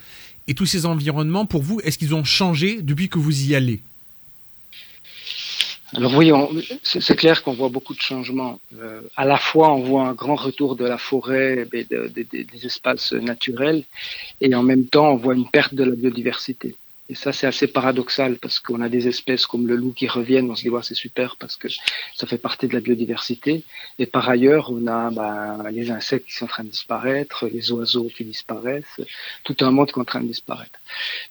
et 0.47 0.55
tous 0.55 0.67
ces 0.67 0.87
environnements, 0.87 1.47
pour 1.47 1.63
vous, 1.63 1.81
est-ce 1.81 1.99
qu'ils 1.99 2.15
ont 2.15 2.25
changé 2.25 2.81
depuis 2.83 3.09
que 3.09 3.19
vous 3.19 3.43
y 3.45 3.55
allez? 3.55 3.81
Alors 5.95 6.15
oui, 6.15 6.33
c'est 6.83 7.17
clair 7.17 7.43
qu'on 7.43 7.53
voit 7.53 7.69
beaucoup 7.69 7.95
de 7.95 8.01
changements. 8.01 8.59
Euh, 8.81 9.03
à 9.15 9.27
la 9.27 9.37
fois, 9.37 9.75
on 9.75 9.83
voit 9.83 10.09
un 10.09 10.15
grand 10.15 10.37
retour 10.37 10.75
de 10.75 10.87
la 10.87 10.97
forêt, 10.97 11.69
et 11.73 11.85
des 11.85 12.67
espaces 12.67 13.13
naturels, 13.13 13.85
et 14.41 14.55
en 14.55 14.63
même 14.63 14.87
temps, 14.87 15.13
on 15.13 15.17
voit 15.17 15.35
une 15.35 15.49
perte 15.49 15.75
de 15.75 15.85
la 15.85 15.95
biodiversité. 15.95 16.75
Et 17.09 17.15
ça, 17.15 17.33
c'est 17.33 17.47
assez 17.47 17.67
paradoxal 17.67 18.37
parce 18.37 18.61
qu'on 18.61 18.81
a 18.81 18.89
des 18.89 19.09
espèces 19.09 19.47
comme 19.47 19.67
le 19.67 19.75
loup 19.77 19.93
qui 19.93 20.07
reviennent. 20.07 20.51
On 20.51 20.55
se 20.55 20.63
dit, 20.63 20.71
ouais, 20.71 20.83
c'est 20.83 20.95
super 20.95 21.37
parce 21.37 21.57
que 21.57 21.69
ça 22.15 22.27
fait 22.27 22.39
partie 22.39 22.69
de 22.69 22.75
la 22.75 22.81
biodiversité. 22.81 23.65
Et 23.99 24.07
par 24.07 24.29
ailleurs, 24.29 24.71
on 24.71 24.87
a 24.87 25.11
bah, 25.11 25.71
les 25.71 25.91
insectes 25.91 26.27
qui 26.27 26.33
sont 26.35 26.45
en 26.45 26.49
train 26.49 26.65
de 26.65 26.71
disparaître, 26.71 27.47
les 27.49 27.73
oiseaux 27.73 28.09
qui 28.17 28.25
disparaissent, 28.25 29.01
tout 29.45 29.57
un 29.61 29.73
monde 29.73 29.89
qui 29.89 29.99
est 29.99 30.03
en 30.03 30.05
train 30.05 30.21
de 30.21 30.29
disparaître. 30.29 30.79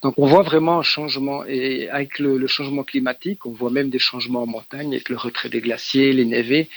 Donc, 0.04 0.16
on 0.18 0.28
voit 0.28 0.44
vraiment 0.44 0.80
un 0.80 0.84
changement. 0.84 1.46
Et 1.46 1.90
avec 1.90 2.20
le, 2.20 2.38
le 2.38 2.48
changement 2.48 2.84
climatique, 2.84 3.46
on 3.46 3.52
voit 3.52 3.72
même 3.72 3.90
des 3.90 4.00
changements 4.00 4.44
en 4.44 4.48
montagne 4.48 4.94
avec 4.94 5.10
le 5.10 5.16
retrait 5.16 5.50
des 5.50 5.62
glaciers, 5.62 6.12
les 6.12 6.26
névés. 6.26 6.70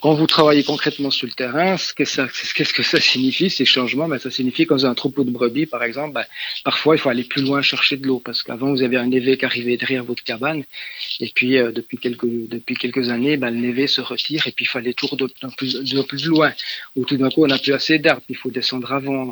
Quand 0.00 0.14
vous 0.14 0.26
travaillez 0.26 0.64
concrètement 0.64 1.10
sur 1.10 1.26
le 1.26 1.32
terrain, 1.32 1.76
ce 1.76 1.92
que 1.92 2.04
ça, 2.04 2.28
qu'est-ce 2.54 2.72
que 2.72 2.82
ça 2.82 3.00
signifie, 3.00 3.50
ces 3.50 3.64
changements 3.64 4.08
ben, 4.08 4.18
Ça 4.18 4.30
signifie 4.30 4.66
quand 4.66 4.76
vous 4.76 4.86
un 4.86 4.94
troupeau 4.94 5.24
de 5.24 5.30
brebis, 5.30 5.66
par 5.66 5.82
exemple, 5.82 6.14
ben, 6.14 6.24
parfois 6.64 6.96
il 6.96 6.98
faut 6.98 7.08
aller 7.08 7.24
plus 7.24 7.42
loin 7.42 7.62
chercher 7.62 7.96
de 7.96 8.06
l'eau, 8.06 8.20
parce 8.24 8.42
qu'avant 8.42 8.70
vous 8.70 8.82
avez 8.82 8.96
un 8.96 9.06
névé 9.06 9.36
qui 9.36 9.44
arrivait 9.44 9.76
derrière 9.76 10.04
votre 10.04 10.22
cabane, 10.22 10.64
et 11.20 11.30
puis 11.34 11.58
euh, 11.58 11.72
depuis, 11.72 11.98
quelques, 11.98 12.26
depuis 12.26 12.74
quelques 12.76 13.08
années, 13.10 13.36
ben, 13.36 13.50
le 13.50 13.60
névé 13.60 13.86
se 13.86 14.00
retire, 14.00 14.46
et 14.46 14.52
puis 14.52 14.64
il 14.64 14.68
fallait 14.68 14.94
toujours 14.94 15.16
de, 15.16 15.28
plus, 15.56 15.82
plus 16.08 16.26
loin, 16.26 16.52
ou 16.96 17.04
tout 17.04 17.16
d'un 17.16 17.30
coup 17.30 17.44
on 17.44 17.48
n'a 17.48 17.58
plus 17.58 17.72
assez 17.72 17.98
d'arbres, 17.98 18.22
il 18.28 18.36
faut 18.36 18.50
descendre 18.50 18.92
avant, 18.92 19.30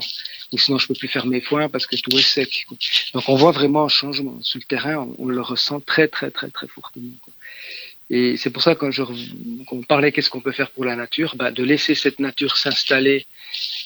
ou 0.52 0.58
sinon 0.58 0.78
je 0.78 0.86
peux 0.88 0.94
plus 0.94 1.08
faire 1.08 1.26
mes 1.26 1.40
foins 1.40 1.68
parce 1.68 1.86
que 1.86 1.96
tout 1.96 2.16
est 2.16 2.22
sec. 2.22 2.66
Donc 3.14 3.28
on 3.28 3.34
voit 3.34 3.52
vraiment 3.52 3.84
un 3.84 3.88
changement. 3.88 4.38
Sur 4.42 4.58
le 4.58 4.64
terrain, 4.64 5.08
on, 5.18 5.28
le 5.28 5.40
ressent 5.40 5.80
très 5.80 6.08
très 6.08 6.30
très 6.30 6.50
très 6.50 6.66
fortement. 6.66 7.14
Et 8.10 8.36
c'est 8.36 8.50
pour 8.50 8.62
ça 8.62 8.74
quand, 8.74 8.90
je, 8.90 9.02
on 9.70 9.82
parlait 9.82 10.10
qu'est-ce 10.10 10.30
qu'on 10.30 10.40
peut 10.40 10.50
faire 10.50 10.70
pour 10.72 10.84
la 10.84 10.96
nature, 10.96 11.36
bah, 11.36 11.52
de 11.52 11.62
laisser 11.62 11.94
cette 11.94 12.18
nature 12.18 12.56
s'installer 12.56 13.26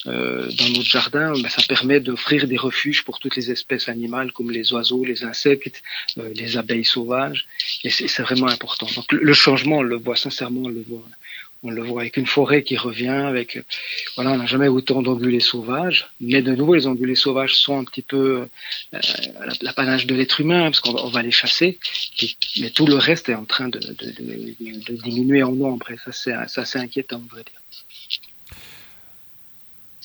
euh, 0.07 0.49
dans 0.51 0.69
notre 0.69 0.89
jardin, 0.89 1.33
bah, 1.41 1.49
ça 1.49 1.61
permet 1.67 1.99
d'offrir 1.99 2.47
des 2.47 2.57
refuges 2.57 3.03
pour 3.03 3.19
toutes 3.19 3.35
les 3.35 3.51
espèces 3.51 3.87
animales 3.87 4.31
comme 4.31 4.49
les 4.49 4.73
oiseaux, 4.73 5.05
les 5.05 5.23
insectes, 5.23 5.83
euh, 6.17 6.29
les 6.33 6.57
abeilles 6.57 6.85
sauvages. 6.85 7.47
Et 7.83 7.91
c'est 7.91 8.23
vraiment 8.23 8.47
important. 8.47 8.87
Donc 8.95 9.11
le, 9.11 9.33
changement, 9.33 9.77
on 9.77 9.83
le 9.83 9.97
voit 9.97 10.15
sincèrement, 10.15 10.61
on 10.63 10.69
le 10.69 10.83
voit 10.87 11.07
on 11.63 11.71
le 11.71 11.83
voit 11.83 12.01
avec 12.01 12.17
une 12.17 12.27
forêt 12.27 12.63
qui 12.63 12.77
revient, 12.77 13.07
avec 13.07 13.63
voilà, 14.15 14.31
on 14.31 14.37
n'a 14.37 14.45
jamais 14.45 14.67
autant 14.67 15.01
d'ongulés 15.01 15.39
sauvages, 15.39 16.07
mais 16.21 16.41
de 16.41 16.53
nouveau 16.53 16.75
les 16.75 16.87
ongulés 16.87 17.15
sauvages 17.15 17.55
sont 17.55 17.79
un 17.79 17.83
petit 17.83 18.01
peu 18.03 18.47
euh, 18.93 18.99
l'apanage 19.61 20.05
de 20.05 20.15
l'être 20.15 20.39
humain 20.41 20.65
parce 20.65 20.79
qu'on 20.79 21.09
va 21.09 21.21
les 21.23 21.31
chasser, 21.31 21.79
mais 22.59 22.69
tout 22.69 22.85
le 22.85 22.95
reste 22.95 23.29
est 23.29 23.35
en 23.35 23.45
train 23.45 23.69
de, 23.69 23.79
diminuer 25.03 25.43
en 25.43 25.53
nombre 25.53 25.89
et 25.91 25.97
ça 25.97 26.11
c'est 26.11 26.65
c'est 26.65 26.79
inquiétant 26.79 27.21
on 27.31 27.35
va 27.35 27.41
dire. 27.41 27.61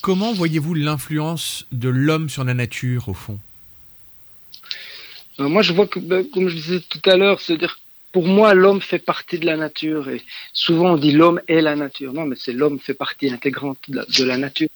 Comment 0.00 0.32
voyez-vous 0.32 0.74
l'influence 0.74 1.66
de 1.72 1.90
l'homme 1.90 2.30
sur 2.30 2.44
la 2.44 2.54
nature, 2.54 3.08
au 3.10 3.14
fond? 3.14 3.38
Euh, 5.40 5.48
Moi, 5.48 5.60
je 5.62 5.74
vois 5.74 5.86
que, 5.86 6.00
ben, 6.00 6.24
comme 6.32 6.48
je 6.48 6.54
disais 6.54 6.80
tout 6.80 7.02
à 7.04 7.16
l'heure, 7.16 7.40
c'est-à-dire 7.40 7.79
pour 8.12 8.26
moi, 8.26 8.54
l'homme 8.54 8.80
fait 8.80 8.98
partie 8.98 9.38
de 9.38 9.46
la 9.46 9.56
nature. 9.56 10.08
Et 10.08 10.22
souvent, 10.52 10.94
on 10.94 10.96
dit 10.96 11.12
l'homme 11.12 11.40
est 11.48 11.60
la 11.60 11.76
nature. 11.76 12.12
Non, 12.12 12.24
mais 12.24 12.36
c'est 12.38 12.52
l'homme 12.52 12.78
fait 12.78 12.94
partie 12.94 13.30
intégrante 13.30 13.78
de 13.88 14.24
la, 14.24 14.36
nature. 14.36 14.68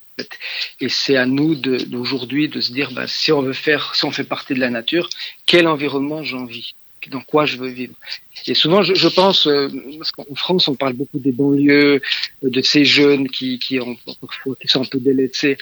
Et 0.80 0.88
c'est 0.88 1.16
à 1.16 1.26
nous 1.26 1.54
d'aujourd'hui 1.54 2.48
de, 2.48 2.60
se 2.60 2.72
dire, 2.72 2.92
bah, 2.92 3.06
si 3.06 3.32
on 3.32 3.42
veut 3.42 3.52
faire, 3.52 3.94
si 3.94 4.04
on 4.04 4.12
fait 4.12 4.24
partie 4.24 4.54
de 4.54 4.60
la 4.60 4.70
nature, 4.70 5.08
quel 5.46 5.66
environnement 5.66 6.22
j'ai 6.22 6.36
envie 6.36 6.74
dans 7.10 7.20
quoi 7.20 7.44
je 7.44 7.56
veux 7.56 7.68
vivre. 7.68 7.94
Et 8.46 8.54
souvent, 8.54 8.82
je, 8.82 9.08
pense, 9.08 9.46
euh, 9.46 9.68
parce 9.98 10.10
qu'en 10.10 10.24
France, 10.34 10.68
on 10.68 10.74
parle 10.74 10.94
beaucoup 10.94 11.18
des 11.18 11.32
banlieues, 11.32 12.00
de 12.42 12.62
ces 12.62 12.84
jeunes 12.84 13.28
qui, 13.28 13.58
qui 13.58 13.78
sont 14.66 14.80
un 14.80 14.84
peu 14.84 14.98
délaissés. 15.00 15.58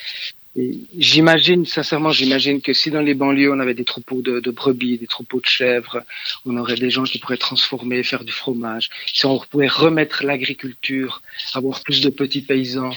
J'imagine, 0.55 1.64
sincèrement, 1.64 2.12
j'imagine 2.12 2.61
que 2.61 2.74
si 2.74 2.90
dans 2.90 3.00
les 3.00 3.14
banlieues 3.14 3.50
on 3.50 3.59
avait 3.59 3.72
des 3.72 3.86
troupeaux 3.86 4.20
de, 4.20 4.50
brebis, 4.50 4.98
des 4.98 5.07
troupeaux 5.07 5.40
de 5.40 5.46
chèvres, 5.46 6.05
on 6.44 6.59
aurait 6.59 6.74
des 6.74 6.90
gens 6.90 7.05
qui 7.05 7.18
pourraient 7.18 7.38
transformer, 7.38 8.03
faire 8.03 8.22
du 8.22 8.32
fromage. 8.32 8.90
Si 9.07 9.24
on 9.24 9.38
pourrait 9.38 9.68
remettre 9.68 10.24
l'agriculture, 10.24 11.22
avoir 11.55 11.80
plus 11.80 12.03
de 12.03 12.11
petits 12.11 12.42
paysans 12.42 12.94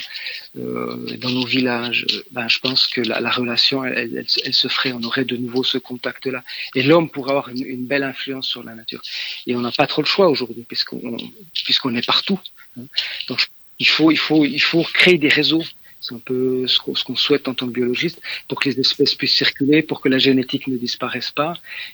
euh, 0.57 1.15
dans 1.17 1.29
nos 1.29 1.45
villages, 1.45 2.05
ben, 2.31 2.49
je 2.49 2.59
pense 2.59 2.87
que 2.87 2.99
la, 2.99 3.21
la 3.21 3.31
relation, 3.31 3.85
elle, 3.85 4.25
elle, 4.43 4.53
se 4.53 4.67
ferait. 4.67 4.91
On 4.91 5.03
aurait 5.03 5.23
de 5.23 5.37
nouveau 5.37 5.63
ce 5.63 5.77
contact-là. 5.77 6.43
Et 6.75 6.83
l'homme 6.83 7.09
pourrait 7.09 7.31
avoir 7.31 7.47
une, 7.47 7.65
une, 7.65 7.85
belle 7.85 8.03
influence 8.03 8.47
sur 8.47 8.63
la 8.63 8.75
nature. 8.75 9.01
Et 9.47 9.55
on 9.55 9.61
n'a 9.61 9.71
pas 9.71 9.87
trop 9.87 10.01
le 10.01 10.07
choix 10.07 10.27
aujourd'hui, 10.27 10.65
puisqu'on 10.67 11.15
puisqu'on 11.63 11.95
est 11.95 12.05
partout. 12.05 12.39
Hein. 12.77 12.83
Donc 13.29 13.47
il 13.79 13.87
faut, 13.87 14.11
il 14.11 14.17
faut, 14.17 14.43
il 14.43 14.61
faut 14.61 14.83
créer 14.83 15.17
des 15.17 15.29
réseaux 15.29 15.63
c'est 16.05 16.15
un 16.15 16.19
peu 16.19 16.67
ce 16.67 16.79
qu'on 16.79 17.15
souhaite 17.15 17.47
en 17.47 17.53
tant 17.53 17.67
que 17.67 17.71
biologiste 17.71 18.21
pour 18.47 18.59
que 18.59 18.69
les 18.69 18.79
espèces 18.79 19.15
puissent 19.15 19.35
circuler, 19.35 19.81
pour 19.81 20.01
que 20.01 20.09
la 20.09 20.19
génétique 20.19 20.67
ne 20.67 20.77
disparaisse 20.77 21.31
pas. 21.31 21.53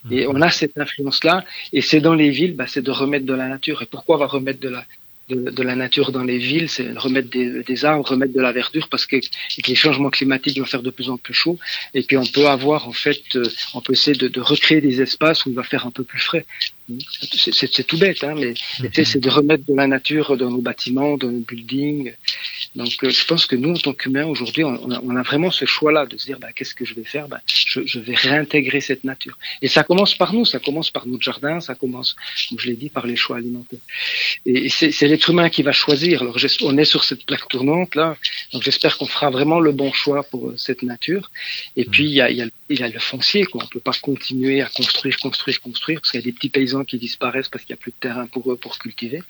Et 0.10 0.26
mhm. 0.26 0.36
on 0.36 0.42
a 0.42 0.50
cette 0.50 0.78
influence-là. 0.78 1.46
Et 1.72 1.82
c'est 1.82 2.02
dans 2.02 2.14
les 2.14 2.30
villes, 2.30 2.56
bah, 2.56 2.66
c'est 2.68 2.82
de 2.82 2.92
remettre 2.92 3.26
de 3.26 3.34
la 3.34 3.48
nature. 3.48 3.82
Et 3.82 3.86
pourquoi 3.86 4.18
on 4.18 4.20
va 4.20 4.28
remettre 4.28 4.60
de 4.60 4.70
la, 4.70 4.86
de, 5.36 5.64
la 5.64 5.76
nature 5.76 6.12
dans 6.12 6.24
les 6.24 6.38
villes, 6.38 6.70
c'est 6.70 6.92
remettre 6.98 7.30
des, 7.30 7.86
arbres, 7.86 8.08
remettre 8.08 8.34
de 8.34 8.42
la 8.42 8.52
verdure, 8.52 8.88
parce 8.90 9.06
que, 9.06 9.18
les 9.68 9.76
changements 9.76 10.10
climatiques 10.10 10.60
vont 10.60 10.66
faire 10.66 10.84
de 10.84 10.90
plus 10.90 11.10
en 11.10 11.18
plus 11.18 11.34
chaud, 11.34 11.58
et 11.94 12.04
puis 12.04 12.18
on 12.18 12.26
peut 12.26 12.48
avoir 12.48 12.88
en 12.88 12.94
fait, 12.94 13.22
euh, 13.36 13.46
on 13.74 13.82
peut 13.82 13.94
essayer 13.94 14.18
de, 14.18 14.42
recréer 14.42 14.82
des 14.82 15.02
espaces 15.02 15.46
où 15.46 15.50
il 15.50 15.56
va 15.56 15.64
faire 15.64 15.86
un 15.86 15.92
peu 15.92 16.04
plus 16.04 16.20
frais. 16.20 16.46
C'est 17.38 17.88
tout 17.88 17.98
bête, 17.98 18.24
hein, 18.24 18.36
mais 18.36 18.54
c'est 19.06 19.20
de 19.20 19.30
remettre 19.30 19.64
de 19.66 19.74
la 19.74 19.88
nature 19.88 20.36
dans 20.36 20.50
nos 20.50 20.62
bâtiments, 20.62 21.18
dans 21.18 21.32
nos 21.32 21.40
buildings. 21.40 22.14
Donc 22.76 22.92
euh, 23.04 23.10
je 23.10 23.26
pense 23.26 23.46
que 23.46 23.56
nous, 23.56 23.72
en 23.72 23.78
tant 23.78 23.94
qu'humains, 23.94 24.26
aujourd'hui, 24.26 24.64
on, 24.64 24.80
on, 24.82 25.16
a 25.16 25.22
vraiment 25.24 25.52
ce 25.52 25.66
choix-là 25.66 26.06
de 26.06 26.18
se 26.18 26.26
dire, 26.26 26.40
bah, 26.40 26.54
qu'est-ce 26.56 26.74
que 26.74 26.86
je 26.86 26.94
vais 26.94 27.04
faire? 27.04 27.28
Bah, 27.28 27.42
je, 27.46 27.82
je, 27.86 28.00
vais 28.00 28.16
réintégrer 28.16 28.80
cette 28.80 29.04
nature. 29.04 29.38
Et 29.62 29.68
ça 29.68 29.84
commence 29.84 30.16
par 30.16 30.34
nous, 30.34 30.46
ça 30.46 30.60
commence 30.60 30.90
par 30.90 31.06
notre 31.06 31.22
jardin, 31.22 31.60
ça 31.60 31.76
commence, 31.76 32.16
comme 32.50 32.60
je 32.60 32.68
l'ai 32.68 32.76
dit, 32.76 32.90
par 32.90 33.06
les 33.06 33.18
choix 33.18 33.38
alimentaires. 33.38 33.80
Et 34.46 34.70
c'est 34.70 35.08
l'être 35.08 35.30
humain 35.30 35.50
qui 35.50 35.64
va 35.64 35.74
choisir. 35.74 36.22
Alors 36.22 36.38
on 36.64 36.78
est 36.78 36.86
sur 36.86 37.04
cette 37.04 37.26
plaque 37.26 37.48
tournante 37.50 37.96
là, 37.96 38.16
donc 38.54 38.64
j'espère 38.64 38.98
qu'on 38.98 39.06
fera 39.06 39.30
vraiment 39.30 39.60
le 39.60 39.72
bon 39.74 39.92
choix 39.92 40.24
pour 40.24 40.50
euh, 40.50 40.58
cette 40.58 40.84
nature. 40.84 41.30
Et 41.76 41.86
puis 41.86 42.06
il 42.06 42.12
y 42.12 42.22
a, 42.22 42.32
y 42.32 42.42
a, 42.42 42.48
il 42.74 42.80
y 42.80 42.84
a 42.84 42.90
le 42.90 43.00
foncier, 43.00 43.46
quoi. 43.46 43.64
On 43.64 43.68
peut 43.68 43.80
pas 43.80 43.92
continuer 44.02 44.62
à 44.62 44.68
construire, 44.68 45.18
construire, 45.18 45.62
construire, 45.62 46.00
parce 46.00 46.12
qu'il 46.12 46.20
y 46.20 46.24
a 46.24 46.26
des 46.26 46.32
petits 46.32 46.50
paysans 46.50 46.84
qui 46.84 46.98
disparaissent 46.98 47.50
parce 47.50 47.64
qu'il 47.64 47.74
y 47.76 47.80
a 47.80 47.82
plus 47.82 47.92
de 47.92 47.98
terrain 48.00 48.28
pour 48.28 48.52
eux 48.52 48.58
pour 48.58 48.78
cultiver. 48.80 49.22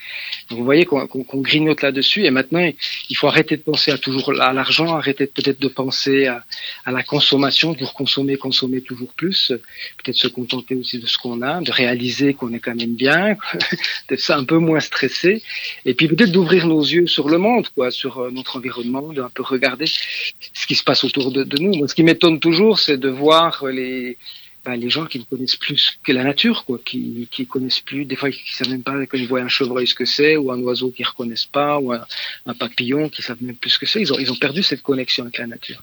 Donc 0.49 0.59
vous 0.59 0.65
voyez 0.65 0.85
qu'on 0.85 1.07
grignote 1.41 1.81
là-dessus. 1.81 2.25
Et 2.25 2.31
maintenant, 2.31 2.69
il 3.09 3.17
faut 3.17 3.27
arrêter 3.27 3.57
de 3.57 3.61
penser 3.61 3.91
à 3.91 3.97
toujours 3.97 4.33
à 4.41 4.53
l'argent, 4.53 4.95
arrêter 4.95 5.27
peut-être 5.27 5.59
de 5.59 5.67
penser 5.67 6.27
à, 6.27 6.43
à, 6.85 6.91
la 6.91 7.03
consommation, 7.03 7.73
pour 7.73 7.93
consommer, 7.93 8.37
consommer 8.37 8.81
toujours 8.81 9.13
plus, 9.13 9.53
peut-être 9.97 10.17
se 10.17 10.27
contenter 10.27 10.75
aussi 10.75 10.99
de 10.99 11.07
ce 11.07 11.17
qu'on 11.17 11.41
a, 11.41 11.61
de 11.61 11.71
réaliser 11.71 12.33
qu'on 12.33 12.53
est 12.53 12.59
quand 12.59 12.75
même 12.75 12.95
bien, 12.95 13.37
d'être 14.09 14.31
un 14.31 14.43
peu 14.43 14.57
moins 14.57 14.79
stressé, 14.79 15.41
et 15.85 15.93
puis 15.93 16.07
peut-être 16.07 16.31
d'ouvrir 16.31 16.67
nos 16.67 16.81
yeux 16.81 17.07
sur 17.07 17.29
le 17.29 17.37
monde, 17.37 17.67
quoi, 17.75 17.91
sur 17.91 18.19
euh, 18.19 18.31
notre 18.31 18.57
environnement, 18.57 19.13
d'un 19.13 19.29
peu 19.29 19.43
regarder 19.43 19.85
ce 19.87 20.67
qui 20.67 20.75
se 20.75 20.83
passe 20.83 21.03
autour 21.03 21.31
de, 21.31 21.45
nous. 21.59 21.87
Ce 21.87 21.95
qui 21.95 22.03
m'étonne 22.03 22.39
toujours, 22.39 22.79
c'est 22.79 22.97
de 22.97 23.09
voir 23.09 23.30
les 23.71 24.17
ben, 24.63 24.75
les 24.75 24.91
gens 24.91 25.07
qui 25.07 25.17
ne 25.17 25.23
connaissent 25.23 25.55
plus 25.55 25.97
que 26.03 26.11
la 26.11 26.23
nature, 26.23 26.65
quoi, 26.65 26.79
qui, 26.85 27.27
qui 27.31 27.47
connaissent 27.47 27.79
plus, 27.79 28.05
des 28.05 28.15
fois 28.15 28.29
qui 28.29 28.53
savent 28.53 28.69
même 28.69 28.83
pas 28.83 28.93
quand 29.07 29.17
ils 29.17 29.27
voient 29.27 29.41
un 29.41 29.47
chevreuil 29.47 29.87
ce 29.87 29.95
que 29.95 30.05
c'est, 30.05 30.37
ou 30.37 30.51
un 30.51 30.59
oiseau 30.59 30.91
qu'ils 30.91 31.07
reconnaissent 31.07 31.47
pas, 31.47 31.79
ou 31.79 31.91
un, 31.93 32.05
papillon 32.59 33.09
qui 33.09 33.23
savent 33.23 33.41
même 33.41 33.55
plus 33.55 33.71
ce 33.71 33.79
que 33.79 33.87
c'est. 33.87 34.01
Ils 34.01 34.13
ont, 34.13 34.19
ils 34.19 34.31
ont 34.31 34.35
perdu 34.35 34.61
cette 34.61 34.83
connexion 34.83 35.23
avec 35.23 35.39
la 35.39 35.47
nature. 35.47 35.81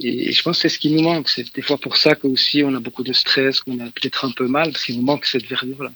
Et, 0.00 0.32
je 0.32 0.42
pense 0.42 0.58
que 0.58 0.62
c'est 0.62 0.68
ce 0.68 0.78
qui 0.78 0.90
nous 0.90 1.00
manque. 1.00 1.30
C'est 1.30 1.54
des 1.54 1.62
fois 1.62 1.78
pour 1.78 1.96
ça 1.96 2.14
que 2.14 2.26
aussi 2.26 2.62
on 2.62 2.74
a 2.74 2.80
beaucoup 2.80 3.04
de 3.04 3.14
stress, 3.14 3.60
qu'on 3.60 3.80
a 3.80 3.86
peut-être 3.86 4.26
un 4.26 4.32
peu 4.32 4.48
mal, 4.48 4.70
parce 4.72 4.84
qu'il 4.84 4.96
nous 4.96 5.04
manque 5.04 5.24
cette 5.24 5.46
verdure-là. 5.46 5.90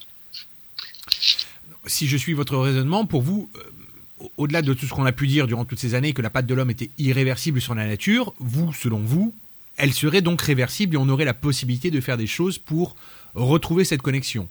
Si 1.84 2.06
je 2.06 2.16
suis 2.16 2.32
votre 2.32 2.56
raisonnement, 2.56 3.04
pour 3.04 3.20
vous, 3.20 3.50
euh, 3.56 4.28
au-delà 4.38 4.62
de 4.62 4.72
tout 4.72 4.86
ce 4.86 4.94
qu'on 4.94 5.04
a 5.04 5.12
pu 5.12 5.26
dire 5.26 5.46
durant 5.46 5.66
toutes 5.66 5.80
ces 5.80 5.94
années, 5.94 6.14
que 6.14 6.22
la 6.22 6.30
patte 6.30 6.46
de 6.46 6.54
l'homme 6.54 6.70
était 6.70 6.90
irréversible 6.96 7.60
sur 7.60 7.74
la 7.74 7.86
nature, 7.86 8.32
vous, 8.38 8.72
selon 8.72 9.00
vous, 9.00 9.34
elle 9.76 9.92
serait 9.92 10.22
donc 10.22 10.42
réversible 10.42 10.94
et 10.94 10.98
on 10.98 11.08
aurait 11.08 11.24
la 11.24 11.34
possibilité 11.34 11.90
de 11.90 12.00
faire 12.00 12.16
des 12.16 12.26
choses 12.26 12.58
pour 12.58 12.96
retrouver 13.34 13.84
cette 13.84 14.02
connexion. 14.02 14.48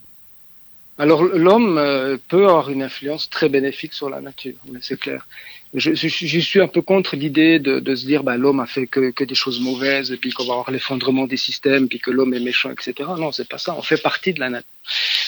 Alors 0.98 1.24
l'homme 1.24 1.78
euh, 1.78 2.18
peut 2.28 2.46
avoir 2.46 2.70
une 2.70 2.84
influence 2.84 3.30
très 3.30 3.50
bénéfique 3.50 3.94
sur 3.94 4.10
la 4.10 4.22
nature, 4.22 4.54
c'est 4.82 5.00
clair. 5.00 5.28
Je, 5.74 5.94
suis 5.96 6.60
un 6.60 6.68
peu 6.68 6.82
contre 6.82 7.16
l'idée 7.16 7.58
de, 7.58 7.96
se 7.96 8.06
dire 8.06 8.24
bah, 8.24 8.36
l'homme 8.36 8.60
a 8.60 8.66
fait 8.66 8.88
que, 8.88 9.24
des 9.24 9.36
choses 9.36 9.62
mauvaises 9.62 10.12
et 10.12 10.18
puis 10.18 10.32
qu'on 10.32 10.44
va 10.44 10.52
avoir 10.54 10.70
l'effondrement 10.70 11.28
des 11.28 11.38
systèmes 11.38 11.88
puis 11.88 12.00
que 12.00 12.12
l'homme 12.12 12.34
est 12.34 12.42
méchant, 12.42 12.72
etc. 12.72 13.10
Non, 13.18 13.32
c'est 13.32 13.48
pas 13.48 13.58
ça. 13.58 13.74
On 13.78 13.82
fait 13.82 14.02
partie 14.02 14.34
de 14.34 14.42
la 14.42 14.50
nature. 14.50 14.70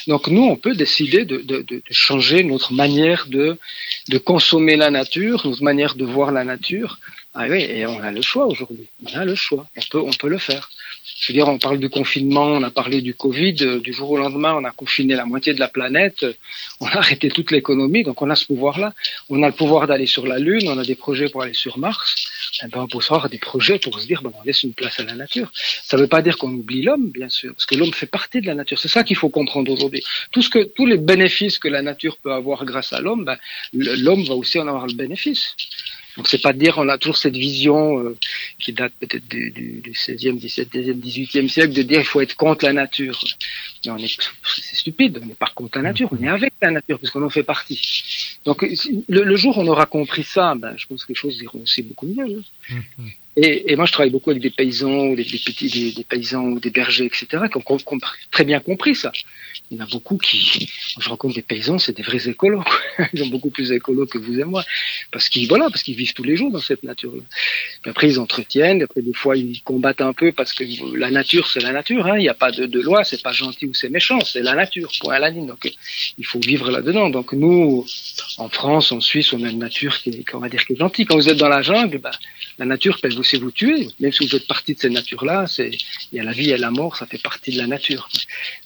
Donc 0.07 0.27
nous, 0.27 0.43
on 0.43 0.57
peut 0.57 0.75
décider 0.75 1.23
de, 1.23 1.65
changer 1.91 2.43
notre 2.43 2.73
manière 2.73 3.27
de 3.29 3.57
consommer 4.25 4.75
la 4.75 4.91
nature, 4.91 5.47
notre 5.47 5.63
manière 5.63 5.95
de 5.95 6.03
voir 6.03 6.33
la 6.33 6.43
nature. 6.43 6.99
Ah 7.35 7.47
oui, 7.49 7.61
et 7.63 7.87
on 7.87 7.99
a 7.99 8.11
le 8.11 8.21
choix 8.21 8.45
aujourd'hui. 8.45 8.87
On 9.03 9.17
a 9.17 9.25
le 9.25 9.33
choix. 9.33 9.65
On 9.75 9.81
peut, 9.89 9.99
on 9.99 10.11
peut 10.11 10.29
le 10.29 10.37
faire. 10.37 10.69
Je 11.19 11.31
veux 11.31 11.33
dire, 11.33 11.47
on 11.47 11.57
parle 11.57 11.79
du 11.79 11.89
confinement, 11.89 12.45
on 12.45 12.61
a 12.61 12.69
parlé 12.69 13.01
du 13.01 13.15
Covid. 13.15 13.79
Du 13.81 13.91
jour 13.91 14.11
au 14.11 14.17
lendemain, 14.17 14.53
on 14.53 14.63
a 14.65 14.71
confiné 14.71 15.15
la 15.15 15.25
moitié 15.25 15.55
de 15.55 15.59
la 15.59 15.67
planète. 15.67 16.23
On 16.79 16.85
a 16.85 16.97
arrêté 16.97 17.29
toute 17.29 17.49
l'économie. 17.49 18.03
Donc 18.03 18.21
on 18.21 18.29
a 18.29 18.35
ce 18.35 18.45
pouvoir-là. 18.45 18.93
On 19.29 19.41
a 19.41 19.47
le 19.47 19.53
pouvoir 19.53 19.87
d'aller 19.87 20.05
sur 20.05 20.27
la 20.27 20.37
Lune. 20.37 20.69
On 20.69 20.77
a 20.77 20.83
des 20.83 20.93
projets 20.93 21.27
pour 21.27 21.41
aller 21.41 21.55
sur 21.55 21.79
Mars. 21.79 22.13
Eh 22.63 22.67
ben, 22.67 22.81
on 22.81 22.87
peut 22.87 22.99
avoir 23.03 23.29
des 23.29 23.39
projets 23.39 23.79
pour 23.79 23.99
se 23.99 24.05
dire, 24.05 24.21
ben, 24.21 24.31
on 24.39 24.43
laisse 24.43 24.61
une 24.61 24.75
place 24.75 24.99
à 24.99 25.03
la 25.03 25.15
nature. 25.15 25.51
Ça 25.55 25.97
ne 25.97 26.03
veut 26.03 26.07
pas 26.07 26.21
dire 26.21 26.37
qu'on 26.37 26.51
oublie 26.51 26.83
l'homme, 26.83 27.09
bien 27.09 27.29
sûr, 27.29 27.51
parce 27.53 27.65
que 27.65 27.75
l'homme 27.75 27.93
fait 27.93 28.05
partie 28.05 28.41
de 28.41 28.45
la 28.45 28.53
nature. 28.53 28.77
C'est 28.77 28.89
ça 28.89 29.03
qu'il 29.03 29.15
faut 29.15 29.29
comprendre 29.29 29.71
aujourd'hui. 29.71 30.03
Tout 30.31 30.43
ce 30.43 30.49
que, 30.49 30.63
tous 30.63 30.85
les 30.85 30.97
bénéfices 30.97 31.57
que 31.57 31.67
la 31.67 31.81
nature 31.81 32.17
peut 32.17 32.31
avoir 32.31 32.63
grâce 32.63 32.93
à 32.93 33.01
l'homme, 33.01 33.25
ben, 33.25 33.37
l'homme 33.73 34.23
va 34.23 34.35
aussi 34.35 34.59
en 34.59 34.67
avoir 34.67 34.85
le 34.85 34.93
bénéfice. 34.93 35.55
Donc 36.17 36.27
c'est 36.27 36.41
pas 36.41 36.53
de 36.53 36.59
dire 36.59 36.77
on 36.77 36.87
a 36.89 36.97
toujours 36.97 37.17
cette 37.17 37.35
vision 37.35 37.99
euh, 37.99 38.17
qui 38.59 38.71
date 38.73 38.93
peut-être 38.99 39.27
du, 39.27 39.51
du, 39.51 39.81
du 39.81 39.91
16e, 39.91 40.39
17e, 40.39 40.99
18e 40.99 41.47
siècle 41.47 41.73
de 41.73 41.81
dire 41.81 41.99
il 41.99 42.05
faut 42.05 42.21
être 42.21 42.35
contre 42.35 42.65
la 42.65 42.73
nature. 42.73 43.19
C'est 43.81 44.75
stupide, 44.75 45.19
on 45.21 45.25
n'est 45.25 45.33
pas 45.33 45.51
contre 45.53 45.77
la 45.77 45.83
nature, 45.85 46.09
on 46.11 46.23
est 46.23 46.29
avec 46.29 46.53
la 46.61 46.71
nature 46.71 46.99
puisqu'on 46.99 47.23
en 47.23 47.29
fait 47.29 47.43
partie. 47.43 48.37
Donc 48.45 48.65
le, 49.07 49.35
jour 49.35 49.57
où 49.57 49.61
on 49.61 49.67
aura 49.67 49.85
compris 49.85 50.23
ça, 50.23 50.55
ben, 50.55 50.73
je 50.77 50.85
pense 50.85 51.03
que 51.05 51.09
les 51.09 51.15
choses 51.15 51.37
iront 51.41 51.61
aussi 51.61 51.81
beaucoup 51.81 52.07
mieux. 52.07 52.41
Hein. 52.71 52.81
Et, 53.35 53.75
moi, 53.75 53.85
je 53.85 53.91
travaille 53.91 54.11
beaucoup 54.11 54.29
avec 54.29 54.43
des 54.43 54.51
paysans, 54.51 55.07
ou 55.07 55.15
des, 55.15 55.23
petits, 55.23 55.93
des, 55.95 56.03
paysans 56.03 56.43
ou 56.43 56.59
des 56.59 56.69
bergers, 56.69 57.05
etc., 57.05 57.25
qui 57.51 57.57
ont, 57.57 57.99
très 58.29 58.43
bien 58.43 58.59
compris 58.59 58.93
ça. 58.93 59.11
Il 59.71 59.77
y 59.77 59.81
en 59.81 59.85
a 59.85 59.87
beaucoup 59.87 60.17
qui, 60.17 60.69
je 60.99 61.09
rencontre 61.09 61.33
des 61.33 61.41
paysans, 61.41 61.79
c'est 61.79 61.97
des 61.97 62.03
vrais 62.03 62.29
écolos. 62.29 62.63
Ils 63.13 63.19
sont 63.19 63.27
beaucoup 63.27 63.49
plus 63.49 63.71
écolos 63.71 64.05
que 64.05 64.19
vous 64.19 64.39
et 64.39 64.43
moi, 64.43 64.63
parce 65.11 65.29
qu'ils, 65.29 65.47
voilà, 65.47 65.69
parce 65.69 65.81
qu'ils 65.81 65.95
vivent 65.95 66.13
tous 66.13 66.23
les 66.23 66.35
jours 66.35 66.51
dans 66.51 66.59
cette 66.59 66.83
nature-là. 66.83 67.23
Après, 67.85 68.07
ils 68.07 68.19
entretiennent. 68.19 68.83
Après, 68.83 69.01
des 69.01 69.13
fois, 69.13 69.35
ils 69.35 69.61
combattent 69.63 70.01
un 70.01 70.13
peu 70.13 70.31
parce 70.31 70.53
que 70.53 70.63
la 70.95 71.09
nature, 71.09 71.47
c'est 71.47 71.59
la 71.59 71.71
nature. 71.71 72.05
Hein. 72.05 72.17
Il 72.17 72.21
n'y 72.21 72.29
a 72.29 72.35
pas 72.35 72.51
de, 72.51 72.67
de 72.67 72.79
loi, 72.81 73.03
c'est 73.03 73.23
pas 73.23 73.31
gentil 73.31 73.65
ou 73.65 73.73
c'est 73.73 73.89
méchant, 73.89 74.19
c'est 74.21 74.41
la 74.41 74.53
nature. 74.53 74.91
Point 74.99 75.15
à 75.15 75.19
la 75.19 75.29
ligne. 75.31 75.47
Donc, 75.47 75.71
il 76.17 76.25
faut 76.25 76.39
vivre 76.39 76.69
là-dedans. 76.69 77.09
Donc, 77.09 77.33
nous, 77.33 77.85
en 78.37 78.49
France, 78.49 78.91
en 78.91 79.01
Suisse, 79.01 79.33
on 79.33 79.43
a 79.43 79.49
une 79.49 79.59
nature 79.59 79.97
qui 79.97 80.09
est, 80.09 80.33
on 80.33 80.39
va 80.39 80.49
dire, 80.49 80.65
qui 80.65 80.73
est 80.73 80.77
gentille. 80.77 81.05
Quand 81.05 81.15
vous 81.15 81.29
êtes 81.29 81.37
dans 81.37 81.49
la 81.49 81.63
jungle, 81.63 81.97
bah, 81.97 82.11
la 82.59 82.65
nature 82.65 82.99
peut 83.01 83.09
vous, 83.23 83.45
vous 83.45 83.51
tuer. 83.51 83.87
Même 83.99 84.11
si 84.11 84.25
vous 84.25 84.35
êtes 84.35 84.47
partie 84.47 84.73
de 84.75 84.79
cette 84.79 84.91
nature-là, 84.91 85.47
c'est, 85.47 85.71
il 86.11 86.17
y 86.17 86.19
a 86.19 86.23
la 86.23 86.31
vie 86.31 86.51
et 86.51 86.57
la 86.57 86.71
mort, 86.71 86.95
ça 86.95 87.05
fait 87.05 87.21
partie 87.21 87.51
de 87.51 87.57
la 87.57 87.67
nature. 87.67 88.09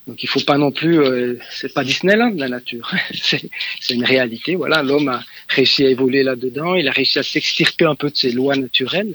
Donc 0.08 0.24
il 0.24 0.28
faut 0.28 0.41
pas 0.41 0.58
non 0.58 0.72
plus, 0.72 0.99
euh, 0.99 1.38
c'est 1.51 1.74
pas 1.74 1.84
Disneyland 1.84 2.34
la 2.36 2.49
nature, 2.49 2.93
c'est, 3.14 3.49
une 3.89 4.05
réalité. 4.05 4.55
Voilà, 4.55 4.84
l'homme 4.84 5.10
a 5.10 5.24
réussi 5.49 5.86
à 5.86 5.89
évoluer 5.89 6.24
là-dedans, 6.24 6.76
il 6.76 6.88
a 6.88 6.91
réussi 6.91 7.20
à 7.20 7.24
s'extirper 7.24 7.86
un 7.86 7.95
peu 7.95 8.10
de 8.10 8.18
ses 8.18 8.32
lois 8.32 8.55
naturelles. 8.55 9.14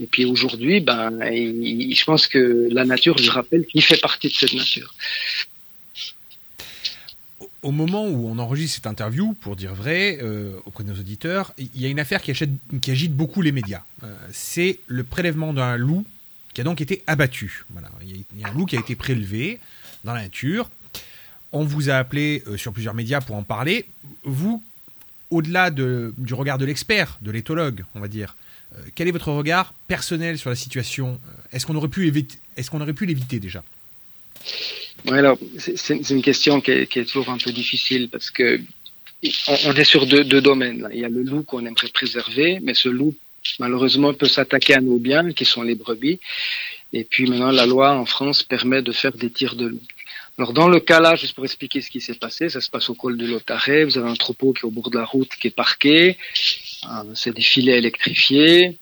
Et 0.00 0.06
puis 0.06 0.24
aujourd'hui, 0.24 0.80
ben, 0.80 1.10
je 1.20 2.04
pense 2.04 2.28
que 2.28 2.68
la 2.70 2.84
nature, 2.84 3.18
je 3.18 3.30
rappelle, 3.30 3.66
qu'il 3.66 3.82
fait 3.82 4.00
partie 4.00 4.28
de 4.28 4.34
cette 4.34 4.54
nature. 4.54 4.94
Au 7.62 7.72
moment 7.72 8.06
où 8.06 8.28
on 8.28 8.38
enregistre 8.38 8.76
cette 8.76 8.86
interview, 8.86 9.34
pour 9.34 9.56
dire 9.56 9.74
vrai, 9.74 10.18
euh, 10.22 10.56
auprès 10.64 10.84
de 10.84 10.90
nos 10.90 10.98
auditeurs, 10.98 11.52
il 11.58 11.80
y 11.80 11.86
a 11.86 11.88
une 11.88 11.98
affaire 12.00 12.22
qui, 12.22 12.30
agite 12.30 13.14
beaucoup 13.14 13.42
les 13.42 13.52
médias. 13.52 13.82
Euh, 14.04 14.14
c'est 14.32 14.78
le 14.86 15.02
prélèvement 15.02 15.52
d'un 15.52 15.76
loup 15.76 16.04
qui 16.54 16.60
a 16.60 16.64
donc 16.64 16.80
été 16.80 17.02
abattu. 17.06 17.64
Voilà. 17.70 17.90
Il 18.02 18.24
y, 18.38 18.44
a 18.44 18.48
un 18.48 18.52
loup 18.52 18.64
qui 18.64 18.76
a 18.76 18.80
été 18.80 18.94
prélevé 18.94 19.58
dans 20.04 20.14
la 20.14 20.22
nature. 20.22 20.70
On 21.50 21.64
vous 21.64 21.90
a 21.90 21.94
appelé 21.94 22.44
euh, 22.46 22.56
sur 22.56 22.72
plusieurs 22.72 22.94
médias 22.94 23.20
pour 23.20 23.34
en 23.34 23.42
parler. 23.42 23.86
Vous, 24.22 24.62
au-delà 25.30 25.70
du 25.70 26.34
regard 26.34 26.58
de 26.58 26.64
l'expert, 26.64 27.18
de 27.22 27.30
l'éthologue, 27.30 27.84
on 27.94 28.00
va 28.00 28.08
dire, 28.08 28.36
quel 28.94 29.08
est 29.08 29.12
votre 29.12 29.32
regard 29.32 29.74
personnel 29.88 30.38
sur 30.38 30.50
la 30.50 30.56
situation? 30.56 31.18
Est-ce 31.52 31.66
qu'on 31.66 31.74
aurait 31.74 31.88
pu 31.88 32.12
est-ce 32.56 32.70
qu'on 32.70 32.80
aurait 32.80 32.92
pu 32.92 33.06
l'éviter 33.06 33.40
déjà? 33.40 33.62
Alors, 35.06 35.38
c'est 35.56 36.10
une 36.10 36.22
question 36.22 36.60
qui 36.60 36.70
est, 36.72 37.04
toujours 37.10 37.30
un 37.30 37.38
peu 37.38 37.52
difficile 37.52 38.08
parce 38.08 38.30
que 38.30 38.60
on, 39.48 39.72
est 39.72 39.84
sur 39.84 40.06
deux, 40.06 40.40
domaines. 40.40 40.88
Il 40.92 41.00
y 41.00 41.04
a 41.04 41.08
le 41.08 41.22
loup 41.22 41.42
qu'on 41.42 41.64
aimerait 41.66 41.88
préserver, 41.88 42.58
mais 42.62 42.74
ce 42.74 42.88
loup, 42.88 43.14
malheureusement, 43.58 44.14
peut 44.14 44.28
s'attaquer 44.28 44.74
à 44.74 44.80
nos 44.80 44.98
biens, 44.98 45.32
qui 45.32 45.44
sont 45.44 45.62
les 45.62 45.74
brebis. 45.74 46.20
Et 46.92 47.04
puis 47.04 47.28
maintenant, 47.28 47.50
la 47.50 47.66
loi 47.66 47.92
en 47.92 48.06
France 48.06 48.42
permet 48.42 48.82
de 48.82 48.92
faire 48.92 49.12
des 49.12 49.30
tirs 49.30 49.56
de 49.56 49.66
loup. 49.66 49.82
Alors 50.38 50.52
dans 50.52 50.68
le 50.68 50.78
cas 50.78 51.00
là, 51.00 51.16
juste 51.16 51.34
pour 51.34 51.44
expliquer 51.44 51.80
ce 51.80 51.90
qui 51.90 52.00
s'est 52.00 52.14
passé, 52.14 52.48
ça 52.48 52.60
se 52.60 52.70
passe 52.70 52.88
au 52.90 52.94
col 52.94 53.16
de 53.16 53.26
l'Otaré. 53.26 53.84
Vous 53.84 53.98
avez 53.98 54.08
un 54.08 54.14
troupeau 54.14 54.52
qui 54.52 54.60
est 54.60 54.64
au 54.64 54.70
bord 54.70 54.88
de 54.88 54.96
la 54.96 55.04
route, 55.04 55.28
qui 55.40 55.48
est 55.48 55.54
parqué. 55.54 56.16
Euh, 56.84 57.02
c'est 57.14 57.34
des 57.34 57.42
filets 57.42 57.78
électrifiés 57.78 58.78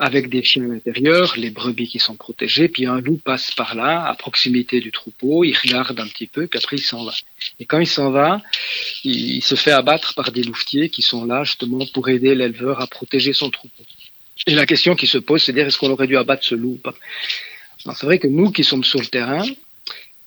avec 0.00 0.30
des 0.30 0.42
chiens 0.42 0.64
à 0.64 0.68
l'intérieur, 0.68 1.34
les 1.36 1.50
brebis 1.50 1.86
qui 1.86 1.98
sont 1.98 2.14
protégées, 2.14 2.68
puis 2.68 2.86
un 2.86 3.00
loup 3.00 3.20
passe 3.22 3.50
par 3.50 3.74
là, 3.74 4.06
à 4.06 4.14
proximité 4.14 4.80
du 4.80 4.90
troupeau, 4.90 5.44
il 5.44 5.54
regarde 5.54 6.00
un 6.00 6.06
petit 6.06 6.26
peu, 6.26 6.46
puis 6.46 6.58
après 6.58 6.76
il 6.76 6.82
s'en 6.82 7.04
va. 7.04 7.12
Et 7.58 7.66
quand 7.66 7.78
il 7.78 7.86
s'en 7.86 8.10
va, 8.10 8.40
il, 9.04 9.42
se 9.42 9.56
fait 9.56 9.72
abattre 9.72 10.14
par 10.14 10.32
des 10.32 10.42
louvetiers 10.42 10.88
qui 10.88 11.02
sont 11.02 11.26
là 11.26 11.44
justement 11.44 11.84
pour 11.92 12.08
aider 12.08 12.34
l'éleveur 12.34 12.80
à 12.80 12.86
protéger 12.86 13.34
son 13.34 13.50
troupeau. 13.50 13.84
Et 14.46 14.54
la 14.54 14.64
question 14.64 14.96
qui 14.96 15.06
se 15.06 15.18
pose, 15.18 15.42
c'est 15.42 15.52
dire 15.52 15.66
est-ce 15.66 15.76
qu'on 15.76 15.90
aurait 15.90 16.06
dû 16.06 16.16
abattre 16.16 16.46
ce 16.46 16.54
loup 16.54 16.72
ou 16.72 16.78
pas? 16.78 16.94
C'est 17.94 18.06
vrai 18.06 18.18
que 18.18 18.26
nous 18.26 18.50
qui 18.52 18.64
sommes 18.64 18.84
sur 18.84 19.00
le 19.00 19.06
terrain, 19.06 19.44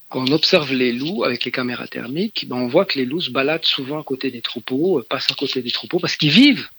quand 0.09 0.29
on 0.29 0.33
observe 0.33 0.71
les 0.71 0.91
loups 0.91 1.23
avec 1.23 1.45
les 1.45 1.51
caméras 1.51 1.87
thermiques, 1.87 2.45
ben 2.47 2.57
on 2.57 2.67
voit 2.67 2.85
que 2.85 2.99
les 2.99 3.05
loups 3.05 3.21
se 3.21 3.31
baladent 3.31 3.65
souvent 3.65 3.99
à 3.99 4.03
côté 4.03 4.29
des 4.29 4.41
troupeaux, 4.41 4.99
euh, 4.99 5.05
passent 5.09 5.31
à 5.31 5.33
côté 5.33 5.63
des 5.63 5.71
troupeaux, 5.71 5.97
parce 5.97 6.15
qu'ils 6.15 6.29
vivent 6.29 6.69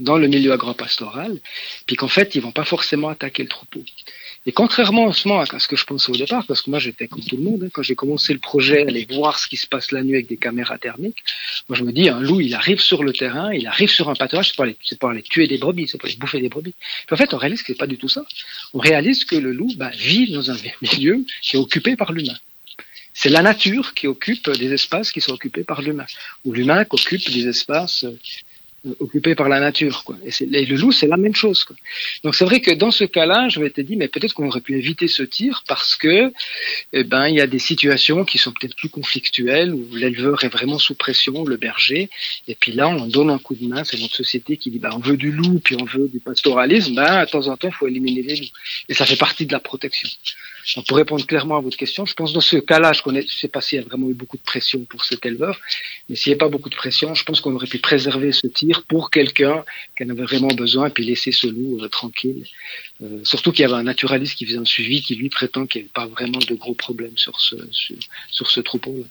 dans 0.00 0.18
le 0.18 0.26
milieu 0.26 0.52
agro-pastoral, 0.52 1.38
puis 1.86 1.96
qu'en 1.96 2.08
fait, 2.08 2.34
ils 2.34 2.42
vont 2.42 2.52
pas 2.52 2.64
forcément 2.64 3.08
attaquer 3.08 3.42
le 3.42 3.48
troupeau. 3.48 3.82
Et 4.46 4.52
contrairement 4.52 5.08
à 5.08 5.12
ce 5.12 5.68
que 5.68 5.76
je 5.76 5.84
pensais 5.86 6.10
au 6.10 6.16
départ, 6.16 6.44
parce 6.46 6.60
que 6.60 6.68
moi 6.68 6.78
j'étais 6.78 7.08
comme 7.08 7.22
tout 7.24 7.36
le 7.36 7.42
monde, 7.42 7.64
hein, 7.64 7.68
quand 7.72 7.82
j'ai 7.82 7.94
commencé 7.94 8.34
le 8.34 8.38
projet, 8.38 8.82
aller 8.86 9.06
voir 9.08 9.38
ce 9.38 9.46
qui 9.46 9.56
se 9.56 9.66
passe 9.66 9.90
la 9.90 10.02
nuit 10.02 10.16
avec 10.16 10.26
des 10.26 10.36
caméras 10.36 10.76
thermiques, 10.76 11.24
moi 11.68 11.78
je 11.78 11.84
me 11.84 11.92
dis, 11.92 12.10
un 12.10 12.20
loup, 12.20 12.42
il 12.42 12.54
arrive 12.54 12.80
sur 12.80 13.04
le 13.04 13.14
terrain, 13.14 13.54
il 13.54 13.66
arrive 13.66 13.88
sur 13.88 14.10
un 14.10 14.14
pâturage, 14.14 14.48
c'est 14.48 14.56
pas 14.56 14.64
aller, 14.64 14.76
pas 15.00 15.10
aller 15.10 15.22
tuer 15.22 15.46
des 15.46 15.56
brebis, 15.56 15.88
c'est 15.88 15.98
pas 15.98 16.08
aller 16.08 16.16
bouffer 16.16 16.40
des 16.40 16.50
brebis. 16.50 16.74
Puis 17.06 17.14
en 17.14 17.16
fait, 17.16 17.32
on 17.32 17.38
réalise 17.38 17.62
que 17.62 17.68
c'est 17.68 17.78
pas 17.78 17.86
du 17.86 17.96
tout 17.96 18.08
ça. 18.08 18.22
On 18.74 18.80
réalise 18.80 19.24
que 19.24 19.36
le 19.36 19.52
loup 19.52 19.72
bah, 19.76 19.90
vit 19.96 20.30
dans 20.30 20.50
un 20.50 20.56
milieu 20.82 21.24
qui 21.40 21.56
est 21.56 21.58
occupé 21.58 21.96
par 21.96 22.12
l'humain. 22.12 22.36
C'est 23.14 23.30
la 23.30 23.42
nature 23.42 23.94
qui 23.94 24.08
occupe 24.08 24.50
des 24.50 24.72
espaces 24.72 25.10
qui 25.10 25.20
sont 25.22 25.32
occupés 25.32 25.64
par 25.64 25.80
l'humain, 25.80 26.06
ou 26.44 26.52
l'humain 26.52 26.84
qui 26.84 26.96
occupe 26.96 27.30
des 27.30 27.46
espaces 27.46 28.04
occupé 29.00 29.34
par 29.34 29.48
la 29.48 29.60
nature. 29.60 30.04
Quoi. 30.04 30.16
Et, 30.24 30.66
le 30.66 30.76
loup, 30.76 30.92
c'est 30.92 31.06
la 31.06 31.16
même 31.16 31.34
chose. 31.34 31.64
Quoi. 31.64 31.76
Donc 32.22 32.34
c'est 32.34 32.44
vrai 32.44 32.60
que 32.60 32.70
dans 32.70 32.90
ce 32.90 33.04
cas-là, 33.04 33.48
je 33.48 33.60
m'étais 33.60 33.82
dit, 33.82 33.96
mais 33.96 34.08
peut-être 34.08 34.34
qu'on 34.34 34.46
aurait 34.46 34.60
pu 34.60 34.76
éviter 34.76 35.08
ce 35.08 35.22
tir 35.22 35.64
parce 35.66 35.96
que, 35.96 36.32
eh 36.92 37.04
ben, 37.04 37.28
il 37.28 37.36
y 37.36 37.40
a 37.40 37.46
des 37.46 37.58
situations 37.58 38.24
qui 38.24 38.38
sont 38.38 38.52
peut-être 38.52 38.76
plus 38.76 38.88
conflictuelles 38.88 39.72
où 39.72 39.86
l'éleveur 39.94 40.44
est 40.44 40.48
vraiment 40.48 40.78
sous 40.78 40.94
pression, 40.94 41.44
le 41.44 41.56
berger. 41.56 42.10
Et 42.48 42.54
puis 42.54 42.72
là, 42.72 42.88
on 42.88 43.06
donne 43.06 43.30
un 43.30 43.38
coup 43.38 43.54
de 43.54 43.66
main. 43.66 43.84
C'est 43.84 44.00
notre 44.00 44.16
société 44.16 44.56
qui 44.56 44.70
dit, 44.70 44.78
bah, 44.78 44.90
on 44.94 44.98
veut 44.98 45.16
du 45.16 45.32
loup, 45.32 45.60
puis 45.62 45.76
on 45.80 45.84
veut 45.84 46.08
du 46.08 46.20
pastoralisme. 46.20 46.94
Ben, 46.94 47.24
de 47.24 47.30
temps 47.30 47.48
en 47.48 47.56
temps, 47.56 47.68
il 47.68 47.74
faut 47.74 47.86
éliminer 47.86 48.22
les 48.22 48.36
loups. 48.36 48.52
Et 48.88 48.94
ça 48.94 49.06
fait 49.06 49.16
partie 49.16 49.46
de 49.46 49.52
la 49.52 49.60
protection. 49.60 50.08
Donc, 50.76 50.86
pour 50.86 50.96
répondre 50.96 51.26
clairement 51.26 51.58
à 51.58 51.60
votre 51.60 51.76
question, 51.76 52.06
je 52.06 52.14
pense 52.14 52.32
dans 52.32 52.40
ce 52.40 52.56
cas-là, 52.56 52.92
je 52.92 53.02
je 53.04 53.34
sais 53.34 53.48
pas 53.48 53.60
s'il 53.60 53.78
y 53.78 53.82
a 53.82 53.84
vraiment 53.84 54.08
eu 54.08 54.14
beaucoup 54.14 54.38
de 54.38 54.42
pression 54.42 54.84
pour 54.84 55.04
cet 55.04 55.26
éleveur, 55.26 55.60
mais 56.08 56.16
s'il 56.16 56.30
n'y 56.32 56.36
a 56.36 56.38
pas 56.38 56.48
beaucoup 56.48 56.70
de 56.70 56.74
pression, 56.74 57.14
je 57.14 57.22
pense 57.24 57.40
qu'on 57.40 57.54
aurait 57.54 57.66
pu 57.66 57.78
préserver 57.78 58.32
ce 58.32 58.46
tir 58.46 58.73
pour 58.82 59.10
quelqu'un 59.10 59.64
en 60.00 60.08
avait 60.10 60.22
vraiment 60.22 60.48
besoin 60.48 60.88
et 60.88 60.90
puis 60.90 61.04
laisser 61.04 61.32
ce 61.32 61.46
loup 61.46 61.80
euh, 61.82 61.88
tranquille. 61.88 62.46
Euh, 63.02 63.24
surtout 63.24 63.52
qu'il 63.52 63.62
y 63.62 63.64
avait 63.64 63.74
un 63.74 63.84
naturaliste 63.84 64.36
qui 64.36 64.46
faisait 64.46 64.58
un 64.58 64.64
suivi 64.64 65.02
qui 65.02 65.14
lui 65.14 65.28
prétend 65.28 65.66
qu'il 65.66 65.82
n'y 65.82 65.84
avait 65.86 65.92
pas 65.92 66.06
vraiment 66.06 66.38
de 66.38 66.54
gros 66.54 66.74
problèmes 66.74 67.16
sur 67.16 67.40
ce, 67.40 67.56
sur, 67.70 67.96
sur 68.30 68.50
ce 68.50 68.60
troupeau. 68.60 69.06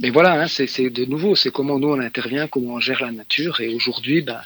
Mais 0.00 0.10
voilà, 0.10 0.42
hein, 0.42 0.46
c'est 0.48 0.90
de 0.90 1.04
nouveau, 1.04 1.34
c'est 1.34 1.50
comment 1.50 1.78
nous 1.78 1.88
on 1.88 2.00
intervient, 2.00 2.46
comment 2.46 2.74
on 2.74 2.80
gère 2.80 3.02
la 3.02 3.10
nature. 3.10 3.60
Et 3.60 3.74
aujourd'hui, 3.74 4.22
ben, 4.22 4.40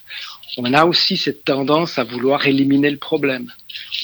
on 0.57 0.73
a 0.73 0.85
aussi 0.85 1.17
cette 1.17 1.45
tendance 1.45 1.99
à 1.99 2.05
vouloir 2.05 2.47
éliminer 2.47 2.91
le 2.91 2.99
problème 2.99 3.53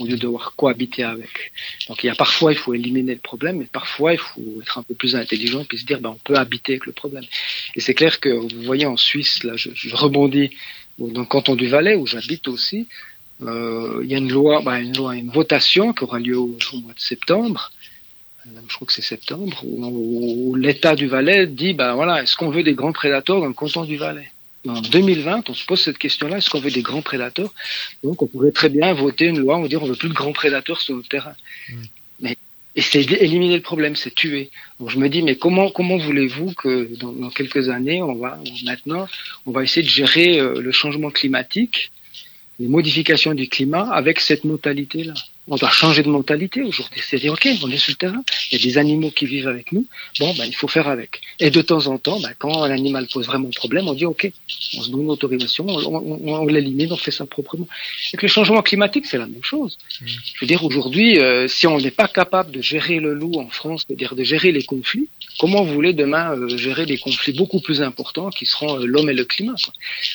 au 0.00 0.06
lieu 0.06 0.16
de 0.16 0.22
devoir 0.22 0.54
cohabiter 0.56 1.04
avec. 1.04 1.52
Donc 1.88 2.02
il 2.02 2.06
y 2.06 2.10
a 2.10 2.14
parfois 2.14 2.52
il 2.52 2.58
faut 2.58 2.74
éliminer 2.74 3.14
le 3.14 3.20
problème, 3.20 3.58
mais 3.58 3.66
parfois 3.66 4.12
il 4.12 4.18
faut 4.18 4.60
être 4.62 4.78
un 4.78 4.82
peu 4.82 4.94
plus 4.94 5.16
intelligent 5.16 5.64
et 5.70 5.76
se 5.76 5.84
dire 5.84 6.00
ben 6.00 6.10
on 6.10 6.20
peut 6.22 6.36
habiter 6.36 6.74
avec 6.74 6.86
le 6.86 6.92
problème. 6.92 7.24
Et 7.74 7.80
c'est 7.80 7.94
clair 7.94 8.20
que 8.20 8.30
vous 8.30 8.62
voyez 8.62 8.86
en 8.86 8.96
Suisse, 8.96 9.42
là 9.44 9.56
je, 9.56 9.70
je 9.74 9.94
rebondis 9.94 10.50
dans 10.98 11.20
le 11.20 11.26
canton 11.26 11.54
du 11.54 11.68
Valais 11.68 11.94
où 11.94 12.06
j'habite 12.06 12.48
aussi, 12.48 12.86
euh, 13.42 14.00
il 14.02 14.10
y 14.10 14.14
a 14.14 14.18
une 14.18 14.32
loi, 14.32 14.62
ben, 14.62 14.78
une 14.78 14.96
loi, 14.96 15.16
une 15.16 15.30
votation 15.30 15.92
qui 15.92 16.04
aura 16.04 16.18
lieu 16.18 16.38
au, 16.38 16.56
mois 16.74 16.92
de 16.92 17.00
septembre. 17.00 17.70
Euh, 18.56 18.60
je 18.68 18.74
crois 18.74 18.86
que 18.86 18.92
c'est 18.92 19.02
septembre, 19.02 19.62
où, 19.64 20.54
l'État 20.54 20.94
du 20.94 21.06
Valais 21.06 21.46
dit 21.46 21.74
ben 21.74 21.94
voilà, 21.94 22.22
est-ce 22.22 22.36
qu'on 22.36 22.50
veut 22.50 22.62
des 22.62 22.74
grands 22.74 22.92
prédateurs 22.92 23.40
dans 23.40 23.46
le 23.46 23.52
canton 23.52 23.84
du 23.84 23.96
Valais? 23.96 24.30
En 24.66 24.80
2020, 24.80 25.48
on 25.48 25.54
se 25.54 25.64
pose 25.64 25.80
cette 25.80 25.98
question-là, 25.98 26.38
est-ce 26.38 26.50
qu'on 26.50 26.60
veut 26.60 26.70
des 26.70 26.82
grands 26.82 27.00
prédateurs? 27.00 27.52
Donc 28.02 28.22
on 28.22 28.26
pourrait 28.26 28.50
très 28.50 28.68
bien 28.68 28.92
voter 28.92 29.26
une 29.26 29.38
loi, 29.38 29.56
on 29.56 29.62
va 29.62 29.68
dire 29.68 29.82
on 29.82 29.86
veut 29.86 29.94
plus 29.94 30.08
de 30.08 30.14
grands 30.14 30.32
prédateurs 30.32 30.80
sur 30.80 30.96
notre 30.96 31.08
terrain. 31.08 31.34
Mm. 31.68 31.74
Mais 32.20 32.36
et 32.74 32.82
c'est 32.82 33.00
éliminer 33.00 33.56
le 33.56 33.62
problème, 33.62 33.96
c'est 33.96 34.14
tuer. 34.14 34.50
Donc 34.78 34.90
je 34.90 34.98
me 34.98 35.08
dis 35.08 35.22
mais 35.22 35.36
comment 35.36 35.70
comment 35.70 35.96
voulez-vous 35.96 36.52
que 36.52 36.90
dans, 36.96 37.30
quelques 37.30 37.70
années, 37.70 38.02
on 38.02 38.16
va 38.16 38.38
maintenant, 38.64 39.08
on 39.46 39.52
va 39.52 39.62
essayer 39.62 39.82
de 39.82 39.90
gérer 39.90 40.38
euh, 40.38 40.60
le 40.60 40.72
changement 40.72 41.10
climatique, 41.10 41.90
les 42.58 42.68
modifications 42.68 43.34
du 43.34 43.48
climat 43.48 43.90
avec 43.90 44.20
cette 44.20 44.44
mentalité-là? 44.44 45.14
On 45.50 45.56
doit 45.56 45.70
changer 45.70 46.02
de 46.02 46.08
mentalité 46.08 46.62
aujourd'hui. 46.62 47.00
C'est 47.04 47.18
dire, 47.18 47.32
OK, 47.32 47.48
on 47.62 47.70
est 47.70 47.78
sur 47.78 47.92
le 47.92 47.96
terrain, 47.96 48.22
il 48.50 48.58
y 48.58 48.60
a 48.60 48.64
des 48.64 48.78
animaux 48.78 49.10
qui 49.10 49.26
vivent 49.26 49.48
avec 49.48 49.72
nous, 49.72 49.86
bon, 50.20 50.34
ben, 50.34 50.44
il 50.44 50.54
faut 50.54 50.68
faire 50.68 50.88
avec. 50.88 51.20
Et 51.40 51.50
de 51.50 51.62
temps 51.62 51.86
en 51.86 51.98
temps, 51.98 52.20
ben, 52.20 52.32
quand 52.38 52.62
un 52.62 52.70
animal 52.70 53.06
pose 53.12 53.26
vraiment 53.26 53.50
problème, 53.50 53.88
on 53.88 53.94
dit, 53.94 54.06
OK, 54.06 54.30
on 54.76 54.82
se 54.82 54.90
donne 54.90 55.02
une 55.02 55.10
autorisation, 55.10 55.66
on, 55.66 56.46
l'élimine, 56.46 56.92
on 56.92 56.96
fait 56.96 57.10
ça 57.10 57.26
proprement. 57.26 57.66
Et 58.12 58.16
que 58.16 58.26
le 58.26 58.30
changement 58.30 58.62
climatique, 58.62 59.06
c'est 59.06 59.18
la 59.18 59.26
même 59.26 59.44
chose. 59.44 59.78
Mm. 60.00 60.06
Je 60.06 60.40
veux 60.40 60.46
dire, 60.46 60.64
aujourd'hui, 60.64 61.18
euh, 61.18 61.48
si 61.48 61.66
on 61.66 61.78
n'est 61.78 61.90
pas 61.90 62.08
capable 62.08 62.50
de 62.50 62.60
gérer 62.60 63.00
le 63.00 63.14
loup 63.14 63.34
en 63.38 63.48
France, 63.48 63.84
c'est-à-dire 63.86 64.14
de 64.14 64.24
gérer 64.24 64.52
les 64.52 64.64
conflits, 64.64 65.08
comment 65.38 65.64
vous 65.64 65.72
voulez 65.72 65.92
demain 65.92 66.32
euh, 66.32 66.56
gérer 66.56 66.86
des 66.86 66.98
conflits 66.98 67.32
beaucoup 67.32 67.60
plus 67.60 67.82
importants 67.82 68.30
qui 68.30 68.46
seront 68.46 68.80
euh, 68.80 68.86
l'homme 68.86 69.08
et 69.08 69.14
le 69.14 69.24
climat, 69.24 69.54
quoi, 69.62 69.72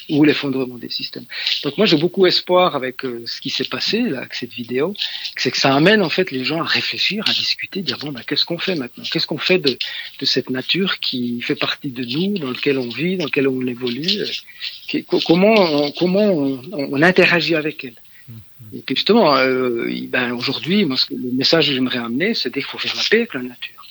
ou 0.09 0.23
l'effondrement 0.23 0.77
des 0.77 0.89
systèmes. 0.89 1.25
Donc 1.63 1.77
moi, 1.77 1.85
j'ai 1.85 1.97
beaucoup 1.97 2.25
espoir 2.25 2.75
avec 2.75 3.01
ce 3.01 3.41
qui 3.41 3.49
s'est 3.49 3.63
passé, 3.63 4.01
là, 4.01 4.19
avec 4.19 4.33
cette 4.33 4.53
vidéo, 4.53 4.93
c'est 5.37 5.51
que 5.51 5.57
ça 5.57 5.73
amène 5.75 6.01
en 6.01 6.09
fait 6.09 6.31
les 6.31 6.43
gens 6.43 6.61
à 6.61 6.65
réfléchir, 6.65 7.23
à 7.27 7.33
discuter, 7.33 7.81
dire 7.81 7.97
bon 7.97 8.11
bah 8.11 8.21
qu'est-ce 8.25 8.45
qu'on 8.45 8.57
fait 8.57 8.75
maintenant? 8.75 9.03
Qu'est-ce 9.11 9.27
qu'on 9.27 9.37
fait 9.37 9.59
de, 9.59 9.77
de 10.19 10.25
cette 10.25 10.49
nature 10.49 10.99
qui 10.99 11.41
fait 11.41 11.55
partie 11.55 11.91
de 11.91 12.03
nous, 12.03 12.37
dans 12.37 12.49
lequel 12.49 12.77
on 12.77 12.89
vit, 12.89 13.17
dans 13.17 13.25
lequel 13.25 13.47
on 13.47 13.65
évolue 13.65 14.07
euh, 14.19 15.01
Comment 15.25 15.55
on, 15.55 15.91
comment 15.91 16.25
on, 16.71 17.01
interagit 17.01 17.55
avec 17.55 17.83
elle? 17.83 17.93
Mm-hmm. 18.29 18.77
Et 18.77 18.81
puis 18.81 18.95
justement, 18.95 19.35
euh, 19.37 19.89
ben 20.07 20.31
aujourd'hui, 20.31 20.85
le 20.85 21.31
message 21.31 21.67
que 21.67 21.73
j'aimerais 21.73 21.99
amener, 21.99 22.33
c'est 22.33 22.51
qu'il 22.51 22.63
faut 22.63 22.77
faire 22.77 22.95
la 22.95 23.03
paix 23.09 23.17
avec 23.17 23.33
la 23.33 23.41
nature 23.41 23.83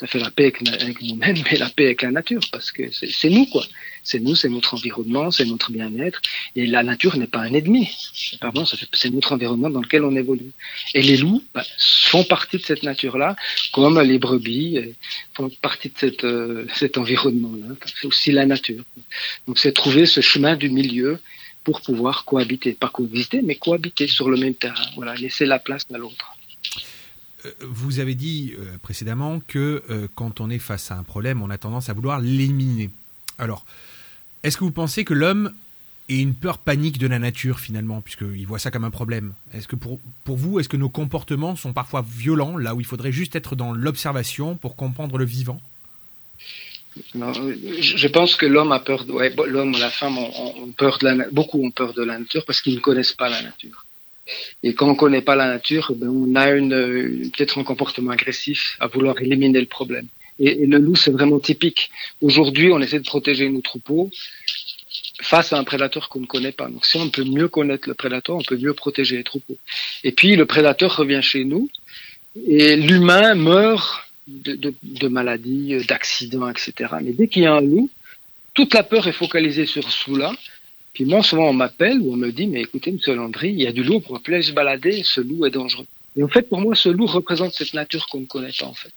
ça 0.00 0.06
fait 0.06 0.18
la 0.18 0.30
paix 0.30 0.52
avec, 0.72 1.02
nous-mêmes, 1.02 1.42
mais 1.50 1.58
la 1.58 1.68
paix 1.68 1.84
avec 1.86 2.02
la 2.02 2.10
nature, 2.10 2.40
parce 2.50 2.72
que 2.72 2.84
c'est 2.90 3.28
nous, 3.28 3.44
quoi. 3.46 3.64
C'est 4.02 4.20
nous, 4.20 4.34
c'est 4.34 4.48
notre 4.48 4.74
environnement, 4.74 5.30
c'est 5.30 5.44
notre 5.44 5.70
bien-être, 5.72 6.20
et 6.56 6.66
la 6.66 6.82
nature 6.82 7.16
n'est 7.16 7.26
pas 7.26 7.40
un 7.40 7.52
ennemi. 7.52 7.88
Pardon, 8.40 8.64
c'est 8.92 9.10
notre 9.10 9.32
environnement 9.32 9.70
dans 9.70 9.80
lequel 9.80 10.04
on 10.04 10.14
évolue. 10.16 10.52
Et 10.94 11.02
les 11.02 11.16
loups 11.16 11.42
bah, 11.54 11.64
font 11.78 12.24
partie 12.24 12.58
de 12.58 12.62
cette 12.62 12.82
nature-là, 12.82 13.36
comme 13.72 14.00
les 14.00 14.18
brebis 14.18 14.78
euh, 14.78 14.92
font 15.34 15.50
partie 15.62 15.88
de 15.88 15.94
cette, 15.98 16.24
euh, 16.24 16.66
cet 16.74 16.98
environnement-là. 16.98 17.74
C'est 17.86 18.06
aussi 18.06 18.32
la 18.32 18.46
nature. 18.46 18.82
Donc 19.46 19.58
c'est 19.58 19.72
trouver 19.72 20.06
ce 20.06 20.20
chemin 20.20 20.56
du 20.56 20.70
milieu 20.70 21.18
pour 21.64 21.82
pouvoir 21.82 22.24
cohabiter, 22.24 22.72
pas 22.72 22.88
coexister, 22.88 23.42
mais 23.42 23.56
cohabiter 23.56 24.06
sur 24.06 24.30
le 24.30 24.36
même 24.36 24.54
terrain. 24.54 24.86
Voilà, 24.96 25.14
laisser 25.14 25.46
la 25.46 25.58
place 25.58 25.86
à 25.92 25.98
l'autre. 25.98 26.36
Euh, 27.44 27.52
vous 27.60 28.00
avez 28.00 28.14
dit 28.14 28.54
précédemment 28.82 29.40
que 29.40 29.82
quand 30.14 30.40
on 30.40 30.50
est 30.50 30.58
face 30.58 30.90
à 30.90 30.96
un 30.96 31.02
problème, 31.02 31.42
on 31.42 31.50
a 31.50 31.58
tendance 31.58 31.88
à 31.88 31.92
vouloir 31.92 32.20
l'éliminer. 32.20 32.90
Alors, 33.40 33.64
est-ce 34.42 34.58
que 34.58 34.64
vous 34.64 34.70
pensez 34.70 35.04
que 35.04 35.14
l'homme 35.14 35.54
ait 36.10 36.18
une 36.18 36.34
peur 36.34 36.58
panique 36.58 36.98
de 36.98 37.06
la 37.06 37.18
nature 37.18 37.58
finalement, 37.58 38.02
puisqu'il 38.02 38.46
voit 38.46 38.58
ça 38.58 38.70
comme 38.70 38.84
un 38.84 38.90
problème? 38.90 39.32
Est-ce 39.54 39.66
que 39.66 39.76
pour, 39.76 39.98
pour 40.24 40.36
vous, 40.36 40.60
est-ce 40.60 40.68
que 40.68 40.76
nos 40.76 40.90
comportements 40.90 41.56
sont 41.56 41.72
parfois 41.72 42.04
violents, 42.06 42.58
là 42.58 42.74
où 42.74 42.80
il 42.80 42.86
faudrait 42.86 43.12
juste 43.12 43.34
être 43.36 43.56
dans 43.56 43.72
l'observation 43.72 44.56
pour 44.56 44.76
comprendre 44.76 45.16
le 45.16 45.24
vivant? 45.24 45.60
Je 47.14 48.08
pense 48.08 48.36
que 48.36 48.46
l'homme 48.46 48.72
a 48.72 48.80
peur, 48.80 49.06
de, 49.06 49.12
ouais, 49.12 49.34
l'homme, 49.46 49.72
la 49.72 49.90
femme 49.90 50.18
ont, 50.18 50.72
peur 50.76 50.98
de 50.98 51.08
la, 51.08 51.30
beaucoup 51.30 51.64
ont 51.64 51.70
peur 51.70 51.94
de 51.94 52.02
la 52.02 52.18
nature 52.18 52.44
parce 52.44 52.60
qu'ils 52.60 52.74
ne 52.74 52.80
connaissent 52.80 53.12
pas 53.12 53.30
la 53.30 53.40
nature. 53.42 53.86
Et 54.62 54.74
quand 54.74 54.86
on 54.86 54.92
ne 54.92 54.96
connaît 54.96 55.22
pas 55.22 55.34
la 55.34 55.46
nature, 55.46 55.92
ben 55.96 56.08
on 56.08 56.34
a 56.34 56.50
une, 56.50 57.30
peut-être 57.30 57.58
un 57.58 57.64
comportement 57.64 58.10
agressif 58.10 58.76
à 58.80 58.86
vouloir 58.86 59.20
éliminer 59.20 59.60
le 59.60 59.66
problème. 59.66 60.08
Et, 60.40 60.66
le 60.66 60.78
loup, 60.78 60.96
c'est 60.96 61.10
vraiment 61.10 61.38
typique. 61.38 61.90
Aujourd'hui, 62.20 62.72
on 62.72 62.80
essaie 62.80 62.98
de 62.98 63.04
protéger 63.04 63.48
nos 63.48 63.60
troupeaux 63.60 64.10
face 65.22 65.52
à 65.52 65.58
un 65.58 65.64
prédateur 65.64 66.08
qu'on 66.08 66.20
ne 66.20 66.26
connaît 66.26 66.52
pas. 66.52 66.68
Donc 66.68 66.86
si 66.86 66.96
on 66.96 67.10
peut 67.10 67.24
mieux 67.24 67.48
connaître 67.48 67.88
le 67.88 67.94
prédateur, 67.94 68.36
on 68.36 68.42
peut 68.42 68.56
mieux 68.56 68.72
protéger 68.72 69.18
les 69.18 69.24
troupeaux. 69.24 69.58
Et 70.02 70.12
puis 70.12 70.34
le 70.34 70.46
prédateur 70.46 70.96
revient 70.96 71.20
chez 71.22 71.44
nous 71.44 71.68
et 72.48 72.76
l'humain 72.76 73.34
meurt 73.34 74.04
de, 74.26 75.08
maladies, 75.08 75.84
d'accidents, 75.86 76.48
etc. 76.48 76.72
Mais 77.02 77.12
dès 77.12 77.28
qu'il 77.28 77.42
y 77.42 77.46
a 77.46 77.54
un 77.54 77.60
loup, 77.60 77.90
toute 78.54 78.74
la 78.74 78.82
peur 78.82 79.06
est 79.06 79.12
focalisée 79.12 79.66
sur 79.66 79.90
ce 79.90 80.10
loup-là. 80.10 80.32
Puis 80.94 81.04
moi, 81.04 81.22
souvent, 81.22 81.50
on 81.50 81.52
m'appelle 81.52 82.00
ou 82.00 82.12
on 82.12 82.16
me 82.16 82.30
dit, 82.30 82.46
mais 82.46 82.62
écoutez, 82.62 82.90
monsieur 82.90 83.14
Landry, 83.14 83.50
il 83.50 83.60
y 83.60 83.66
a 83.66 83.72
du 83.72 83.84
loup, 83.84 84.02
on 84.08 84.18
pourrait 84.18 84.42
se 84.42 84.52
balader, 84.52 85.02
ce 85.04 85.20
loup 85.20 85.46
est 85.46 85.50
dangereux. 85.50 85.86
Et 86.16 86.22
en 86.22 86.28
fait, 86.28 86.48
pour 86.48 86.60
moi, 86.60 86.74
ce 86.74 86.88
loup 86.88 87.06
représente 87.06 87.52
cette 87.54 87.74
nature 87.74 88.06
qu'on 88.08 88.20
ne 88.20 88.26
connaît 88.26 88.52
pas, 88.58 88.66
en 88.66 88.74
fait. 88.74 88.92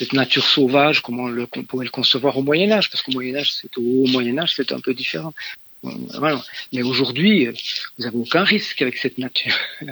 Cette 0.00 0.14
nature 0.14 0.46
sauvage, 0.46 1.02
comment 1.02 1.28
le, 1.28 1.46
on 1.54 1.62
pourrait 1.62 1.84
le 1.84 1.90
concevoir 1.90 2.38
au 2.38 2.42
Moyen-Âge, 2.42 2.88
parce 2.88 3.02
qu'au 3.02 3.12
Moyen-Âge, 3.12 3.52
c'est 3.52 3.76
au 3.76 4.06
Moyen-Âge, 4.06 4.54
c'est 4.56 4.72
un 4.72 4.80
peu 4.80 4.94
différent. 4.94 5.34
Voilà. 5.82 6.42
Mais 6.72 6.80
aujourd'hui, 6.80 7.44
vous 7.44 8.04
n'avez 8.04 8.16
aucun 8.16 8.42
risque 8.42 8.80
avec 8.80 8.96
cette 8.96 9.18
nature. 9.18 9.54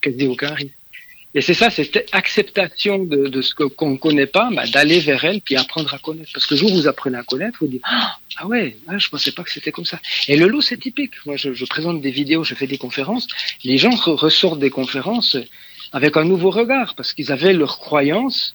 Quasi 0.00 0.28
aucun 0.28 0.54
risque. 0.54 0.76
Et 1.34 1.40
c'est 1.40 1.54
ça, 1.54 1.70
cette 1.70 2.08
acceptation 2.12 3.02
de, 3.02 3.26
de 3.26 3.42
ce 3.42 3.52
qu'on 3.52 3.90
ne 3.90 3.96
connaît 3.96 4.26
pas, 4.26 4.48
bah, 4.52 4.64
d'aller 4.68 5.00
vers 5.00 5.24
elle 5.24 5.40
puis 5.40 5.56
apprendre 5.56 5.92
à 5.92 5.98
connaître. 5.98 6.30
Parce 6.32 6.46
que 6.46 6.54
le 6.54 6.60
jour 6.60 6.70
où 6.72 6.76
vous 6.76 6.86
apprenez 6.86 7.18
à 7.18 7.24
connaître, 7.24 7.58
vous 7.60 7.66
dites 7.66 7.82
ah 7.84 8.46
ouais, 8.46 8.76
ah, 8.86 8.96
je 8.96 9.08
pensais 9.08 9.32
pas 9.32 9.42
que 9.42 9.50
c'était 9.50 9.72
comme 9.72 9.86
ça. 9.86 9.98
Et 10.28 10.36
le 10.36 10.46
loup, 10.46 10.60
c'est 10.60 10.78
typique. 10.78 11.14
Moi, 11.26 11.36
je, 11.36 11.52
je, 11.52 11.64
présente 11.64 12.00
des 12.00 12.12
vidéos, 12.12 12.44
je 12.44 12.54
fais 12.54 12.68
des 12.68 12.78
conférences. 12.78 13.26
Les 13.64 13.76
gens 13.76 13.90
ressortent 13.90 14.60
des 14.60 14.70
conférences 14.70 15.36
avec 15.92 16.16
un 16.16 16.24
nouveau 16.24 16.50
regard 16.50 16.94
parce 16.94 17.12
qu'ils 17.12 17.32
avaient 17.32 17.52
leurs 17.52 17.80
croyances. 17.80 18.54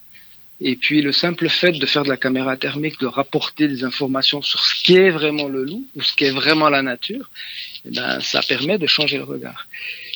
Et 0.60 0.76
puis 0.76 1.02
le 1.02 1.12
simple 1.12 1.48
fait 1.48 1.72
de 1.72 1.86
faire 1.86 2.04
de 2.04 2.08
la 2.08 2.16
caméra 2.16 2.56
thermique, 2.56 3.00
de 3.00 3.06
rapporter 3.06 3.68
des 3.68 3.84
informations 3.84 4.40
sur 4.40 4.64
ce 4.64 4.82
qu'est 4.82 5.10
vraiment 5.10 5.48
le 5.48 5.64
loup 5.64 5.86
ou 5.96 6.02
ce 6.02 6.14
qu'est 6.14 6.30
vraiment 6.30 6.68
la 6.70 6.82
nature, 6.82 7.30
eh 7.86 7.90
ben, 7.90 8.20
ça 8.20 8.40
permet 8.40 8.78
de 8.78 8.86
changer 8.86 9.18
le 9.18 9.24
regard. 9.24 9.66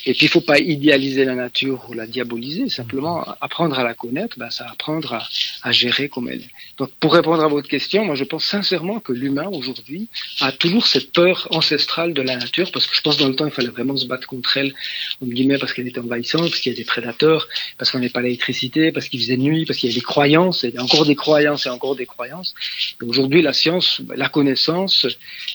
Et 0.07 0.14
puis, 0.14 0.25
il 0.25 0.29
faut 0.29 0.41
pas 0.41 0.59
idéaliser 0.59 1.27
la 1.27 1.35
nature 1.35 1.85
ou 1.89 1.93
la 1.93 2.07
diaboliser. 2.07 2.71
Simplement, 2.71 3.27
apprendre 3.43 3.79
à 3.79 3.85
la 3.85 3.93
connaître, 3.93 4.39
ben, 4.39 4.49
ça 4.49 4.66
apprendre 4.71 5.12
à, 5.12 5.29
à, 5.62 5.73
gérer 5.73 6.09
comme 6.09 6.29
elle 6.31 6.41
est. 6.41 6.51
Donc, 6.79 6.91
pour 7.01 7.12
répondre 7.12 7.45
à 7.45 7.49
votre 7.49 7.69
question, 7.69 8.07
moi, 8.07 8.14
je 8.14 8.25
pense 8.25 8.45
sincèrement 8.45 9.01
que 9.01 9.12
l'humain, 9.12 9.49
aujourd'hui, 9.53 10.09
a 10.41 10.51
toujours 10.53 10.87
cette 10.87 11.12
peur 11.12 11.49
ancestrale 11.51 12.14
de 12.14 12.23
la 12.23 12.37
nature, 12.37 12.71
parce 12.73 12.87
que 12.87 12.97
je 12.97 13.03
pense 13.03 13.19
dans 13.19 13.29
le 13.29 13.35
temps, 13.35 13.47
il 13.47 13.53
fallait 13.53 13.69
vraiment 13.69 13.97
se 13.97 14.07
battre 14.07 14.27
contre 14.27 14.57
elle, 14.57 14.75
entre 15.21 15.33
guillemets, 15.33 15.59
parce 15.59 15.75
qu'elle 15.75 15.89
était 15.89 16.01
envahissante, 16.01 16.49
parce 16.49 16.61
qu'il 16.61 16.73
y 16.73 16.75
a 16.75 16.79
des 16.79 16.85
prédateurs, 16.85 17.47
parce 17.77 17.91
qu'on 17.91 17.99
n'est 17.99 18.09
pas 18.09 18.23
l'électricité, 18.23 18.93
parce 18.93 19.09
qu'il 19.09 19.21
faisait 19.21 19.37
nuit, 19.37 19.66
parce 19.66 19.79
qu'il 19.79 19.91
y 19.91 19.93
a 19.93 19.95
des 19.95 20.01
croyances, 20.01 20.64
et 20.64 20.79
encore 20.79 21.05
des 21.05 21.16
croyances 21.16 21.66
et 21.66 21.69
encore 21.69 21.97
des 21.97 22.07
croyances. 22.07 22.55
Aujourd'hui, 23.03 23.43
la 23.43 23.53
science, 23.53 24.01
la 24.16 24.29
connaissance 24.29 25.07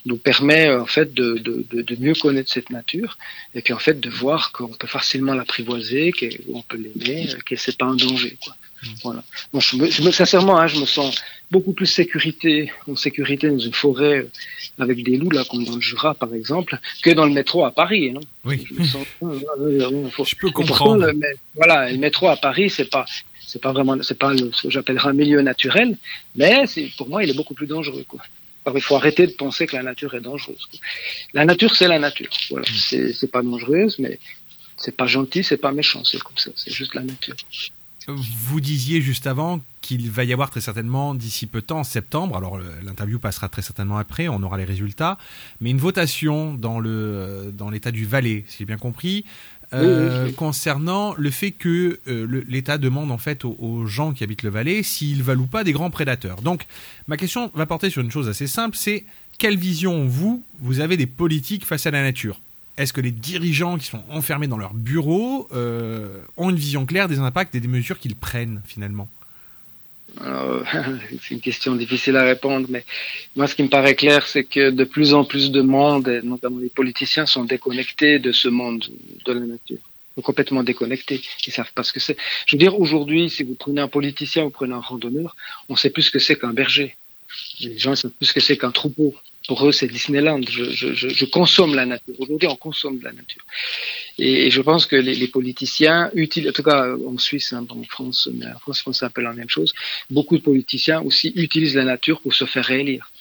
nous 0.06 0.18
permet, 0.18 0.70
en 0.70 0.86
fait, 0.86 1.14
de, 1.14 1.40
de, 1.40 1.66
de, 1.72 1.82
de 1.82 1.96
mieux 2.04 2.14
connaître 2.14 2.52
cette 2.52 2.70
nature, 2.70 3.18
et 3.56 3.62
puis, 3.62 3.74
en 3.74 3.80
fait, 3.80 4.00
de 4.00 4.10
voir 4.10 4.52
qu'on 4.52 4.68
peut 4.68 4.88
facilement 4.88 5.34
l'apprivoiser, 5.34 6.12
qu'on 6.12 6.62
peut 6.62 6.78
l'aimer, 6.78 7.28
que 7.46 7.56
c'est 7.56 7.78
pas 7.78 7.86
un 7.86 7.96
danger. 7.96 8.38
Quoi. 8.44 8.56
Mm. 8.84 8.88
Voilà. 9.04 9.24
Moi, 9.52 9.62
je 9.62 9.76
me, 9.78 9.90
je 9.90 10.02
me 10.02 10.12
sincèrement, 10.12 10.58
hein, 10.60 10.68
je 10.68 10.80
me 10.80 10.86
sens 10.86 11.16
beaucoup 11.52 11.74
plus 11.74 11.86
sécurité, 11.86 12.72
en 12.88 12.96
sécurité 12.96 13.50
dans 13.50 13.60
une 13.60 13.74
forêt 13.74 14.20
euh, 14.20 14.30
avec 14.80 15.04
des 15.04 15.18
loups 15.18 15.30
là, 15.30 15.44
comme 15.50 15.64
dans 15.64 15.76
le 15.76 15.82
Jura 15.82 16.16
par 16.16 16.34
exemple, 16.34 16.80
que 17.04 17.12
dans 17.12 17.26
le 17.26 17.32
métro 17.32 17.64
à 17.64 17.72
Paris. 17.72 18.14
Hein. 18.16 18.22
Oui. 18.44 18.66
Je, 18.78 18.84
sens, 18.84 19.06
euh, 19.22 19.40
euh, 19.60 20.10
je 20.26 20.36
peux 20.36 20.50
comprendre. 20.50 21.06
Le, 21.06 21.14
voilà, 21.56 21.92
le 21.92 21.98
métro 21.98 22.28
à 22.28 22.38
Paris, 22.38 22.70
c'est 22.70 22.90
pas, 22.90 23.06
c'est 23.40 23.62
pas 23.62 23.72
vraiment, 23.72 24.02
c'est 24.02 24.18
pas 24.18 24.34
ce 24.36 24.64
que 24.64 24.70
j'appellerais 24.70 25.10
un 25.10 25.14
milieu 25.14 25.42
naturel, 25.42 25.96
mais 26.36 26.66
c'est, 26.66 26.90
pour 26.98 27.08
moi, 27.08 27.24
il 27.24 27.30
est 27.30 27.36
beaucoup 27.36 27.54
plus 27.54 27.68
dangereux. 27.68 28.06
Quoi. 28.08 28.22
Alors, 28.66 28.78
il 28.78 28.82
faut 28.82 28.96
arrêter 28.96 29.28
de 29.28 29.34
penser 29.34 29.68
que 29.68 29.76
la 29.76 29.84
nature 29.84 30.14
est 30.16 30.22
dangereuse. 30.22 30.70
La 31.34 31.46
nature, 31.46 31.76
c'est 31.76 31.88
la 31.88 32.00
nature. 32.00 32.30
Voilà. 32.50 32.66
Mm. 32.70 33.12
C'est 33.14 33.32
pas 33.32 33.42
dangereuse, 33.42 34.00
mais 34.00 34.20
c'est 34.78 34.96
pas 34.96 35.08
gentil, 35.08 35.44
c'est 35.44 35.58
pas 35.58 35.72
méchant, 35.72 36.04
c'est 36.04 36.22
comme 36.22 36.38
ça. 36.38 36.52
C'est 36.56 36.72
juste 36.72 36.96
la 36.96 37.02
nature. 37.02 37.36
Vous 38.08 38.60
disiez 38.60 39.02
juste 39.02 39.28
avant 39.28 39.62
qu'il 39.82 40.10
va 40.12 40.26
y 40.26 40.34
avoir 40.34 40.50
très 40.50 40.60
certainement 40.60 41.16
d'ici 41.16 41.48
peu 41.48 41.62
de 41.62 41.66
temps, 41.66 41.80
en 41.80 41.84
septembre, 41.84 42.36
alors 42.36 42.60
l'interview 42.84 43.18
passera 43.18 43.48
très 43.48 43.62
certainement 43.62 43.98
après, 43.98 44.28
on 44.28 44.44
aura 44.44 44.58
les 44.58 44.66
résultats, 44.66 45.18
mais 45.62 45.70
une 45.70 45.78
votation 45.78 46.54
dans 46.54 46.80
le 46.80 47.54
dans 47.54 47.70
l'état 47.70 47.92
du 47.92 48.06
Valais, 48.06 48.44
si 48.48 48.60
j'ai 48.60 48.66
bien 48.66 48.78
compris, 48.78 49.24
euh, 49.74 50.32
concernant 50.34 51.16
le 51.18 51.32
fait 51.32 51.52
que 51.52 52.00
euh, 52.08 52.44
l'État 52.48 52.78
demande 52.78 53.12
en 53.12 53.18
fait 53.18 53.46
aux, 53.46 53.56
aux, 53.60 53.86
gens 53.86 54.14
qui 54.14 54.24
habitent 54.24 54.44
le 54.44 54.50
Valais 54.50 54.84
s'ils 54.84 55.24
veulent 55.24 55.42
ou 55.42 55.48
pas 55.48 55.64
des 55.64 55.72
grands 55.72 55.90
prédateurs. 55.90 56.42
Donc 56.42 56.66
ma 57.08 57.18
question 57.18 57.52
va 57.56 57.66
porter 57.66 57.90
sur 57.90 58.02
une 58.02 58.12
chose 58.12 58.30
assez 58.30 58.48
simple, 58.48 58.78
c'est 58.78 59.06
quelle 59.38 59.58
vision 59.58 60.06
vous 60.06 60.44
vous 60.60 60.80
avez 60.80 60.98
des 60.98 61.08
politiques 61.08 61.66
face 61.66 61.86
à 61.86 61.92
la 61.92 62.02
nature? 62.02 62.40
Est-ce 62.78 62.94
que 62.94 63.02
les 63.02 63.12
dirigeants 63.12 63.78
qui 63.78 63.86
sont 63.86 64.04
enfermés 64.10 64.48
dans 64.48 64.58
leur 64.58 64.74
bureau 64.74 65.48
euh, 65.54 66.22
ont 66.38 66.50
une 66.50 66.56
vision 66.56 66.86
claire 66.86 67.08
des 67.08 67.20
impacts 67.20 67.54
et 67.54 67.60
des 67.60 67.68
mesures 67.68 68.00
qu'ils 68.00 68.16
prennent 68.16 68.62
finalement? 68.66 69.08
c'est 71.22 71.34
une 71.34 71.42
question 71.42 71.76
difficile 71.76 72.16
à 72.18 72.24
répondre, 72.24 72.68
mais 72.70 72.86
moi, 73.36 73.48
ce 73.48 73.56
qui 73.56 73.64
me 73.64 73.70
paraît 73.70 73.96
clair, 73.96 74.28
c'est 74.28 74.44
que 74.44 74.70
de 74.70 74.84
plus 74.84 75.14
en 75.14 75.24
plus 75.24 75.52
de 75.52 75.62
monde, 75.62 76.08
notamment 76.24 76.60
les 76.60 76.70
politiciens, 76.70 77.26
sont 77.26 77.44
déconnectés 77.44 78.20
de 78.20 78.32
ce 78.32 78.48
monde 78.48 78.86
de 79.26 79.34
la 79.34 79.40
nature. 79.40 79.80
Sont 80.16 80.22
complètement 80.22 80.64
déconnectés. 80.64 81.22
Ils 81.48 81.54
savent 81.54 81.74
pas 81.74 81.84
ce 81.84 81.92
que 81.92 82.00
c'est. 82.00 82.18
Je 82.46 82.56
veux 82.56 82.60
dire, 82.60 82.80
aujourd'hui, 82.80 83.30
si 83.30 83.44
vous 83.44 83.56
prenez 83.56 83.82
un 83.82 83.88
politicien, 83.88 84.44
vous 84.44 84.52
prenez 84.52 84.74
un 84.74 84.80
randonneur, 84.80 85.36
on 85.70 85.76
sait 85.76 85.90
plus 85.90 86.04
ce 86.04 86.12
que 86.12 86.20
c'est 86.20 86.38
qu'un 86.38 86.54
berger. 86.54 86.96
Les 87.62 87.80
gens 87.80 87.96
savent 87.96 88.12
plus 88.12 88.28
ce 88.28 88.34
que 88.34 88.40
c'est 88.40 88.58
qu'un 88.58 88.72
troupeau. 88.72 89.16
Pour 89.48 89.68
eux, 89.68 89.72
c'est 89.74 89.88
Disneyland. 89.88 90.42
Je, 90.50 90.64
je, 90.72 90.94
je, 90.94 91.26
consomme 91.26 91.76
la 91.76 91.86
nature. 91.86 92.14
Aujourd'hui, 92.18 92.48
on 92.48 92.56
consomme 92.56 93.00
de 93.00 93.04
la 93.04 93.12
nature. 93.12 93.44
Et, 94.18 94.50
je 94.50 94.62
pense 94.62 94.86
que 94.86 94.96
les, 94.96 95.16
les, 95.16 95.28
politiciens 95.28 96.10
utilisent, 96.14 96.50
en 96.50 96.54
tout 96.54 96.64
cas 96.64 96.96
en 96.96 97.18
Suisse, 97.18 97.52
hein, 97.52 97.66
en 97.70 97.84
France, 97.84 98.30
mais 98.34 98.46
en 98.48 98.74
France, 98.74 99.04
un 99.04 99.10
peu 99.10 99.22
la 99.22 99.34
même 99.34 99.50
chose. 99.50 99.74
Beaucoup 100.10 100.38
de 100.38 100.44
politiciens 100.44 101.02
aussi 101.02 101.34
utilisent 101.36 101.76
la 101.76 101.84
nature 101.84 102.22
pour 102.22 102.34
se 102.34 102.46
faire 102.46 102.64
réélire. 102.64 103.12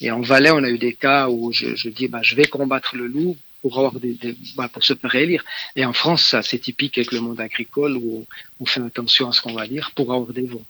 Et 0.00 0.10
en 0.10 0.20
Valais, 0.20 0.50
on 0.50 0.64
a 0.64 0.68
eu 0.68 0.78
des 0.78 0.94
cas 0.94 1.28
où 1.28 1.52
je, 1.52 1.76
je 1.76 1.88
dis, 1.90 2.08
bah, 2.08 2.20
je 2.22 2.34
vais 2.34 2.46
combattre 2.46 2.96
le 2.96 3.06
loup 3.06 3.36
pour 3.62 3.78
avoir 3.78 4.00
des 4.00 4.16
bah, 4.56 4.68
pour 4.68 4.82
se 4.84 4.94
faire 4.94 5.10
réélire. 5.10 5.44
Et 5.76 5.84
en 5.84 5.92
France, 5.92 6.22
ça, 6.22 6.42
c'est 6.42 6.58
typique 6.58 6.98
avec 6.98 7.12
le 7.12 7.20
monde 7.20 7.40
agricole 7.40 7.96
où 7.96 8.26
on 8.60 8.66
fait 8.66 8.80
attention 8.80 9.28
à 9.28 9.32
ce 9.32 9.40
qu'on 9.42 9.54
va 9.54 9.66
dire 9.66 9.92
pour 9.94 10.12
avoir 10.12 10.32
des 10.32 10.42
voix. 10.42 10.62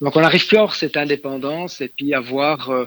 Donc, 0.00 0.14
on 0.16 0.22
arrive 0.22 0.46
plus 0.46 0.56
à 0.56 0.60
avoir 0.60 0.76
cette 0.76 0.96
indépendance 0.96 1.80
et 1.80 1.88
puis 1.88 2.14
avoir 2.14 2.70
euh, 2.70 2.84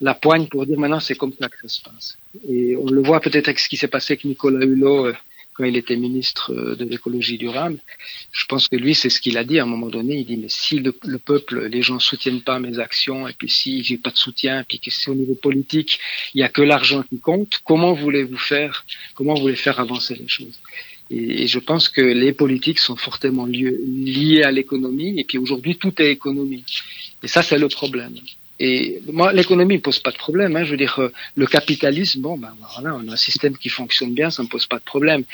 la 0.00 0.14
poigne 0.14 0.46
pour 0.46 0.66
dire 0.66 0.78
maintenant 0.78 1.00
c'est 1.00 1.14
comme 1.16 1.32
ça 1.38 1.48
que 1.48 1.56
ça 1.62 1.68
se 1.68 1.82
passe. 1.82 2.18
Et 2.48 2.76
on 2.76 2.86
le 2.86 3.02
voit 3.02 3.20
peut-être 3.20 3.48
avec 3.48 3.58
ce 3.58 3.68
qui 3.68 3.76
s'est 3.76 3.88
passé 3.88 4.14
avec 4.14 4.24
Nicolas 4.24 4.64
Hulot 4.64 5.06
euh, 5.06 5.12
quand 5.54 5.64
il 5.64 5.76
était 5.76 5.96
ministre 5.96 6.52
euh, 6.52 6.76
de 6.76 6.84
l'écologie 6.84 7.38
durable. 7.38 7.78
Je 8.32 8.46
pense 8.46 8.68
que 8.68 8.76
lui, 8.76 8.94
c'est 8.94 9.10
ce 9.10 9.20
qu'il 9.20 9.36
a 9.36 9.44
dit 9.44 9.58
à 9.58 9.64
un 9.64 9.66
moment 9.66 9.88
donné. 9.88 10.16
Il 10.16 10.24
dit, 10.24 10.36
mais 10.36 10.48
si 10.48 10.78
le, 10.78 10.94
le 11.04 11.18
peuple, 11.18 11.66
les 11.66 11.82
gens 11.82 11.98
soutiennent 11.98 12.42
pas 12.42 12.58
mes 12.58 12.78
actions, 12.78 13.28
et 13.28 13.34
puis 13.34 13.50
si 13.50 13.82
j'ai 13.82 13.98
pas 13.98 14.10
de 14.10 14.16
soutien, 14.16 14.60
et 14.60 14.64
puis 14.64 14.78
que 14.80 14.90
si 14.90 15.10
au 15.10 15.14
niveau 15.14 15.34
politique, 15.34 16.00
il 16.34 16.40
y 16.40 16.42
a 16.42 16.48
que 16.48 16.62
l'argent 16.62 17.02
qui 17.02 17.18
compte, 17.18 17.60
comment 17.64 17.92
voulez-vous 17.92 18.38
faire, 18.38 18.84
comment 19.14 19.34
voulez 19.34 19.56
faire 19.56 19.78
avancer 19.78 20.14
les 20.14 20.28
choses? 20.28 20.58
Et, 21.10 21.46
je 21.46 21.58
pense 21.58 21.88
que 21.88 22.00
les 22.00 22.32
politiques 22.32 22.78
sont 22.78 22.96
fortement 22.96 23.44
liés 23.46 24.42
à 24.42 24.50
l'économie, 24.50 25.20
et 25.20 25.24
puis 25.24 25.38
aujourd'hui, 25.38 25.76
tout 25.76 25.92
est 26.00 26.10
économie. 26.10 26.64
Et 27.22 27.28
ça, 27.28 27.42
c'est 27.42 27.58
le 27.58 27.68
problème. 27.68 28.14
Et 28.64 29.02
moi, 29.10 29.32
l'économie 29.32 29.74
ne 29.74 29.80
pose 29.80 29.98
pas 29.98 30.12
de 30.12 30.16
problème. 30.16 30.54
Hein. 30.54 30.62
Je 30.62 30.70
veux 30.70 30.76
dire, 30.76 30.96
euh, 31.00 31.10
le 31.34 31.46
capitalisme, 31.48 32.20
bon, 32.20 32.38
ben 32.38 32.54
voilà, 32.74 32.94
on 32.94 33.08
a 33.08 33.14
un 33.14 33.16
système 33.16 33.56
qui 33.56 33.68
fonctionne 33.68 34.14
bien, 34.14 34.30
ça 34.30 34.44
ne 34.44 34.46
pose 34.46 34.68
pas 34.68 34.78
de 34.78 34.84
problème. 34.84 35.24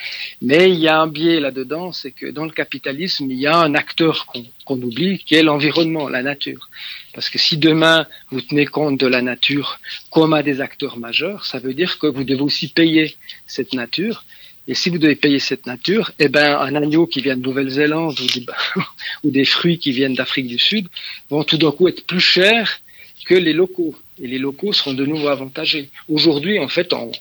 Mais 0.40 0.70
il 0.70 0.78
y 0.78 0.88
a 0.88 0.98
un 0.98 1.08
biais 1.08 1.38
là-dedans, 1.38 1.92
c'est 1.92 2.12
que 2.12 2.30
dans 2.30 2.46
le 2.46 2.52
capitalisme, 2.52 3.30
il 3.30 3.36
y 3.36 3.46
a 3.46 3.54
un 3.54 3.74
acteur 3.74 4.24
qu'on 4.24 4.44
qu 4.44 4.82
oublie, 4.82 5.18
qui 5.18 5.34
est 5.34 5.42
l'environnement, 5.42 6.08
la 6.08 6.22
nature. 6.22 6.70
Parce 7.12 7.28
que 7.28 7.36
si 7.36 7.58
demain 7.58 8.06
vous 8.30 8.40
tenez 8.40 8.64
compte 8.64 8.98
de 8.98 9.06
la 9.06 9.20
nature 9.20 9.78
comme 10.10 10.32
à 10.32 10.42
des 10.42 10.62
acteurs 10.62 10.96
majeurs, 10.96 11.44
ça 11.44 11.58
veut 11.58 11.74
dire 11.74 11.98
que 11.98 12.06
vous 12.06 12.24
devez 12.24 12.40
aussi 12.40 12.68
payer 12.68 13.14
cette 13.46 13.74
nature. 13.74 14.24
Et 14.68 14.74
si 14.74 14.88
vous 14.88 14.96
devez 14.96 15.16
payer 15.16 15.38
cette 15.38 15.66
nature, 15.66 16.12
eh 16.18 16.28
ben, 16.30 16.56
un 16.58 16.74
agneau 16.74 17.06
qui 17.06 17.20
vient 17.20 17.36
de 17.36 17.42
Nouvelle-Zélande 17.42 18.18
ou, 18.20 18.80
ou 19.24 19.30
des 19.30 19.44
fruits 19.44 19.78
qui 19.78 19.92
viennent 19.92 20.14
d'Afrique 20.14 20.46
du 20.46 20.58
Sud 20.58 20.88
vont 21.28 21.44
tout 21.44 21.58
d'un 21.58 21.72
coup 21.72 21.88
être 21.88 22.06
plus 22.06 22.20
chers 22.20 22.80
que 23.28 23.34
les 23.34 23.52
locaux. 23.52 23.94
Et 24.20 24.26
les 24.26 24.38
locaux 24.38 24.72
seront 24.72 24.94
de 24.94 25.04
nouveau 25.04 25.28
avantagés. 25.28 25.90
Aujourd'hui, 26.08 26.58
en 26.58 26.68
fait, 26.68 26.92
on, 26.92 27.12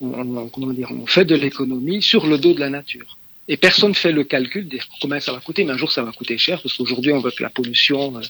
on, 0.00 0.48
comment 0.48 0.72
dire, 0.72 0.90
on 0.92 1.06
fait 1.06 1.24
de 1.24 1.34
l'économie 1.34 2.00
sur 2.02 2.26
le 2.26 2.38
dos 2.38 2.54
de 2.54 2.60
la 2.60 2.70
nature. 2.70 3.18
Et 3.48 3.56
personne 3.56 3.90
ne 3.90 3.94
fait 3.94 4.12
le 4.12 4.22
calcul 4.22 4.68
de 4.68 4.78
combien 5.00 5.18
ça 5.18 5.32
va 5.32 5.40
coûter, 5.40 5.64
mais 5.64 5.72
un 5.72 5.76
jour 5.76 5.90
ça 5.90 6.04
va 6.04 6.12
coûter 6.12 6.38
cher, 6.38 6.62
parce 6.62 6.76
qu'aujourd'hui 6.76 7.12
on 7.12 7.18
voit 7.18 7.32
que 7.32 7.42
la 7.42 7.50
pollution 7.50 8.16
euh, 8.16 8.20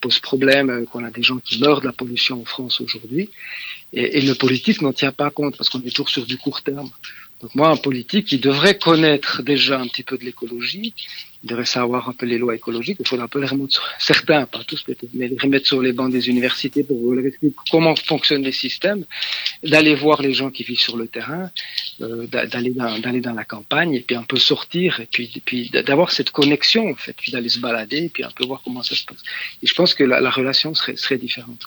pose 0.00 0.20
problème, 0.20 0.70
euh, 0.70 0.86
qu'on 0.86 1.04
a 1.04 1.10
des 1.10 1.22
gens 1.22 1.36
qui 1.36 1.60
meurent 1.60 1.82
de 1.82 1.86
la 1.86 1.92
pollution 1.92 2.40
en 2.40 2.46
France 2.46 2.80
aujourd'hui. 2.80 3.28
Et, 3.92 4.18
et, 4.18 4.20
le 4.22 4.34
politique 4.34 4.80
n'en 4.80 4.94
tient 4.94 5.12
pas 5.12 5.30
compte, 5.30 5.54
parce 5.58 5.68
qu'on 5.68 5.82
est 5.82 5.90
toujours 5.90 6.08
sur 6.08 6.24
du 6.24 6.38
court 6.38 6.62
terme. 6.62 6.90
Donc 7.40 7.54
moi, 7.54 7.68
un 7.68 7.76
politique, 7.76 8.32
il 8.32 8.40
devrait 8.40 8.78
connaître 8.78 9.42
déjà 9.42 9.78
un 9.78 9.86
petit 9.86 10.02
peu 10.02 10.16
de 10.16 10.24
l'écologie, 10.24 10.94
il 11.42 11.50
devrait 11.50 11.66
savoir 11.66 12.08
un 12.08 12.12
peu 12.12 12.24
les 12.24 12.38
lois 12.38 12.54
écologiques, 12.54 12.96
il 13.00 13.06
faudrait 13.06 13.24
un 13.24 13.28
peu 13.28 13.40
les 13.40 13.46
remettre 13.46 13.72
sur, 13.74 13.86
certains, 13.98 14.46
pas 14.46 14.64
tous 14.64 14.82
peut-être, 14.82 15.12
mais 15.12 15.28
les 15.28 15.36
remettre 15.38 15.66
sur 15.66 15.82
les 15.82 15.92
bancs 15.92 16.10
des 16.10 16.28
universités 16.30 16.84
pour 16.84 17.18
expliquer 17.18 17.54
comment 17.70 17.94
fonctionnent 17.96 18.44
les 18.44 18.52
systèmes, 18.52 19.04
d'aller 19.62 19.94
voir 19.94 20.22
les 20.22 20.32
gens 20.32 20.50
qui 20.50 20.62
vivent 20.62 20.80
sur 20.80 20.96
le 20.96 21.06
terrain, 21.06 21.50
euh, 22.00 22.26
d'aller 22.26 22.70
dans, 22.70 22.98
dans 22.98 23.34
la 23.34 23.44
campagne, 23.44 23.94
et 23.94 24.00
puis 24.00 24.16
un 24.16 24.22
peu 24.22 24.38
sortir, 24.38 25.00
et 25.00 25.06
puis, 25.06 25.30
puis 25.44 25.70
d'avoir 25.70 26.12
cette 26.12 26.30
connexion, 26.30 26.88
en 26.88 26.94
fait, 26.94 27.14
puis 27.14 27.32
d'aller 27.32 27.50
se 27.50 27.58
balader, 27.58 28.04
et 28.04 28.08
puis 28.08 28.24
un 28.24 28.30
peu 28.30 28.46
voir 28.46 28.62
comment 28.64 28.82
ça 28.82 28.94
se 28.94 29.04
passe. 29.04 29.22
Et 29.62 29.66
je 29.66 29.74
pense 29.74 29.92
que 29.92 30.04
la, 30.04 30.20
la 30.20 30.30
relation 30.30 30.72
serait, 30.74 30.96
serait 30.96 31.18
différente. 31.18 31.60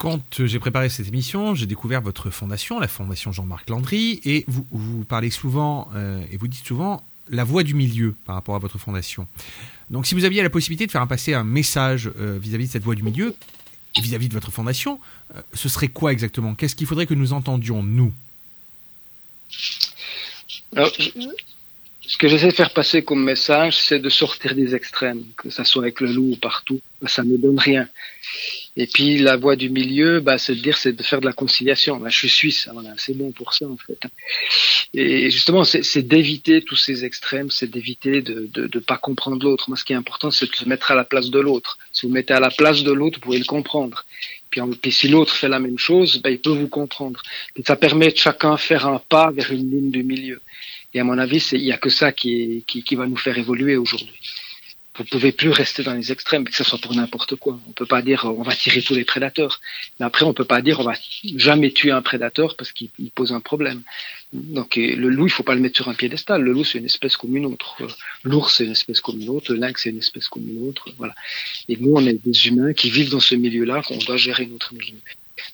Quand 0.00 0.46
j'ai 0.46 0.58
préparé 0.58 0.88
cette 0.88 1.08
émission, 1.08 1.54
j'ai 1.54 1.66
découvert 1.66 2.00
votre 2.00 2.30
fondation, 2.30 2.80
la 2.80 2.88
fondation 2.88 3.32
Jean-Marc 3.32 3.68
Landry, 3.68 4.18
et 4.24 4.46
vous, 4.48 5.04
parlez 5.04 5.28
souvent, 5.28 5.90
euh, 5.94 6.22
et 6.32 6.38
vous 6.38 6.48
dites 6.48 6.66
souvent, 6.66 7.04
la 7.28 7.44
voix 7.44 7.64
du 7.64 7.74
milieu 7.74 8.14
par 8.24 8.34
rapport 8.34 8.54
à 8.54 8.58
votre 8.58 8.78
fondation. 8.78 9.28
Donc 9.90 10.06
si 10.06 10.14
vous 10.14 10.24
aviez 10.24 10.42
la 10.42 10.48
possibilité 10.48 10.86
de 10.86 10.90
faire 10.90 11.06
passer 11.06 11.34
un 11.34 11.44
message 11.44 12.10
euh, 12.18 12.38
vis-à-vis 12.40 12.68
de 12.68 12.72
cette 12.72 12.82
voix 12.82 12.94
du 12.94 13.02
milieu, 13.02 13.36
vis-à-vis 14.00 14.30
de 14.30 14.32
votre 14.32 14.50
fondation, 14.50 14.98
euh, 15.36 15.42
ce 15.52 15.68
serait 15.68 15.88
quoi 15.88 16.12
exactement? 16.12 16.54
Qu'est-ce 16.54 16.76
qu'il 16.76 16.86
faudrait 16.86 17.04
que 17.04 17.12
nous 17.12 17.34
entendions, 17.34 17.82
nous? 17.82 18.14
Ce 22.06 22.16
que 22.16 22.26
j'essaie 22.26 22.48
de 22.48 22.54
faire 22.54 22.72
passer 22.72 23.04
comme 23.04 23.22
message, 23.22 23.76
c'est 23.76 23.98
de 23.98 24.08
sortir 24.08 24.54
des 24.54 24.74
extrêmes, 24.74 25.24
que 25.36 25.50
ça 25.50 25.66
soit 25.66 25.82
avec 25.82 26.00
le 26.00 26.10
loup 26.10 26.30
ou 26.32 26.36
partout. 26.36 26.80
Ça 27.06 27.22
ne 27.22 27.36
donne 27.36 27.58
rien. 27.58 27.86
Et 28.76 28.86
puis 28.86 29.18
la 29.18 29.36
voie 29.36 29.56
du 29.56 29.68
milieu, 29.68 30.20
bah, 30.20 30.38
c'est 30.38 30.54
de 30.54 30.60
dire, 30.60 30.76
c'est 30.76 30.92
de 30.92 31.02
faire 31.02 31.20
de 31.20 31.26
la 31.26 31.32
conciliation. 31.32 31.98
Bah, 31.98 32.08
je 32.08 32.18
suis 32.18 32.28
suisse, 32.28 32.68
on 32.72 32.84
est 32.84 32.88
assez 32.88 33.14
bon 33.14 33.32
pour 33.32 33.52
ça 33.54 33.66
en 33.66 33.76
fait. 33.76 33.98
Et 34.94 35.30
justement, 35.30 35.64
c'est 35.64 36.02
d'éviter 36.02 36.62
tous 36.62 36.76
ces 36.76 37.04
extrêmes, 37.04 37.50
c'est 37.50 37.70
d'éviter 37.70 38.22
de 38.22 38.40
ne 38.40 38.46
de, 38.46 38.66
de 38.66 38.78
pas 38.78 38.96
comprendre 38.96 39.44
l'autre. 39.44 39.68
Moi, 39.68 39.76
ce 39.76 39.84
qui 39.84 39.92
est 39.92 39.96
important, 39.96 40.30
c'est 40.30 40.50
de 40.50 40.54
se 40.54 40.64
mettre 40.68 40.90
à 40.90 40.94
la 40.94 41.04
place 41.04 41.30
de 41.30 41.38
l'autre. 41.38 41.78
Si 41.92 42.06
vous 42.06 42.12
mettez 42.12 42.34
à 42.34 42.40
la 42.40 42.50
place 42.50 42.82
de 42.82 42.92
l'autre, 42.92 43.18
vous 43.18 43.22
pouvez 43.22 43.38
le 43.38 43.44
comprendre. 43.44 44.04
Puis, 44.50 44.60
puis 44.82 44.92
si 44.92 45.08
l'autre 45.08 45.34
fait 45.34 45.48
la 45.48 45.60
même 45.60 45.78
chose, 45.78 46.20
bah, 46.22 46.30
il 46.30 46.40
peut 46.40 46.50
vous 46.50 46.68
comprendre. 46.68 47.22
Et 47.56 47.62
ça 47.62 47.76
permet 47.76 48.10
de 48.10 48.16
chacun 48.16 48.56
faire 48.56 48.86
un 48.86 48.98
pas 48.98 49.30
vers 49.30 49.52
une 49.52 49.70
ligne 49.70 49.90
du 49.90 50.02
milieu. 50.02 50.40
Et 50.92 51.00
à 51.00 51.04
mon 51.04 51.18
avis, 51.18 51.38
il 51.52 51.62
n'y 51.62 51.72
a 51.72 51.78
que 51.78 51.90
ça 51.90 52.10
qui, 52.12 52.64
qui, 52.66 52.82
qui 52.82 52.94
va 52.96 53.06
nous 53.06 53.16
faire 53.16 53.38
évoluer 53.38 53.76
aujourd'hui. 53.76 54.18
Vous 55.00 55.06
pouvez 55.06 55.32
plus 55.32 55.48
rester 55.48 55.82
dans 55.82 55.94
les 55.94 56.12
extrêmes, 56.12 56.44
que 56.44 56.54
ce 56.54 56.62
soit 56.62 56.78
pour 56.78 56.94
n'importe 56.94 57.34
quoi. 57.34 57.58
On 57.66 57.72
peut 57.72 57.86
pas 57.86 58.02
dire 58.02 58.26
on 58.26 58.42
va 58.42 58.54
tirer 58.54 58.82
tous 58.82 58.94
les 58.94 59.06
prédateurs. 59.06 59.58
Mais 59.98 60.04
après, 60.04 60.26
on 60.26 60.34
peut 60.34 60.44
pas 60.44 60.60
dire 60.60 60.78
on 60.78 60.84
va 60.84 60.92
jamais 61.36 61.70
tuer 61.70 61.90
un 61.90 62.02
prédateur 62.02 62.54
parce 62.54 62.70
qu'il 62.72 62.90
pose 63.14 63.32
un 63.32 63.40
problème. 63.40 63.80
Donc 64.34 64.76
le 64.76 65.08
loup, 65.08 65.26
il 65.26 65.30
faut 65.30 65.42
pas 65.42 65.54
le 65.54 65.62
mettre 65.62 65.76
sur 65.76 65.88
un 65.88 65.94
piédestal. 65.94 66.42
Le 66.42 66.52
loup, 66.52 66.64
c'est 66.64 66.76
une 66.76 66.84
espèce 66.84 67.16
comme 67.16 67.34
une 67.34 67.46
autre. 67.46 67.78
L'ours, 68.24 68.54
c'est 68.54 68.66
une 68.66 68.72
espèce 68.72 69.00
comme 69.00 69.18
une 69.18 69.30
autre. 69.30 69.54
Lynx, 69.54 69.84
c'est 69.84 69.88
une 69.88 69.96
espèce 69.96 70.28
comme 70.28 70.46
une 70.46 70.68
autre. 70.68 70.90
Voilà. 70.98 71.14
Et 71.70 71.78
nous, 71.78 71.92
on 71.94 72.06
est 72.06 72.22
des 72.22 72.48
humains 72.48 72.74
qui 72.74 72.90
vivent 72.90 73.10
dans 73.10 73.20
ce 73.20 73.34
milieu-là, 73.36 73.80
qu'on 73.80 73.96
doit 73.96 74.18
gérer 74.18 74.44
notre 74.44 74.74
milieu. 74.74 74.98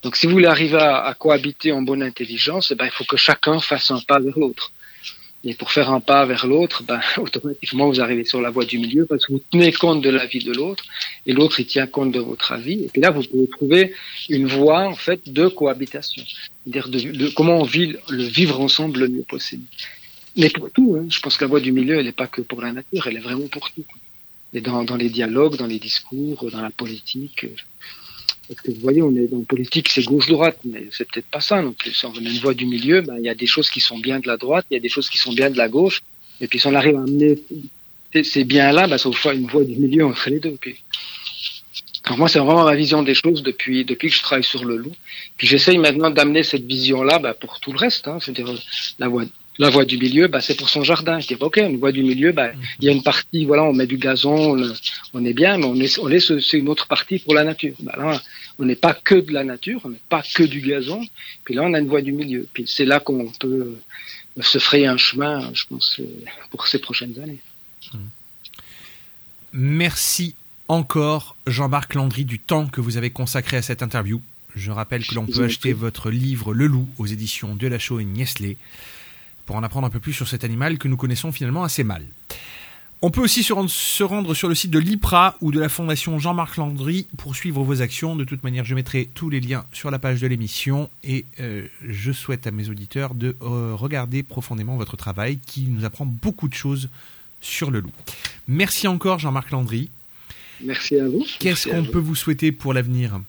Donc 0.03 0.17
si 0.17 0.27
vous 0.27 0.33
voulez 0.33 0.49
arriver 0.49 0.79
à, 0.79 1.05
à 1.05 1.15
cohabiter 1.15 1.71
en 1.71 1.83
bonne 1.83 2.03
intelligence, 2.03 2.73
eh 2.73 2.75
ben, 2.75 2.87
il 2.87 2.91
faut 2.91 3.05
que 3.05 3.17
chacun 3.17 3.61
fasse 3.61 3.93
un 3.93 4.01
pas 4.01 4.19
vers 4.19 4.37
l'autre. 4.37 4.73
Et 5.49 5.55
pour 5.55 5.71
faire 5.71 5.93
un 5.93 6.01
pas 6.01 6.27
vers 6.27 6.45
l'autre, 6.47 6.83
ben, 6.83 7.01
automatiquement, 7.19 7.89
vous 7.89 8.01
arrivez 8.01 8.25
sur 8.25 8.41
la 8.41 8.51
voie 8.51 8.65
du 8.65 8.79
milieu 8.79 9.07
parce 9.07 9.27
que 9.27 9.33
vous 9.33 9.43
tenez 9.51 9.73
compte 9.73 10.03
de 10.03 10.11
la 10.11 10.27
vie 10.27 10.43
de 10.43 10.53
l'autre 10.53 10.85
et 11.25 11.33
l'autre, 11.33 11.63
tient 11.63 11.87
compte 11.87 12.11
de 12.11 12.19
votre 12.19 12.51
avis. 12.51 12.85
Et 12.85 12.89
puis 12.89 13.01
là, 13.01 13.13
vous 13.13 13.23
pouvez 13.23 13.47
trouver 13.47 13.95
une 14.29 14.47
voie, 14.47 14.89
en 14.89 14.97
fait, 14.97 15.33
de 15.33 15.47
cohabitation. 15.47 16.25
C'est-à-dire 16.65 16.89
de, 16.89 17.29
comment 17.29 17.61
on 17.61 17.65
vit 17.65 17.95
le 18.11 18.25
vivre 18.25 18.61
ensemble 18.61 18.99
le 19.01 19.09
mieux 19.09 19.23
possible. 19.23 19.65
Mais 20.37 20.51
pour 20.51 20.69
tout, 20.71 20.97
hein, 20.99 21.07
je 21.09 21.21
pense 21.21 21.37
que 21.37 21.45
la 21.45 21.49
voie 21.49 21.61
du 21.61 21.71
milieu, 21.71 21.99
elle 21.99 22.07
n'est 22.07 22.13
pas 22.13 22.27
que 22.27 22.43
pour 22.43 22.61
la 22.61 22.73
nature, 22.73 23.07
elle 23.07 23.17
est 23.17 23.21
vraiment 23.21 23.47
pour 23.47 23.71
tout. 23.71 23.85
Et 24.53 24.61
dans, 24.61 24.83
dans 24.83 24.97
les 24.97 25.11
dialogues, 25.11 25.57
dans 25.57 25.67
les 25.67 25.79
discours, 25.79 26.51
dans 26.51 26.61
la 26.61 26.71
politique. 26.71 27.47
Parce 28.49 28.61
que 28.61 28.71
vous 28.71 28.81
voyez, 28.81 29.03
on 29.03 29.15
est 29.17 29.27
dans 29.27 29.43
politique, 29.43 29.89
c'est 29.89 30.05
gauche-droite, 30.05 30.59
mais 30.65 30.87
c'est 30.93 31.11
peut-être 31.11 31.27
pas 31.27 31.41
ça 31.41 31.61
non. 31.63 31.75
Si 31.93 32.07
on 32.07 32.13
a 32.13 32.19
une 32.19 32.39
voie 32.39 32.55
du 32.55 32.67
milieu, 32.67 33.01
ben, 33.01 33.17
il 33.19 33.25
y 33.25 33.29
a 33.29 33.35
des 33.35 33.47
choses 33.47 33.71
qui 33.71 33.81
sont 33.81 33.99
bien 33.99 34.21
de 34.21 34.29
la 34.29 34.37
droite, 34.37 34.67
il 34.71 34.75
y 34.75 34.77
a 34.77 34.81
des 34.81 34.89
choses 34.89 35.09
qui 35.09 35.19
sont 35.19 35.33
bien 35.33 35.51
de 35.51 35.59
la 35.59 35.69
gauche. 35.69 36.03
Et 36.41 36.47
puis 36.47 36.59
si 36.61 36.67
on 36.67 36.75
arrive 36.75 36.97
à 36.97 37.01
amener 37.01 37.39
ces 38.23 38.45
biens-là, 38.45 38.87
ben, 38.87 38.99
ça 38.99 39.09
vous 39.09 39.15
fait 39.15 39.35
une 39.35 39.47
voie 39.49 39.65
du 39.65 39.77
milieu 39.77 40.07
entre 40.07 40.31
les 40.31 40.39
deux. 40.39 40.57
Puis... 40.61 40.77
Alors 42.05 42.19
moi, 42.19 42.29
c'est 42.29 42.39
vraiment 42.39 42.65
ma 42.65 42.77
vision 42.77 43.03
des 43.03 43.15
choses 43.15 43.43
depuis 43.43 43.85
depuis 43.85 44.11
que 44.11 44.15
je 44.15 44.23
travaille 44.23 44.45
sur 44.45 44.65
le 44.65 44.77
loup. 44.77 44.95
Puis 45.37 45.49
j'essaye 45.49 45.79
maintenant 45.79 46.11
d'amener 46.11 46.45
cette 46.45 46.65
vision-là 46.65 47.19
ben, 47.19 47.35
pour 47.35 47.59
tout 47.59 47.73
le 47.73 47.79
reste. 47.79 48.07
Hein, 48.07 48.19
C'est-à-dire 48.21 48.55
la 49.01 49.09
voie 49.09 49.25
la 49.59 49.71
voie 49.71 49.85
du 49.85 49.99
milieu, 49.99 50.29
bah, 50.29 50.41
c'est 50.41 50.57
pour 50.57 50.69
son 50.69 50.83
jardin. 50.83 51.21
Je 51.21 51.29
dis, 51.29 51.37
ok, 51.39 51.57
une 51.59 51.79
voie 51.79 51.93
du 51.93 52.03
milieu, 52.03 52.33
bah, 52.33 52.51
il 52.81 52.85
y 52.85 52.89
a 52.89 52.93
une 52.93 53.03
partie, 53.03 53.45
voilà, 53.45 53.65
on 53.65 53.73
met 53.73 53.87
du 53.87 53.97
gazon, 53.97 54.59
on, 54.59 54.73
on 55.15 55.25
est 55.25 55.33
bien, 55.33 55.59
mais 55.59 55.65
on, 55.65 55.75
est, 55.77 55.99
on 55.99 56.07
laisse 56.07 56.39
c'est 56.41 56.59
une 56.59 56.69
autre 56.69 56.87
partie 56.87 57.19
pour 57.19 57.35
la 57.35 57.45
nature. 57.45 57.75
Bah, 57.81 57.95
là, 57.97 58.23
on 58.59 58.65
n'est 58.65 58.77
pas 58.77 58.95
que 58.95 59.15
de 59.15 59.33
la 59.33 59.45
nature, 59.45 59.81
on 59.85 59.91
n'est 59.91 60.01
pas 60.09 60.23
que 60.23 60.43
du 60.43 60.61
gazon. 60.61 61.01
Puis 61.45 61.55
là, 61.55 61.63
on 61.63 61.75
a 61.75 61.79
une 61.79 61.89
voie 61.89 62.03
du 62.03 62.13
milieu. 62.13 62.47
Puis 62.53 62.65
c'est 62.67 62.85
là 62.85 63.01
qu'on 63.01 63.31
peut 63.39 63.77
se 64.41 64.59
frayer 64.59 64.87
un 64.87 64.97
chemin, 64.97 65.51
je 65.55 65.65
pense, 65.69 66.01
pour 66.51 66.67
ces 66.67 66.79
prochaines 66.79 67.19
années. 67.21 67.41
Merci 69.53 70.35
encore, 70.69 71.37
Jean-Marc 71.47 71.95
Landry, 71.95 72.25
du 72.25 72.39
temps 72.39 72.67
que 72.67 72.81
vous 72.81 72.97
avez 72.97 73.11
consacré 73.11 73.57
à 73.57 73.63
cette 73.63 73.83
interview. 73.83 74.21
Je 74.55 74.71
rappelle 74.71 75.07
que 75.07 75.15
l'on 75.15 75.27
peut 75.27 75.45
acheter 75.45 75.73
votre 75.73 76.11
livre 76.11 76.55
Le 76.55 76.67
Loup 76.67 76.89
aux 76.99 77.07
éditions 77.07 77.55
de 77.55 77.67
la 77.67 77.79
Chaux 77.79 78.01
et 78.01 78.05
Niesley 78.05 78.57
pour 79.47 79.57
en 79.57 79.63
apprendre 79.63 79.87
un 79.87 79.91
peu 79.91 80.01
plus 80.01 80.13
sur 80.13 80.29
cet 80.29 80.45
animal 80.45 80.77
que 80.79 80.89
nous 80.89 80.97
connaissons 80.97 81.33
finalement 81.33 81.65
assez 81.65 81.85
mal. 81.85 82.05
On 83.03 83.11
peut 83.11 83.21
aussi 83.21 83.43
se 83.43 83.53
rendre, 83.53 83.71
se 83.71 84.03
rendre 84.03 84.35
sur 84.35 84.49
le 84.49 84.55
site 84.55 84.71
de 84.71 84.79
l'IPRA 84.79 85.37
ou 85.43 85.53
de 85.53 85.61
la 85.61 85.69
Fondation 85.69 86.19
Jean-Marc 86.19 86.57
Landry 86.57 87.07
pour 87.19 87.37
suivre 87.37 87.63
vos 87.63 87.83
actions. 87.83 88.17
De 88.17 88.25
toute 88.25 88.43
manière, 88.43 88.65
je 88.65 88.75
mettrai 88.75 89.09
tous 89.15 89.29
les 89.29 89.41
liens 89.41 89.67
sur 89.73 89.91
la 89.91 89.99
page 89.99 90.21
de 90.21 90.27
l'émission 90.27 90.89
et 91.05 91.27
euh, 91.41 91.67
je 91.87 92.11
souhaite 92.11 92.47
à 92.47 92.51
mes 92.51 92.71
auditeurs 92.71 93.15
de 93.15 93.37
euh, 93.43 93.75
regarder 93.75 94.23
profondément 94.23 94.77
votre 94.77 94.97
travail 94.97 95.39
qui 95.39 95.67
nous 95.69 95.85
apprend 95.85 96.07
beaucoup 96.07 96.49
de 96.49 96.55
choses 96.55 96.89
sur 97.43 97.71
le 97.71 97.81
loup. 97.81 97.93
Merci 98.49 98.89
encore 98.89 99.19
Jean-Marc 99.19 99.51
Landry. 99.51 99.91
Merci 100.63 100.99
à 100.99 101.07
vous. 101.07 101.25
Qu'est-ce 101.39 101.69
qu'on 101.69 101.85
peut 101.85 101.99
vous 101.99 102.15
souhaiter 102.15 102.51
pour 102.51 102.73
l'avenir? 102.73 103.21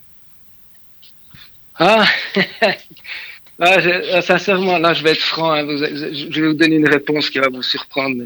Ah 1.78 2.06
Ah, 3.60 3.80
je, 3.80 4.22
sincèrement, 4.22 4.78
là, 4.78 4.94
je 4.94 5.04
vais 5.04 5.12
être 5.12 5.22
franc. 5.22 5.52
Hein, 5.52 5.64
vous, 5.64 5.78
je 5.78 6.42
vais 6.42 6.48
vous 6.48 6.54
donner 6.54 6.76
une 6.76 6.88
réponse 6.88 7.30
qui 7.30 7.40
va 7.40 7.50
vous 7.50 7.64
surprendre. 7.64 8.24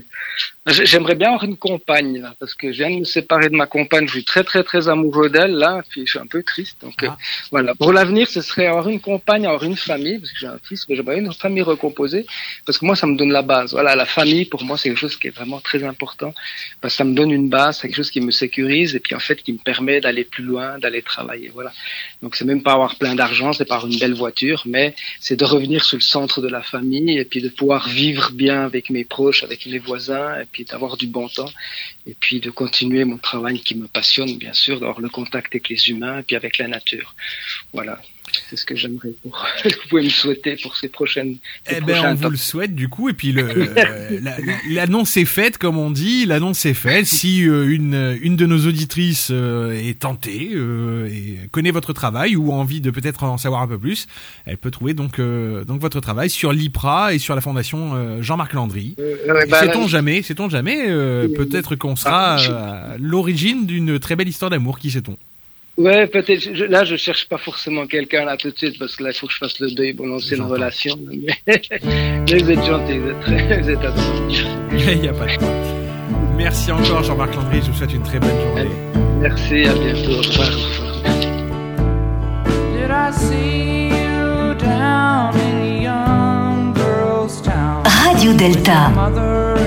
J'aimerais 0.68 1.16
bien 1.16 1.30
avoir 1.30 1.44
une 1.44 1.58
compagne, 1.58 2.20
là, 2.20 2.36
parce 2.40 2.54
que 2.54 2.72
je 2.72 2.84
viens 2.84 2.92
de 2.92 3.00
me 3.00 3.04
séparer 3.04 3.50
de 3.50 3.56
ma 3.56 3.66
compagne. 3.66 4.06
Je 4.06 4.12
suis 4.12 4.24
très, 4.24 4.44
très, 4.44 4.64
très 4.64 4.90
amoureux 4.90 5.28
d'elle, 5.28 5.54
là, 5.54 5.82
puis 5.90 6.06
je 6.06 6.12
suis 6.12 6.20
un 6.20 6.28
peu 6.28 6.44
triste. 6.44 6.78
Donc, 6.82 6.94
ah. 7.02 7.06
euh, 7.06 7.10
voilà. 7.50 7.74
Pour 7.74 7.92
l'avenir, 7.92 8.30
ce 8.30 8.42
serait 8.42 8.68
avoir 8.68 8.88
une 8.88 9.00
compagne, 9.00 9.48
avoir 9.48 9.64
une 9.64 9.76
famille, 9.76 10.20
parce 10.20 10.32
que 10.32 10.38
j'ai 10.38 10.46
un 10.46 10.60
fils, 10.64 10.88
mais 10.88 10.96
j'aimerais 10.96 11.18
une 11.18 11.34
famille 11.34 11.64
recomposée, 11.64 12.28
parce 12.64 12.78
que 12.78 12.86
moi, 12.86 12.96
ça 12.96 13.08
me 13.08 13.18
donne 13.18 13.32
la 13.32 13.42
base. 13.42 13.72
Voilà, 13.72 13.96
la 13.96 14.06
famille, 14.06 14.46
pour 14.46 14.64
moi, 14.64 14.78
c'est 14.78 14.90
quelque 14.90 15.00
chose 15.00 15.16
qui 15.16 15.30
est 15.30 15.36
vraiment 15.36 15.60
très 15.60 15.84
important, 15.84 16.32
parce 16.80 16.94
que 16.94 16.98
ça 17.00 17.06
me 17.06 17.16
donne 17.16 17.32
une 17.32 17.50
base, 17.50 17.80
c'est 17.80 17.88
quelque 17.88 17.98
chose 17.98 18.12
qui 18.12 18.22
me 18.22 18.30
sécurise, 18.30 18.96
et 18.96 19.00
puis, 19.00 19.16
en 19.16 19.20
fait, 19.20 19.42
qui 19.42 19.54
me 19.54 19.58
permet 19.58 20.00
d'aller 20.00 20.26
plus 20.26 20.44
loin, 20.44 20.78
d'aller 20.78 21.02
travailler. 21.02 21.50
Voilà. 21.52 21.72
Donc, 22.22 22.36
c'est 22.36 22.46
même 22.46 22.62
pas 22.62 22.74
avoir 22.74 22.98
plein 22.98 23.16
d'argent, 23.16 23.52
c'est 23.52 23.66
pas 23.66 23.78
avoir 23.78 23.92
une 23.92 23.98
belle 23.98 24.14
voiture, 24.14 24.62
mais 24.68 24.94
c'est 25.20 25.38
de 25.38 25.46
revenir 25.46 25.84
sur 25.84 25.98
le 25.98 26.04
centre 26.04 26.40
de 26.40 26.48
la 26.48 26.62
famille 26.62 27.18
et 27.18 27.26
puis 27.26 27.42
de 27.42 27.50
pouvoir 27.50 27.90
vivre 27.90 28.30
bien 28.32 28.64
avec 28.64 28.92
mes 28.92 29.06
proches, 29.06 29.44
avec 29.44 29.66
mes 29.66 29.80
voisins 29.80 30.40
et 30.40 30.46
puis 30.52 30.66
d'avoir 30.66 30.98
du 30.98 31.08
bon 31.08 31.28
temps 31.30 31.52
et 32.06 32.14
puis 32.14 32.40
de 32.40 32.50
continuer 32.50 33.06
mon 33.06 33.18
travail 33.18 33.62
qui 33.62 33.76
me 33.76 33.88
passionne 33.88 34.38
bien 34.38 34.54
sûr, 34.54 34.80
d'avoir 34.80 35.00
le 35.00 35.10
contact 35.10 35.54
avec 35.54 35.70
les 35.70 35.90
humains 35.90 36.20
et 36.20 36.24
puis 36.24 36.36
avec 36.36 36.58
la 36.58 36.68
nature. 36.68 37.16
Voilà. 37.74 38.02
C'est 38.50 38.56
ce 38.56 38.66
que 38.66 38.76
j'aimerais 38.76 39.12
pour. 39.22 39.46
vous 39.64 39.90
pouvez 39.90 40.04
me 40.04 40.10
souhaiter 40.10 40.56
pour 40.62 40.76
ces 40.76 40.90
prochaines. 40.90 41.38
Ces 41.68 41.76
eh 41.78 41.82
ben, 41.82 42.04
on 42.06 42.16
vous 42.16 42.30
le 42.30 42.38
souhaite 42.38 42.76
du 42.76 42.90
coup. 42.90 43.10
Et 43.10 43.14
puis 43.14 43.32
l'annonce 44.70 45.16
la, 45.16 45.22
est 45.22 45.26
faite, 45.26 45.58
comme 45.58 45.78
on 45.78 45.92
dit. 45.92 46.26
L'annonce 46.26 46.66
est 46.66 46.74
faite. 46.74 47.06
Si 47.06 47.48
euh, 47.48 47.70
une 47.70 48.18
une 48.22 48.36
de 48.36 48.46
nos 48.46 48.68
auditrices 48.68 49.30
euh, 49.32 49.72
est 49.72 50.00
tentée 50.00 50.52
euh, 50.54 51.08
et 51.08 51.48
connaît 51.50 51.72
votre 51.72 51.94
travail 51.94 52.36
ou 52.36 52.52
a 52.52 52.56
envie 52.56 52.82
de 52.82 52.92
peut-être 52.92 53.24
en 53.24 53.38
savoir 53.38 53.62
un 53.62 53.68
peu 53.68 53.78
plus, 53.78 54.08
elle 54.46 54.58
peut 54.58 54.72
trouver 54.72 54.94
donc 54.94 55.20
donc 55.20 55.82
votre 55.82 56.00
travail 56.00 56.30
sur 56.30 56.52
l'IPRA 56.52 57.14
et 57.14 57.20
sur 57.20 57.36
la 57.36 57.42
fondation 57.42 58.22
Jean-Marc 58.22 58.54
Landry. 58.54 58.96
bah, 59.50 59.60
sait-on 59.60 59.88
jamais, 59.88 60.22
sait-on 60.22 60.50
jamais, 60.50 60.88
peut-être 61.36 61.76
qu'on 61.76 61.96
sera 61.96 62.36
à 62.36 62.98
l'origine 62.98 63.66
d'une 63.66 64.00
très 64.00 64.16
belle 64.16 64.30
histoire 64.30 64.50
d'amour. 64.50 64.80
Qui 64.80 64.92
sait-on? 64.92 65.18
Ouais, 65.82 66.08
peut-être. 66.08 66.40
je- 66.56 66.66
Là, 66.66 66.84
je 66.84 66.96
cherche 66.96 67.28
pas 67.28 67.38
forcément 67.38 67.86
quelqu'un 67.88 68.24
là 68.26 68.38
tout 68.38 68.50
de 68.52 68.58
suite 68.58 68.78
parce 68.80 68.96
que 68.96 69.04
là, 69.04 69.10
il 69.14 69.16
faut 69.18 69.28
que 69.28 69.34
je 69.34 69.38
fasse 69.40 69.60
le 69.60 69.72
deuil 69.72 69.94
pour 69.94 70.06
lancer 70.06 70.36
une 70.36 70.44
relation. 70.44 70.96
Mais, 71.08 71.34
mais 71.84 72.38
vous 72.38 72.52
êtes 72.52 72.64
gentil, 72.66 72.98
vous 73.00 73.10
êtes 73.10 73.20
très, 73.22 73.62
vous 73.62 73.70
êtes 73.70 73.80
adorables. 73.80 74.32
Il 74.94 75.00
n'y 75.02 75.08
a 75.08 75.14
pas 75.14 75.26
de 75.28 75.38
quoi. 75.38 75.48
Merci 76.38 76.72
encore 76.72 77.04
Jean-Marc 77.04 77.36
Landry, 77.36 77.60
je 77.66 77.72
vous 77.72 77.78
souhaite 77.78 77.94
une 77.94 78.04
très 78.04 78.20
bonne 78.20 78.40
journée. 78.42 78.70
Merci, 79.22 79.66
à 79.66 79.74
bientôt. 79.74 80.14
Au 80.14 80.22
revoir. 80.22 80.50
Did 82.74 82.90
I 82.90 83.12
see 83.14 83.90
you 83.90 84.54
down 84.60 85.36
in 85.36 85.82
young 85.84 86.74
girl's 86.76 87.42
town? 87.42 87.84
Radio 87.86 88.34
Delta. 88.34 88.90
Mother 88.90 89.58